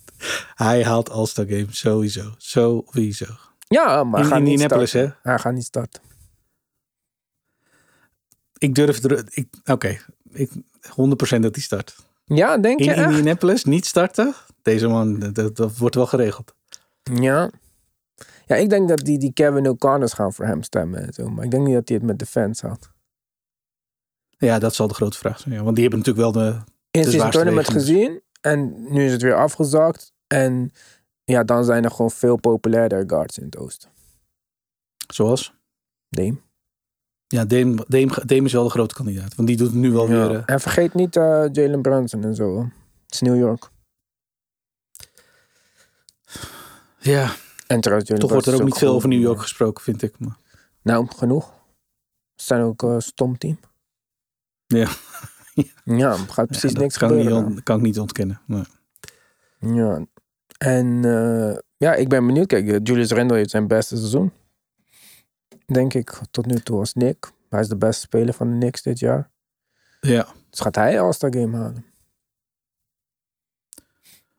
Hij 0.55 0.85
haalt 0.85 1.11
All-Star 1.11 1.47
Game 1.47 1.67
sowieso. 1.71 2.35
Sowieso. 2.39 3.27
Ja, 3.69 4.05
maar 4.05 4.21
In 4.21 4.27
hij 4.27 4.37
gaat 4.37 4.47
niet 4.47 4.61
starten. 4.61 5.17
Hij 5.23 5.39
gaat 5.39 5.53
niet 5.55 5.65
starten. 5.65 6.03
Ik 8.59 8.75
durf 8.75 9.03
er... 9.05 9.25
ik- 9.31 9.55
Oké, 9.65 9.99
ik 10.35 10.51
100% 10.51 11.41
dat 11.41 11.55
hij 11.55 11.63
start. 11.63 11.97
Ja, 12.25 12.59
denk 12.59 12.79
je 12.79 12.85
In 12.85 12.93
echt? 12.93 13.09
Indianapolis 13.09 13.65
niet 13.65 13.87
starten? 13.87 14.35
Deze 14.63 14.89
man, 14.89 15.19
dat, 15.19 15.57
dat 15.57 15.77
wordt 15.77 15.95
wel 15.95 16.07
geregeld. 16.07 16.55
Ja. 17.03 17.51
Ja, 18.47 18.57
ik 18.57 18.71
denk 18.71 18.89
dat 18.89 18.99
die, 18.99 19.19
die 19.19 19.33
Kevin 19.33 19.69
O'Connors 19.69 20.13
gaan 20.13 20.33
voor 20.33 20.45
hem 20.45 20.63
stemmen 20.63 21.07
en 21.07 21.13
zo. 21.13 21.29
Maar 21.29 21.45
ik 21.45 21.51
denk 21.51 21.67
niet 21.67 21.75
dat 21.75 21.89
hij 21.89 21.97
het 21.97 22.07
met 22.07 22.19
de 22.19 22.27
fans 22.27 22.61
had. 22.61 22.91
Ja, 24.39 24.59
dat 24.59 24.75
zal 24.75 24.89
de 24.89 24.95
grote 24.95 25.19
vraag 25.19 25.41
zijn. 25.41 25.55
Ja, 25.55 25.63
want 25.63 25.77
die 25.77 25.89
hebben 25.89 26.05
natuurlijk 26.05 26.35
wel 26.35 26.45
de... 26.45 26.59
De 26.91 27.03
zijn 27.03 27.15
zwaarste 27.15 27.37
tournament 27.37 27.71
gezien. 27.71 28.23
En 28.41 28.93
nu 28.93 29.05
is 29.05 29.13
het 29.13 29.23
weer 29.23 29.35
afgezakt. 29.35 30.13
En 30.27 30.73
ja, 31.25 31.45
dan 31.45 31.65
zijn 31.65 31.85
er 31.85 31.91
gewoon 31.91 32.11
veel 32.11 32.37
populairder 32.37 33.05
guards 33.07 33.39
in 33.39 33.45
het 33.45 33.57
oosten. 33.57 33.91
Zoals? 35.13 35.55
Dame. 36.09 36.41
Ja, 37.35 37.45
Dame, 37.45 37.85
Dame, 37.89 38.23
Dame 38.27 38.45
is 38.45 38.53
wel 38.53 38.65
de 38.65 38.71
grote 38.71 38.95
kandidaat. 38.95 39.35
Want 39.35 39.49
die 39.49 39.57
doet 39.57 39.67
het 39.67 39.77
nu 39.77 39.93
wel 39.93 40.09
Ja. 40.11 40.29
weer... 40.29 40.37
eh, 40.37 40.43
En 40.55 40.61
vergeet 40.61 40.95
niet 40.95 41.17
eh, 41.17 41.45
Jalen 41.53 41.83
Brunson 41.83 42.25
en 42.25 42.35
zo. 42.35 42.59
Het 43.05 43.15
is 43.15 43.21
New 43.21 43.37
York. 43.39 43.71
ja, 46.99 47.33
En 47.67 47.81
trouwens, 47.81 48.09
Jalen 48.09 48.23
toch 48.25 48.33
wordt 48.33 48.47
er 48.47 48.55
ook 48.55 48.65
niet 48.65 48.79
veel 48.79 48.95
over 48.95 49.09
New 49.09 49.21
York 49.21 49.35
maar- 49.35 49.43
gesproken, 49.43 49.83
vind 49.85 50.03
ik. 50.03 50.19
Maar, 50.19 50.37
Nou, 50.83 51.07
genoeg. 51.17 51.53
Ze 52.35 52.45
zijn 52.45 52.63
ook 52.63 52.83
een 52.83 53.03
stom 53.03 53.39
team. 53.39 53.59
Ja. 54.67 54.89
Ja, 55.85 56.11
er 56.13 56.19
gaat 56.19 56.47
precies 56.47 56.73
ja, 56.73 56.79
niks 56.79 56.99
dat 56.99 57.09
kan, 57.09 57.19
ik 57.19 57.25
gebeuren. 57.25 57.49
niet, 57.55 57.63
kan 57.63 57.77
ik 57.77 57.83
niet 57.83 57.99
ontkennen. 58.01 58.41
Nee. 58.47 58.65
Ja. 59.59 60.07
En 60.59 61.05
eh, 61.05 61.59
ja, 61.77 61.95
ik 61.95 62.09
ben 62.09 62.27
benieuwd. 62.27 62.47
Kijk, 62.47 62.69
eh, 62.69 62.79
Julius 62.83 63.11
Randle 63.11 63.37
heeft 63.37 63.51
zijn 63.51 63.67
beste 63.67 63.97
seizoen. 63.97 64.33
Denk 65.67 65.95
ik, 65.95 66.21
tot 66.31 66.47
nu 66.47 66.61
toe 66.61 66.79
als 66.79 66.95
Nick. 66.95 67.33
Hij 67.49 67.61
is 67.61 67.69
de 67.69 67.77
beste 67.77 68.01
speler 68.01 68.35
van 68.35 68.51
de 68.51 68.57
Knicks 68.57 68.83
dit 68.83 68.99
jaar. 68.99 69.31
Ja. 70.01 70.27
Dus 70.51 70.61
gaat 70.61 70.75
hij 70.75 71.01
All-Star 71.01 71.33
Game 71.35 71.57
halen. 71.57 71.85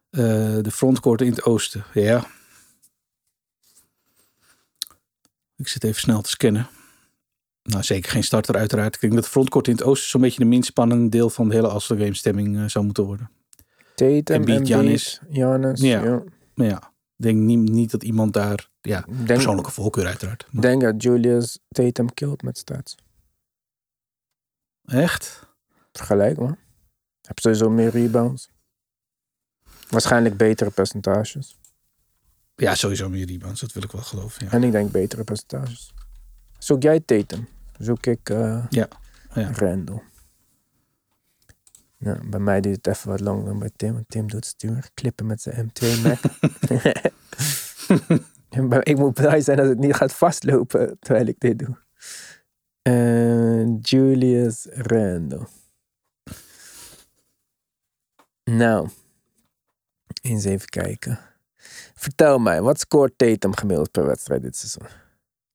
Eh, 0.09 0.61
de 0.61 0.71
frontcourt 0.71 1.21
in 1.21 1.29
het 1.29 1.43
oosten. 1.43 1.83
Ja. 1.93 2.25
Ik 5.55 5.67
zit 5.67 5.83
even 5.83 6.01
snel 6.01 6.21
te 6.21 6.29
scannen. 6.29 6.69
Nou, 7.63 7.83
zeker 7.83 8.11
geen 8.11 8.23
starter 8.23 8.55
uiteraard. 8.55 8.95
Ik 8.95 9.01
denk 9.01 9.13
dat 9.13 9.23
de 9.23 9.29
frontcourt 9.29 9.67
in 9.67 9.73
het 9.73 9.83
oosten 9.83 10.09
zo'n 10.09 10.21
beetje 10.21 10.39
de 10.39 10.45
minst 10.45 10.67
spannende 10.67 11.09
deel 11.09 11.29
van 11.29 11.49
de 11.49 11.55
hele 11.55 11.67
All-Star 11.67 11.97
Game 11.97 12.13
stemming 12.13 12.57
eh, 12.57 12.65
zou 12.65 12.85
moeten 12.85 13.03
worden. 13.03 13.29
Tatum, 13.95 14.15
Embiid, 14.15 14.29
Embiid, 14.29 14.67
Giannis. 14.67 15.21
Giannis. 15.29 15.81
Ja. 15.81 16.23
ja. 16.55 16.93
Ik 17.17 17.23
denk 17.23 17.39
niet, 17.39 17.69
niet 17.69 17.91
dat 17.91 18.03
iemand 18.03 18.33
daar... 18.33 18.69
Ja, 18.86 19.06
Denk, 19.08 19.26
persoonlijke 19.26 19.71
voorkeur 19.71 20.06
uiteraard. 20.06 20.48
Maar- 20.52 20.62
denk 20.62 20.82
dat 20.82 21.04
Julius 21.04 21.60
Tatum 21.69 22.13
killt 22.13 22.41
met 22.41 22.58
stats. 22.58 22.95
Echt? 24.86 25.48
Vergelijk 25.91 26.38
man. 26.38 26.58
Heb 27.21 27.39
sowieso 27.39 27.69
meer 27.69 27.89
rebounds. 27.89 28.50
Waarschijnlijk 29.89 30.38
betere 30.38 30.69
percentages. 30.69 31.58
Ja, 32.56 32.76
sowieso 32.76 33.10
meer 33.10 33.26
rebounds. 33.26 33.62
Dat 33.62 33.74
wil 33.74 33.84
ik 33.84 33.91
wel 33.91 34.02
geloven. 34.02 34.45
Ja. 34.45 34.52
En 34.52 34.63
ik 34.63 34.71
denk 34.71 34.91
betere 34.91 35.24
percentages. 35.24 35.93
Zoek 36.58 36.82
jij 36.84 37.00
Tatum? 37.00 37.48
Zoek 37.78 38.06
ik 38.06 38.30
eh 38.30 38.65
Ja, 38.69 38.88
ja. 39.34 39.52
Randall. 39.54 40.02
Ja, 41.98 42.19
bij 42.24 42.39
mij 42.39 42.62
duurt 42.62 42.76
het 42.76 42.88
even 42.88 43.10
wat 43.10 43.19
langer 43.19 43.45
dan 43.45 43.60
bij 43.60 43.71
Tim. 43.76 43.93
Want 43.93 44.10
Tim 44.10 44.28
doet 44.28 44.45
stuur. 44.45 44.89
Klippen 44.93 45.26
met 45.26 45.41
zijn 45.41 45.71
M2 45.71 46.02
Mac. 46.02 46.19
Ik 48.84 48.98
moet 48.98 49.13
blij 49.13 49.41
zijn 49.41 49.58
dat 49.58 49.68
het 49.68 49.80
niet 49.80 49.96
gaat 49.96 50.13
vastlopen 50.13 50.98
terwijl 51.00 51.28
ik 51.28 51.39
dit 51.39 51.60
doe. 51.60 51.78
Eh, 52.82 53.80
Julius 53.82 54.68
Randall. 54.72 55.46
Nou, 58.44 58.89
eens 60.22 60.46
even 60.46 60.68
kijken. 60.68 61.20
Vertel 61.96 62.39
mij, 62.39 62.62
wat 62.62 62.80
scoort 62.80 63.18
Tatum 63.18 63.56
gemiddeld 63.56 63.91
per 63.91 64.06
wedstrijd 64.06 64.41
dit 64.41 64.58
seizoen? 64.58 64.88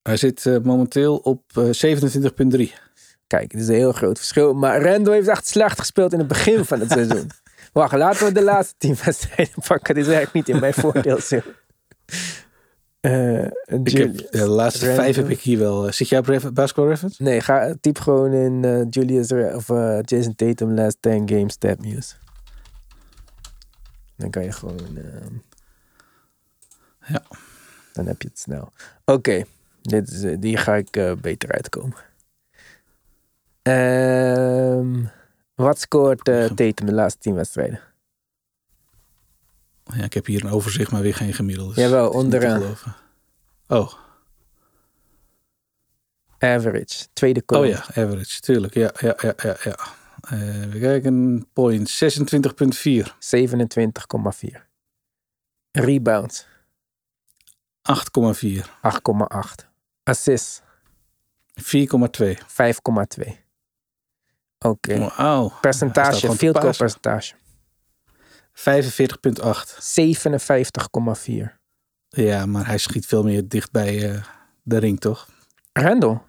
Hij 0.02 0.16
zit 0.16 0.46
eh, 0.46 0.58
momenteel 0.58 1.16
op 1.16 1.42
eh 1.54 1.64
27,3. 1.64 2.90
Kijk, 3.26 3.52
het 3.52 3.60
is 3.60 3.68
een 3.68 3.74
heel 3.74 3.92
groot 3.92 4.18
verschil. 4.18 4.54
Maar 4.54 4.82
Randall 4.82 5.14
heeft 5.14 5.28
echt 5.28 5.46
slecht 5.46 5.78
gespeeld 5.78 6.12
in 6.12 6.18
het 6.18 6.28
begin 6.28 6.64
van 6.64 6.80
het 6.80 6.90
seizoen. 6.90 7.30
Wacht, 7.72 7.92
laten 7.92 8.26
we 8.26 8.32
de 8.32 8.42
laatste 8.42 8.74
tien 8.78 8.96
wedstrijden 9.04 9.62
pakken. 9.66 9.94
Dit 9.94 10.06
is 10.06 10.12
eigenlijk 10.12 10.46
niet 10.46 10.54
in 10.54 10.60
mijn 10.60 10.74
voordeel. 10.82 11.18
Eh, 13.00 13.12
heb, 13.64 13.86
ja, 13.86 14.06
de 14.30 14.46
laatste 14.48 14.84
vijf 14.94 15.16
heb 15.16 15.28
ik 15.28 15.40
hier 15.40 15.58
wel. 15.58 15.86
eh, 15.86 15.92
Zit 15.92 16.08
jij 16.08 16.18
op 16.18 16.50
Basketball 16.54 16.88
Reference? 16.88 17.22
Nee, 17.22 17.40
ga 17.40 17.74
typ 17.80 17.98
gewoon 17.98 18.32
in 18.32 18.64
eh, 18.64 18.82
Julius 18.90 19.32
of 19.32 19.70
eh, 19.70 19.98
Jason 20.02 20.34
Tatum 20.34 20.74
last 20.74 20.96
10 21.00 21.28
games 21.28 21.52
stat 21.52 21.78
news. 21.80 22.16
Dan 24.16 24.30
kan 24.30 24.44
je 24.44 24.52
gewoon. 24.52 24.96
eh, 24.96 25.26
Ja. 27.06 27.22
Dan 27.92 28.06
heb 28.06 28.22
je 28.22 28.28
het 28.28 28.38
snel. 28.38 28.72
Oké, 29.04 29.42
dit 29.82 30.08
is, 30.08 30.22
eh, 30.22 30.36
die 30.38 30.56
ga 30.56 30.74
ik 30.76 30.96
eh, 30.96 31.12
beter 31.20 31.52
uitkomen. 31.52 31.96
Ehm, 33.62 35.04
wat 35.54 35.78
scoort 35.80 36.28
eh, 36.28 36.44
Tatum 36.44 36.86
de 36.86 36.92
laatste 36.92 37.20
10 37.20 37.34
wedstrijden? 37.34 37.80
Ja, 39.96 40.04
ik 40.04 40.14
heb 40.14 40.26
hier 40.26 40.44
een 40.44 40.50
overzicht, 40.50 40.90
maar 40.90 41.02
weer 41.02 41.14
geen 41.14 41.34
gemiddelde. 41.34 41.80
Jawel, 41.80 42.02
niet 42.02 42.12
te 42.12 42.18
onderaan. 42.18 42.76
Oh, 43.68 43.92
Average, 46.42 47.06
tweede 47.12 47.40
oh 47.40 47.46
kolom. 47.46 47.64
ja, 47.64 47.84
average, 47.86 48.40
tuurlijk. 48.40 48.74
Ja, 48.74 48.92
ja, 48.98 49.14
ja, 49.20 49.34
ja. 49.42 49.56
ja. 49.64 49.76
Eh, 50.20 50.70
we 50.70 50.78
kijken, 50.80 51.46
point 51.52 51.90
26,4, 51.90 53.06
27,4. 54.54 54.60
Rebounds, 55.72 56.46
8,4, 57.82 58.64
8,8. 58.82 59.68
Assists, 60.02 60.62
4,2. 61.54 62.36
5,2. 63.26 63.32
Oké. 64.58 65.10
Percentage, 65.60 66.32
field 66.32 66.58
goal 66.58 66.74
percentage. 66.76 67.34
45,8. 68.60 68.64
57,4. 71.50 71.58
Ja, 72.08 72.46
maar 72.46 72.66
hij 72.66 72.78
schiet 72.78 73.06
veel 73.06 73.22
meer 73.22 73.48
dicht 73.48 73.70
bij 73.70 74.10
eh, 74.10 74.24
de 74.62 74.78
ring, 74.78 75.00
toch? 75.00 75.28
Randall? 75.72 76.20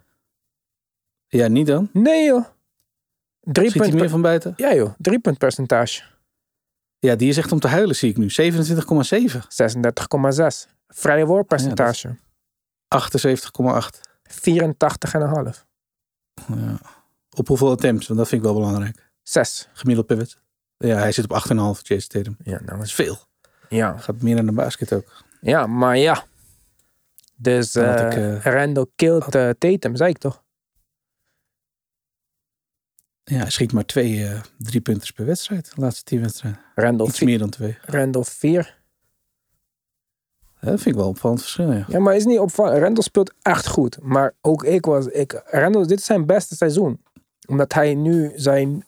Ja, 1.28 1.48
niet 1.48 1.68
dan? 1.68 1.90
Nee 1.94 2.26
joh. 2.26 2.46
Drie 3.42 3.70
Schiet 3.70 3.82
hij 3.82 3.92
meer 3.92 4.10
van 4.10 4.22
buiten? 4.22 4.54
Ja 4.56 4.74
joh, 4.74 4.94
drie 4.98 5.20
punt 5.20 5.38
percentage. 5.38 6.04
Ja, 7.00 7.16
die 7.16 7.30
is 7.30 7.38
echt 7.38 7.52
om 7.52 7.60
te 7.60 7.68
huilen, 7.68 7.96
zie 7.96 8.10
ik 8.10 8.18
nu. 8.18 8.30
27,7. 8.30 9.38
36,6. 10.68 10.72
Vrije 10.88 11.26
woordpercentage. 11.26 12.18
78,8. 12.88 14.02
84,5. 14.24 15.66
Ja. 16.48 16.80
Op 17.38 17.48
hoeveel 17.48 17.72
attempts? 17.72 18.08
Want 18.08 18.20
dat 18.20 18.28
vind 18.28 18.42
ik 18.42 18.48
wel 18.48 18.58
belangrijk. 18.58 19.12
6. 19.22 19.70
Gemiddeld 19.74 20.08
wedstrijd. 20.08 20.46
Ja, 20.82 20.98
hij 20.98 21.12
zit 21.12 21.32
op 21.32 21.44
8,5, 21.48 21.82
Jason 21.82 22.08
Tatum. 22.08 22.38
Ja, 22.44 22.60
nou 22.66 22.78
Dat 22.78 22.86
is 22.86 22.94
veel. 22.94 23.18
ja. 23.70 23.98
Gaat 23.98 24.22
meer 24.22 24.36
naar 24.36 24.46
de 24.46 24.52
basket 24.52 24.94
ook. 24.94 25.24
ja, 25.42 25.68
maar 25.68 25.98
ja. 25.98 26.26
Dus 27.36 27.76
ik, 27.76 28.14
Randall 28.44 28.86
killt 28.96 29.36
eh, 29.36 29.50
Tatum, 29.50 29.96
zei 29.96 30.10
ik 30.10 30.18
toch? 30.18 30.44
Ja, 33.24 33.38
hij 33.38 33.50
schiet 33.50 33.74
maar 33.74 33.86
twee 33.86 34.28
drie 34.58 34.82
punters 34.82 35.12
per 35.12 35.26
wedstrijd. 35.26 35.72
De 35.76 35.82
laatste 35.82 36.04
tien 36.04 36.22
wedstrijden. 36.22 36.62
Randall, 36.76 37.08
Iets 37.08 37.20
meer 37.22 37.40
dan 37.40 37.50
twee. 37.50 37.78
Randall 37.82 38.24
4. 38.24 38.80
Ja, 40.60 40.70
dat 40.70 40.82
vind 40.82 40.86
ik 40.86 40.94
wel 40.96 41.04
een 41.04 41.10
opvallend 41.10 41.42
verschil, 41.42 41.72
ja. 41.72 41.86
Ja, 41.88 42.00
maar 42.00 42.16
is 42.16 42.26
niet 42.26 42.40
opvallend. 42.40 42.82
Randall 42.82 43.04
speelt 43.04 43.34
echt 43.42 43.68
goed. 43.68 43.98
Maar 44.02 44.34
ook 44.42 44.64
ik 44.64 44.86
was... 44.86 45.06
Ik, 45.06 45.42
Randall, 45.46 45.86
dit 45.86 46.00
is 46.00 46.06
zijn 46.06 46.26
beste 46.26 46.56
seizoen. 46.56 47.02
Omdat 47.48 47.74
hij 47.74 47.96
nu 47.96 48.32
zijn 48.36 48.86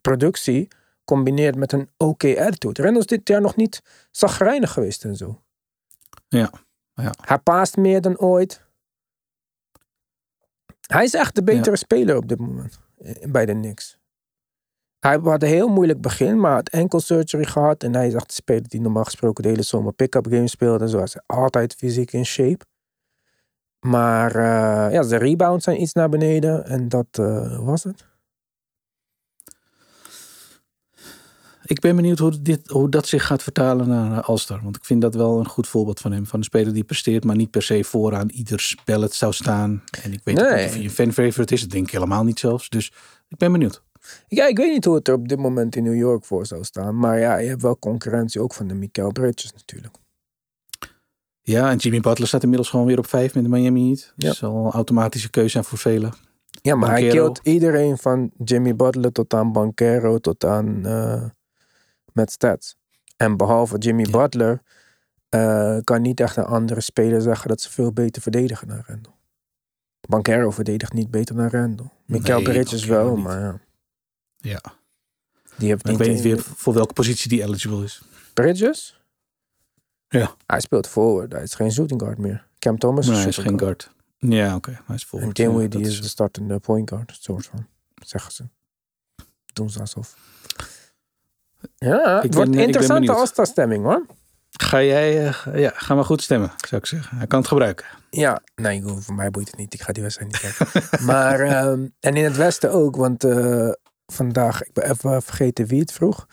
productie 0.00 0.68
combineert 1.10 1.56
met 1.56 1.72
een 1.72 1.90
oké 1.96 2.40
attitude. 2.44 2.82
Randall 2.82 3.00
is 3.00 3.06
dit 3.06 3.28
jaar 3.28 3.40
nog 3.40 3.56
niet 3.56 3.82
zagrijnig 4.10 4.72
geweest 4.72 5.04
en 5.04 5.16
zo. 5.16 5.42
Ja, 6.28 6.50
ja. 6.94 7.12
Hij 7.20 7.38
paast 7.38 7.76
meer 7.76 8.00
dan 8.00 8.18
ooit. 8.18 8.68
Hij 10.86 11.04
is 11.04 11.14
echt 11.14 11.34
de 11.34 11.42
betere 11.42 11.76
speler 11.76 12.16
op 12.16 12.28
dit 12.28 12.38
moment. 12.38 12.80
eh, 12.98 13.30
Bij 13.30 13.46
de 13.46 13.52
Knicks. 13.52 13.98
Hij 14.98 15.18
had 15.22 15.42
een 15.42 15.48
heel 15.48 15.68
moeilijk 15.68 16.00
begin, 16.00 16.40
maar 16.40 16.52
had 16.52 16.68
enkel 16.68 17.00
surgery 17.00 17.44
gehad. 17.44 17.82
En 17.82 17.94
hij 17.94 18.06
is 18.06 18.14
echt 18.14 18.26
de 18.26 18.32
speler 18.32 18.68
die 18.68 18.80
normaal 18.80 19.04
gesproken 19.04 19.42
de 19.42 19.48
hele 19.48 19.62
zomer 19.62 19.92
pick-up 19.92 20.26
games 20.26 20.50
speelde. 20.50 20.84
En 20.84 20.90
zo 20.90 20.96
Hij 20.96 21.04
is 21.06 21.18
altijd 21.26 21.74
fysiek 21.74 22.12
in 22.12 22.24
shape. 22.26 22.64
Maar 23.86 24.34
eh, 24.36 24.92
ja, 24.92 25.02
zijn 25.02 25.20
rebounds 25.20 25.64
zijn 25.64 25.80
iets 25.82 25.92
naar 25.92 26.08
beneden. 26.08 26.64
En 26.64 26.88
dat 26.88 27.06
eh, 27.10 27.64
was 27.64 27.84
het. 27.84 28.08
Ik 31.70 31.80
ben 31.80 31.96
benieuwd 31.96 32.18
hoe, 32.18 32.42
dit, 32.42 32.68
hoe 32.68 32.88
dat 32.88 33.06
zich 33.06 33.26
gaat 33.26 33.42
vertalen 33.42 33.88
naar 33.88 34.22
All-Star. 34.22 34.60
Want 34.62 34.76
ik 34.76 34.84
vind 34.84 35.00
dat 35.00 35.14
wel 35.14 35.38
een 35.38 35.48
goed 35.48 35.68
voorbeeld 35.68 36.00
van 36.00 36.12
hem. 36.12 36.26
Van 36.26 36.38
een 36.38 36.44
speler 36.44 36.72
die 36.72 36.84
presteert, 36.84 37.24
maar 37.24 37.36
niet 37.36 37.50
per 37.50 37.62
se 37.62 37.84
vooraan 37.84 38.28
ieder 38.28 38.60
spel 38.60 39.00
het 39.00 39.14
zou 39.14 39.32
staan. 39.32 39.82
En 40.02 40.12
ik 40.12 40.20
weet 40.24 40.34
Nee. 40.36 40.44
niet 40.44 40.66
of 40.66 40.74
hij 40.74 40.84
een 40.84 40.90
fan 40.90 41.12
favorite 41.12 41.54
is. 41.54 41.60
Dat 41.60 41.70
denk 41.70 41.86
ik 41.86 41.92
helemaal 41.92 42.24
niet 42.24 42.38
zelfs. 42.38 42.68
Dus 42.68 42.92
ik 43.28 43.36
ben 43.36 43.52
benieuwd. 43.52 43.82
Ja, 44.28 44.46
ik 44.46 44.56
weet 44.56 44.72
niet 44.72 44.84
hoe 44.84 44.94
het 44.94 45.08
er 45.08 45.14
op 45.14 45.28
dit 45.28 45.38
moment 45.38 45.76
in 45.76 45.82
New 45.82 45.96
York 45.96 46.24
voor 46.24 46.46
zou 46.46 46.64
staan. 46.64 46.98
Maar 46.98 47.18
ja, 47.18 47.36
je 47.36 47.48
hebt 47.48 47.62
wel 47.62 47.78
concurrentie 47.78 48.40
ook 48.40 48.54
van 48.54 48.66
de 48.68 48.74
Mikael 48.74 49.12
Bridges 49.12 49.52
natuurlijk. 49.52 49.94
Ja, 51.40 51.70
en 51.70 51.76
Jimmy 51.76 52.00
Butler 52.00 52.28
staat 52.28 52.42
inmiddels 52.42 52.70
gewoon 52.70 52.86
weer 52.86 52.98
op 52.98 53.06
vijf 53.06 53.34
met 53.34 53.42
de 53.44 53.50
Miami 53.50 53.86
Heat. 53.86 54.12
Ja. 54.16 54.28
Dat 54.28 54.36
zal 54.36 54.64
een 54.66 54.72
automatische 54.72 55.30
keuze 55.30 55.50
zijn 55.50 55.64
voor 55.64 55.78
velen. 55.78 56.12
Ja, 56.62 56.74
maar 56.74 56.90
hij 56.90 57.08
killt 57.08 57.40
iedereen 57.42 57.98
van 57.98 58.30
Jimmy 58.44 58.76
Butler 58.76 59.12
tot 59.12 59.34
aan 59.34 59.52
Banquero 59.52 60.18
tot 60.18 60.44
aan 60.44 60.86
eh, 60.86 61.24
met 62.14 62.30
stats. 62.32 62.76
En 63.16 63.36
behalve 63.36 63.78
Jimmy 63.78 64.04
Ja. 64.04 64.10
Butler 64.10 64.62
eh, 65.28 65.78
kan 65.84 66.02
niet 66.02 66.20
echt 66.20 66.36
een 66.36 66.44
andere 66.44 66.80
speler 66.80 67.20
zeggen 67.20 67.48
dat 67.48 67.60
ze 67.60 67.70
veel 67.70 67.92
beter 67.92 68.22
verdedigen 68.22 68.68
dan 68.68 68.82
Randall. 68.86 69.12
Banquero 70.08 70.50
verdedigt 70.50 70.92
niet 70.92 71.10
beter 71.10 71.36
dan 71.36 71.48
Randall. 71.48 71.90
Mikael 72.06 72.40
Nee, 72.40 72.48
Bridges 72.52 72.84
wel, 72.84 73.14
niet. 73.14 73.24
maar 73.24 73.40
ja, 73.40 73.60
Ja. 74.36 74.60
die 75.56 75.68
heeft 75.68 75.84
Maar 75.84 75.92
ik 75.92 75.98
niet... 75.98 76.06
weet 76.08 76.16
niet 76.16 76.22
weer 76.24 76.40
voor 76.56 76.74
welke 76.74 76.92
positie 76.92 77.28
die 77.28 77.42
eligible 77.42 77.84
is. 77.84 78.02
Bridges? 78.34 79.00
Ja. 80.08 80.34
Hij 80.46 80.60
speelt 80.60 80.86
forward, 80.88 81.32
hij 81.32 81.42
is 81.42 81.54
geen 81.54 81.72
shooting 81.72 82.00
guard 82.00 82.18
meer. 82.18 82.46
Cam 82.58 82.78
Thomas 82.78 83.06
Nee, 83.06 83.14
is 83.14 83.20
hij 83.20 83.28
is 83.28 83.36
geen 83.36 83.58
guard. 83.58 83.82
guard. 83.82 84.32
Ja, 84.32 84.54
oké. 84.54 84.70
Hij 84.84 84.94
is 84.94 85.02
En 85.02 85.08
forward. 85.08 85.36
Dinwiddie 85.36 85.80
Ja, 85.80 85.86
is 85.86 86.00
de 86.02 86.08
startende 86.08 86.58
point 86.58 86.88
guard, 86.90 87.18
soort 87.20 87.46
van. 87.46 87.66
Zeggen 88.06 88.32
ze. 88.32 88.44
Doen 89.52 89.70
ze 89.70 89.80
alsof. 89.80 90.16
Ja, 91.78 92.20
het 92.22 92.34
wordt 92.34 92.50
ben 92.50 92.60
interessante 92.60 93.00
benieuwd. 93.00 93.16
All-Star 93.16 93.46
stemming 93.46 93.84
hoor. 93.84 94.06
Ga 94.50 94.82
jij, 94.82 95.26
eh, 95.26 95.58
ja, 95.60 95.72
ga 95.74 95.94
maar 95.94 96.04
goed 96.04 96.22
stemmen, 96.22 96.52
zou 96.68 96.80
ik 96.80 96.86
zeggen. 96.86 97.16
Hij 97.18 97.26
kan 97.26 97.38
het 97.38 97.48
gebruiken. 97.48 97.86
Ja, 98.10 98.42
nee, 98.54 98.82
voor 98.86 99.14
mij 99.14 99.30
boeit 99.30 99.46
het 99.46 99.56
niet. 99.56 99.74
Ik 99.74 99.82
ga 99.82 99.92
die 99.92 100.02
wedstrijd 100.02 100.32
niet 100.32 100.40
kijken. 100.40 100.88
maar, 101.06 101.40
ehm, 101.40 101.86
en 102.00 102.16
in 102.16 102.24
het 102.24 102.36
westen 102.36 102.72
ook, 102.72 102.96
want 102.96 103.24
eh, 103.24 103.70
vandaag, 104.06 104.62
ik 104.62 104.72
ben 104.72 104.90
even 104.90 105.22
vergeten 105.22 105.66
wie 105.66 105.80
het 105.80 105.92
vroeg. 105.92 106.26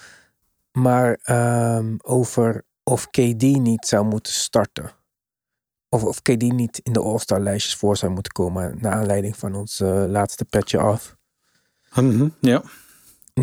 Maar 0.71 1.19
ehm, 1.23 1.95
over 2.01 2.65
of 2.83 3.09
KD 3.09 3.41
niet 3.41 3.85
zou 3.87 4.05
moeten 4.05 4.33
starten. 4.33 4.91
Of 5.89 6.03
of 6.03 6.21
KD 6.21 6.41
niet 6.41 6.79
in 6.83 6.93
de 6.93 6.99
All-Star 7.01 7.39
lijstjes 7.39 7.75
voor 7.75 7.97
zou 7.97 8.11
moeten 8.11 8.31
komen. 8.31 8.77
Naar 8.81 8.93
aanleiding 8.93 9.37
van 9.37 9.55
ons 9.55 9.79
eh, 9.79 10.03
laatste 10.07 10.45
petje 10.45 10.77
af. 10.77 11.15
Mhm, 11.93 12.27
Ja, 12.39 12.61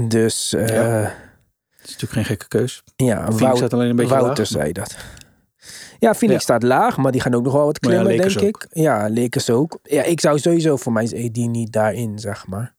Dus 0.08 0.50
Ja. 0.50 1.14
Is 1.86 1.92
natuurlijk 1.92 2.12
geen 2.12 2.24
gekke 2.24 2.48
keus. 2.48 2.82
ja 2.96 3.32
Phoenix 3.32 3.56
staat 3.58 3.72
alleen 3.72 3.90
een 3.90 3.96
beetje 3.96 4.10
Wouter 4.14 4.36
laag. 4.38 4.46
zei 4.46 4.72
dat. 4.72 4.96
Ja, 5.98 6.14
Phoenix 6.14 6.38
Ja. 6.38 6.44
staat 6.44 6.62
laag, 6.62 6.96
maar 6.96 7.12
die 7.12 7.20
gaan 7.20 7.34
ook 7.34 7.44
nog 7.44 7.52
wel 7.52 7.64
wat 7.64 7.78
ja, 7.80 7.88
klimmen, 7.88 8.16
denk 8.16 8.40
ik. 8.40 8.66
Ja, 8.70 9.10
Lakers 9.10 9.50
ook. 9.50 9.78
Ja, 9.82 10.02
ik 10.02 10.20
zou 10.20 10.38
sowieso, 10.38 10.76
voor 10.76 10.92
mij 10.92 11.04
is 11.04 11.14
AD 11.14 11.36
niet 11.36 11.72
daarin, 11.72 12.18
zeg 12.18 12.46
maar. 12.46 12.74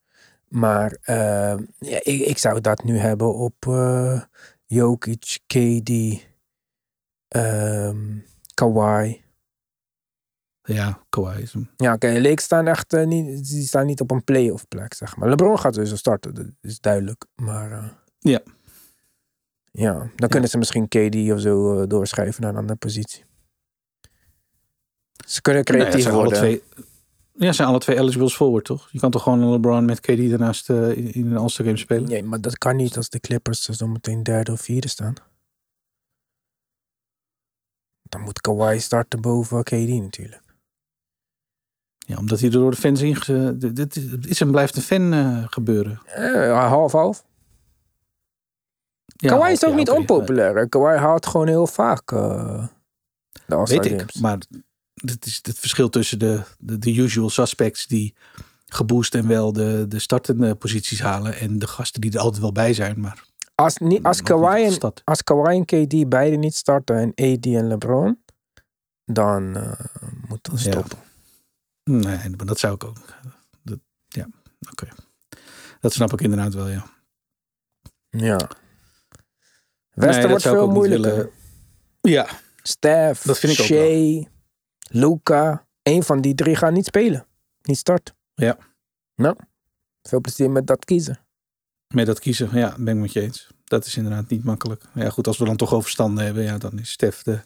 Maar 0.47 0.97
eh, 1.01 1.56
ja, 1.80 1.99
ik, 2.03 2.22
ik 2.22 2.38
zou 2.38 2.62
dat 2.62 2.84
nu 2.84 2.97
hebben 2.97 3.36
op 3.36 3.56
eh 3.68 4.22
Jokic, 4.66 5.39
KD, 5.47 5.89
ehm 7.28 7.97
Kawhi. 8.53 9.24
Ja, 10.64 10.99
Kawhi 11.10 11.41
is 11.41 11.53
hem. 11.53 11.70
Ja, 11.76 11.93
oké, 11.93 12.08
Lakers 12.08 12.43
staan 12.43 12.68
echt 12.68 12.93
eh, 12.93 13.06
niet, 13.06 13.49
die 13.49 13.64
staan 13.68 13.86
niet 13.86 14.01
op 14.01 14.12
een 14.12 14.24
playoff 14.24 14.68
plek, 14.68 14.93
zeg 14.93 15.16
maar. 15.16 15.30
LeBron 15.30 15.60
gaat 15.60 15.74
sowieso 15.74 15.95
starten, 15.95 16.34
dat 16.36 16.45
is 16.62 16.80
duidelijk. 16.80 17.26
Maar 17.36 17.72
eh, 17.72 17.84
Ja. 18.20 18.39
Ja, 19.76 20.10
dan 20.16 20.30
kunnen 20.30 20.50
ze 20.50 20.58
misschien 20.58 20.88
KD 20.88 21.32
of 21.32 21.40
zo 21.40 21.82
eh, 21.82 21.88
doorschrijven 21.88 22.42
naar 22.42 22.52
een 22.52 22.58
andere 22.58 22.78
positie. 22.80 23.24
Ze 25.28 25.42
kunnen 25.42 25.64
Nou 25.64 25.78
creatief 25.78 26.02
zijn 26.02 26.14
alle 26.14 26.24
worden. 26.24 26.40
twee, 26.42 26.64
ja, 27.34 27.52
zijn 27.52 27.68
alle 27.68 27.80
twee 27.80 27.98
eligibles 27.98 28.36
forward, 28.36 28.66
toch? 28.66 28.90
Je 28.92 29.00
kan 29.00 29.12
toch 29.12 29.24
gewoon 29.24 29.42
een 29.42 29.50
LeBron 29.52 29.86
met 29.86 30.00
KD 30.00 30.30
daarnaast 30.30 30.70
eh, 30.70 30.98
in, 31.16 31.26
een 31.32 31.38
All-Star 31.38 31.66
game 31.66 31.78
spelen? 31.78 32.10
Nee, 32.10 32.24
maar 32.24 32.42
dat 32.42 32.58
kan 32.58 32.76
niet 32.76 32.98
als 32.98 33.10
de 33.10 33.20
Clippers 33.20 33.62
zo 33.64 33.88
meteen 33.88 34.24
derde 34.24 34.52
of 34.52 34.62
vierde 34.62 34.88
staan. 34.88 35.14
Dan 38.02 38.22
moet 38.22 38.42
Kawhi 38.42 38.80
starten 38.80 39.22
boven 39.22 39.64
KD 39.64 39.72
natuurlijk. 39.88 40.44
Ja, 41.98 42.18
omdat 42.18 42.40
hij 42.40 42.50
er 42.50 42.56
door 42.56 42.72
de 42.72 42.78
fans 42.78 43.02
in... 43.02 43.18
dit- 43.76 43.96
is 44.28 44.42
en 44.42 44.52
blijft 44.52 44.76
een 44.76 44.82
fan 44.82 45.14
eh, 45.14 45.44
gebeuren. 45.48 46.02
Half-half. 46.54 47.26
Ja, 49.18 49.30
Kawhi 49.30 49.51
is 49.51 49.63
ook 49.63 49.70
ja, 49.72 49.76
niet 49.76 49.89
onpopulair. 49.89 50.55
hè. 50.55 50.70
Kawhi 50.70 50.97
haalt 50.97 51.26
gewoon 51.26 51.47
heel 51.47 51.68
vaak 51.68 52.07
de 52.07 52.68
All-Star 53.47 53.82
Weet 53.84 54.01
ik, 54.01 54.20
maar 54.20 54.38
het 54.93 55.26
is 55.26 55.39
het 55.41 55.59
verschil 55.59 55.89
tussen 55.89 56.20
de, 56.20 56.41
de, 56.59 56.78
de 56.78 56.95
usual 56.95 57.30
suspects 57.30 57.88
die 57.88 58.13
geboost 58.66 59.16
en 59.16 59.28
wel 59.28 59.53
de, 59.53 59.86
de 59.88 59.99
startende 59.99 60.55
posities 60.55 61.01
halen 61.01 61.38
en 61.39 61.59
de 61.59 61.68
gasten 61.68 62.01
die 62.01 62.11
er 62.11 62.20
altijd 62.20 62.41
wel 62.41 62.51
bij 62.51 62.74
zijn, 62.74 62.99
maar 62.99 63.24
Als, 63.55 63.78
niet, 63.78 64.03
als, 64.03 64.22
Kawhi 64.22 64.63
en, 64.63 64.93
als 65.03 65.24
Kawhi 65.24 65.55
en 65.55 65.66
KD 65.66 66.09
beide 66.09 66.36
niet 66.36 66.55
starten 66.55 66.95
en 67.16 67.34
AD 67.34 67.45
en 67.45 67.68
LeBron, 67.68 68.24
dan 69.05 69.55
eh 69.55 69.72
we 70.28 70.39
Ja. 70.51 70.57
stoppen. 70.57 70.97
Nee, 71.84 72.30
maar 72.38 72.45
dat 72.45 72.59
zou 72.59 72.74
ik 72.74 72.84
ook. 72.84 72.97
Dat, 73.63 73.80
ja, 74.07 74.28
oké. 74.72 74.88
Dat 75.80 75.93
snap 75.93 76.13
ik 76.13 76.22
inderdaad 76.22 76.53
wel, 76.53 76.68
ja. 76.68 76.86
Ja. 78.09 78.49
Westen 79.96 80.30
wordt 80.30 80.43
veel 80.43 80.68
moeilijker. 80.72 81.30
Ja, 82.02 82.28
Steph, 82.64 83.22
Dat 83.26 83.39
vind 83.39 83.54
ik 83.54 83.60
ook 83.60 83.66
Shea, 83.66 84.24
Luca. 84.89 85.66
Een 85.84 86.04
van 86.04 86.22
die 86.22 86.36
drie 86.36 86.56
gaan 86.56 86.74
niet 86.74 86.86
spelen. 86.86 87.26
Niet 87.62 87.78
starten. 87.78 88.16
Ja. 88.34 88.58
Nou, 89.16 89.36
veel 90.02 90.22
plezier 90.22 90.50
met 90.52 90.68
dat 90.68 90.86
kiezen. 90.86 91.20
met 91.93 92.06
dat 92.06 92.20
kiezen, 92.20 92.50
ja, 92.54 92.76
ben 92.80 92.96
ik 92.96 93.02
met 93.02 93.14
je 93.14 93.22
eens. 93.22 93.48
Dat 93.64 93.86
is 93.86 93.98
inderdaad 93.98 94.30
niet 94.30 94.43
makkelijk. 94.43 94.84
Ja, 94.93 95.10
goed, 95.10 95.28
als 95.28 95.38
we 95.38 95.46
dan 95.46 95.56
toch 95.56 95.74
over 95.74 95.89
standen 95.89 96.26
hebben, 96.26 96.43
ja, 96.43 96.58
dan 96.58 96.80
is 96.80 96.91
Stef 96.91 97.24
de, 97.24 97.39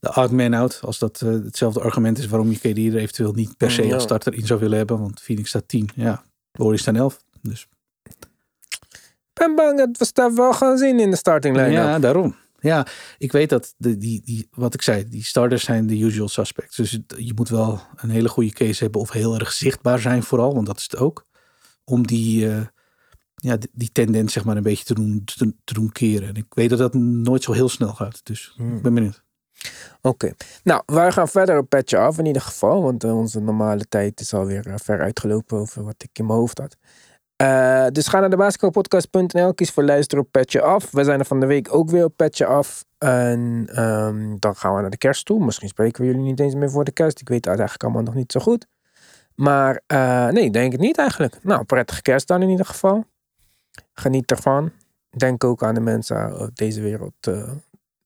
de 0.00 0.08
odd 0.14 0.30
man 0.30 0.54
out. 0.54 0.78
Als 0.82 0.98
dat 0.98 1.20
eh, 1.20 1.28
hetzelfde 1.28 1.80
argument 1.80 2.18
is 2.18 2.26
waarom 2.26 2.50
je 2.50 2.56
KD 2.58 2.64
er 2.64 2.96
eventueel 2.96 3.32
niet 3.32 3.56
per 3.56 3.70
se 3.70 3.86
Ja. 3.86 3.94
als 3.94 4.02
starter 4.02 4.34
in 4.34 4.46
zou 4.46 4.60
willen 4.60 4.76
hebben. 4.78 5.00
Want 5.00 5.20
Phoenix 5.20 5.48
staat 5.48 5.68
10, 5.68 5.88
ja. 5.94 6.24
Warriors 6.52 6.82
staan 6.82 6.96
11. 6.96 7.24
Dus 7.40 7.68
ben 9.32 9.54
bang 9.54 9.78
dat 9.78 9.98
we 9.98 10.04
Steph 10.04 10.36
wel 10.36 10.52
gaan 10.52 10.78
zien 10.78 11.00
in 11.00 11.10
de 11.10 11.16
starting 11.16 11.56
line. 11.56 11.70
Ja, 11.70 11.98
daarom. 11.98 12.36
Ja, 12.60 12.86
ik 13.18 13.32
weet 13.32 13.48
dat 13.48 13.74
de, 13.76 13.96
die, 13.96 14.22
die, 14.24 14.48
wat 14.50 14.74
ik 14.74 14.82
zei, 14.82 15.08
die 15.08 15.24
starters 15.24 15.64
zijn 15.64 15.86
de 15.86 15.98
usual 15.98 16.28
suspects. 16.28 16.76
Dus 16.76 16.98
je 17.16 17.32
moet 17.34 17.48
wel 17.48 17.80
een 17.96 18.10
hele 18.10 18.28
goede 18.28 18.52
case 18.52 18.82
hebben 18.82 19.00
of 19.00 19.10
heel 19.10 19.38
erg 19.38 19.52
zichtbaar 19.52 19.98
zijn 19.98 20.22
vooral, 20.22 20.54
want 20.54 20.66
dat 20.66 20.76
is 20.76 20.82
het 20.82 20.96
ook. 20.96 21.26
Om 21.84 22.06
die, 22.06 22.50
eh, 22.50 22.60
ja, 23.34 23.56
die, 23.56 23.70
die 23.72 23.92
tendens 23.92 24.32
zeg 24.32 24.44
maar 24.44 24.56
een 24.56 24.62
beetje 24.62 24.84
te 24.84 24.94
doen, 24.94 25.22
te, 25.24 25.54
te 25.64 25.74
doen 25.74 25.92
keren. 25.92 26.28
En 26.28 26.34
ik 26.34 26.46
weet 26.48 26.70
dat 26.70 26.78
dat 26.78 26.94
nooit 26.94 27.42
zo 27.42 27.52
heel 27.52 27.68
snel 27.68 27.92
gaat. 27.92 28.20
Dus 28.22 28.52
Hmm. 28.56 28.76
ik 28.76 28.82
ben 28.82 28.94
benieuwd. 28.94 29.22
Oké. 30.00 30.32
Nou, 30.64 30.82
wij 30.86 31.12
gaan 31.12 31.28
verder 31.28 31.58
op 31.58 31.68
petje 31.68 31.98
af 31.98 32.18
in 32.18 32.26
ieder 32.26 32.42
geval. 32.42 32.82
Want 32.82 33.04
eh, 33.04 33.16
onze 33.16 33.40
normale 33.40 33.88
tijd 33.88 34.20
is 34.20 34.34
alweer 34.34 34.66
eh, 34.66 34.74
ver 34.82 35.00
uitgelopen 35.00 35.58
over 35.58 35.84
wat 35.84 36.02
ik 36.02 36.18
in 36.18 36.26
mijn 36.26 36.38
hoofd 36.38 36.58
had. 36.58 36.76
Eh, 37.42 37.86
dus 37.92 38.08
ga 38.08 38.20
naar 38.20 38.30
de 38.30 38.36
basketbalpodcast.nl. 38.36 39.54
Kies 39.54 39.70
voor 39.70 39.84
luisteren 39.84 40.24
op 40.24 40.30
Petje 40.30 40.60
Af. 40.60 40.90
We 40.90 41.04
zijn 41.04 41.18
er 41.18 41.24
van 41.24 41.40
de 41.40 41.46
week 41.46 41.74
ook 41.74 41.90
weer 41.90 42.04
op 42.04 42.16
Petje 42.16 42.46
Af. 42.46 42.84
En 42.98 43.68
ehm, 43.72 44.36
dan 44.38 44.56
gaan 44.56 44.74
we 44.74 44.80
naar 44.80 44.90
de 44.90 44.96
kerst 44.96 45.26
toe. 45.26 45.44
Misschien 45.44 45.68
spreken 45.68 46.00
we 46.00 46.06
jullie 46.06 46.22
niet 46.22 46.40
eens 46.40 46.54
meer 46.54 46.70
voor 46.70 46.84
de 46.84 46.92
kerst. 46.92 47.20
Ik 47.20 47.28
weet 47.28 47.42
dat 47.42 47.52
eigenlijk 47.52 47.82
allemaal 47.82 48.02
nog 48.02 48.14
niet 48.14 48.32
zo 48.32 48.40
goed. 48.40 48.66
Maar 49.34 49.82
eh, 49.86 50.28
nee, 50.28 50.50
denk 50.50 50.72
het 50.72 50.80
niet 50.80 50.98
eigenlijk. 50.98 51.44
Nou, 51.44 51.64
prettige 51.64 52.02
kerst 52.02 52.28
dan 52.28 52.42
in 52.42 52.48
ieder 52.48 52.66
geval. 52.66 53.04
Geniet 53.92 54.30
ervan. 54.30 54.70
Denk 55.10 55.44
ook 55.44 55.62
aan 55.62 55.74
de 55.74 55.80
mensen 55.80 56.40
op 56.40 56.56
deze 56.56 56.80
wereld 56.80 57.14
eh, 57.20 57.50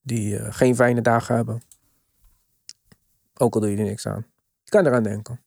die 0.03 0.53
geen 0.53 0.77
fijne 0.77 1.01
dagen 1.01 1.35
hebben. 1.35 1.63
Ook 3.39 3.55
al 3.55 3.61
doe 3.61 3.71
je 3.71 3.77
er 3.77 3.85
niks 3.85 4.07
aan. 4.07 4.27
Je 4.63 4.71
kan 4.71 4.87
eraan 4.87 5.03
denken. 5.03 5.41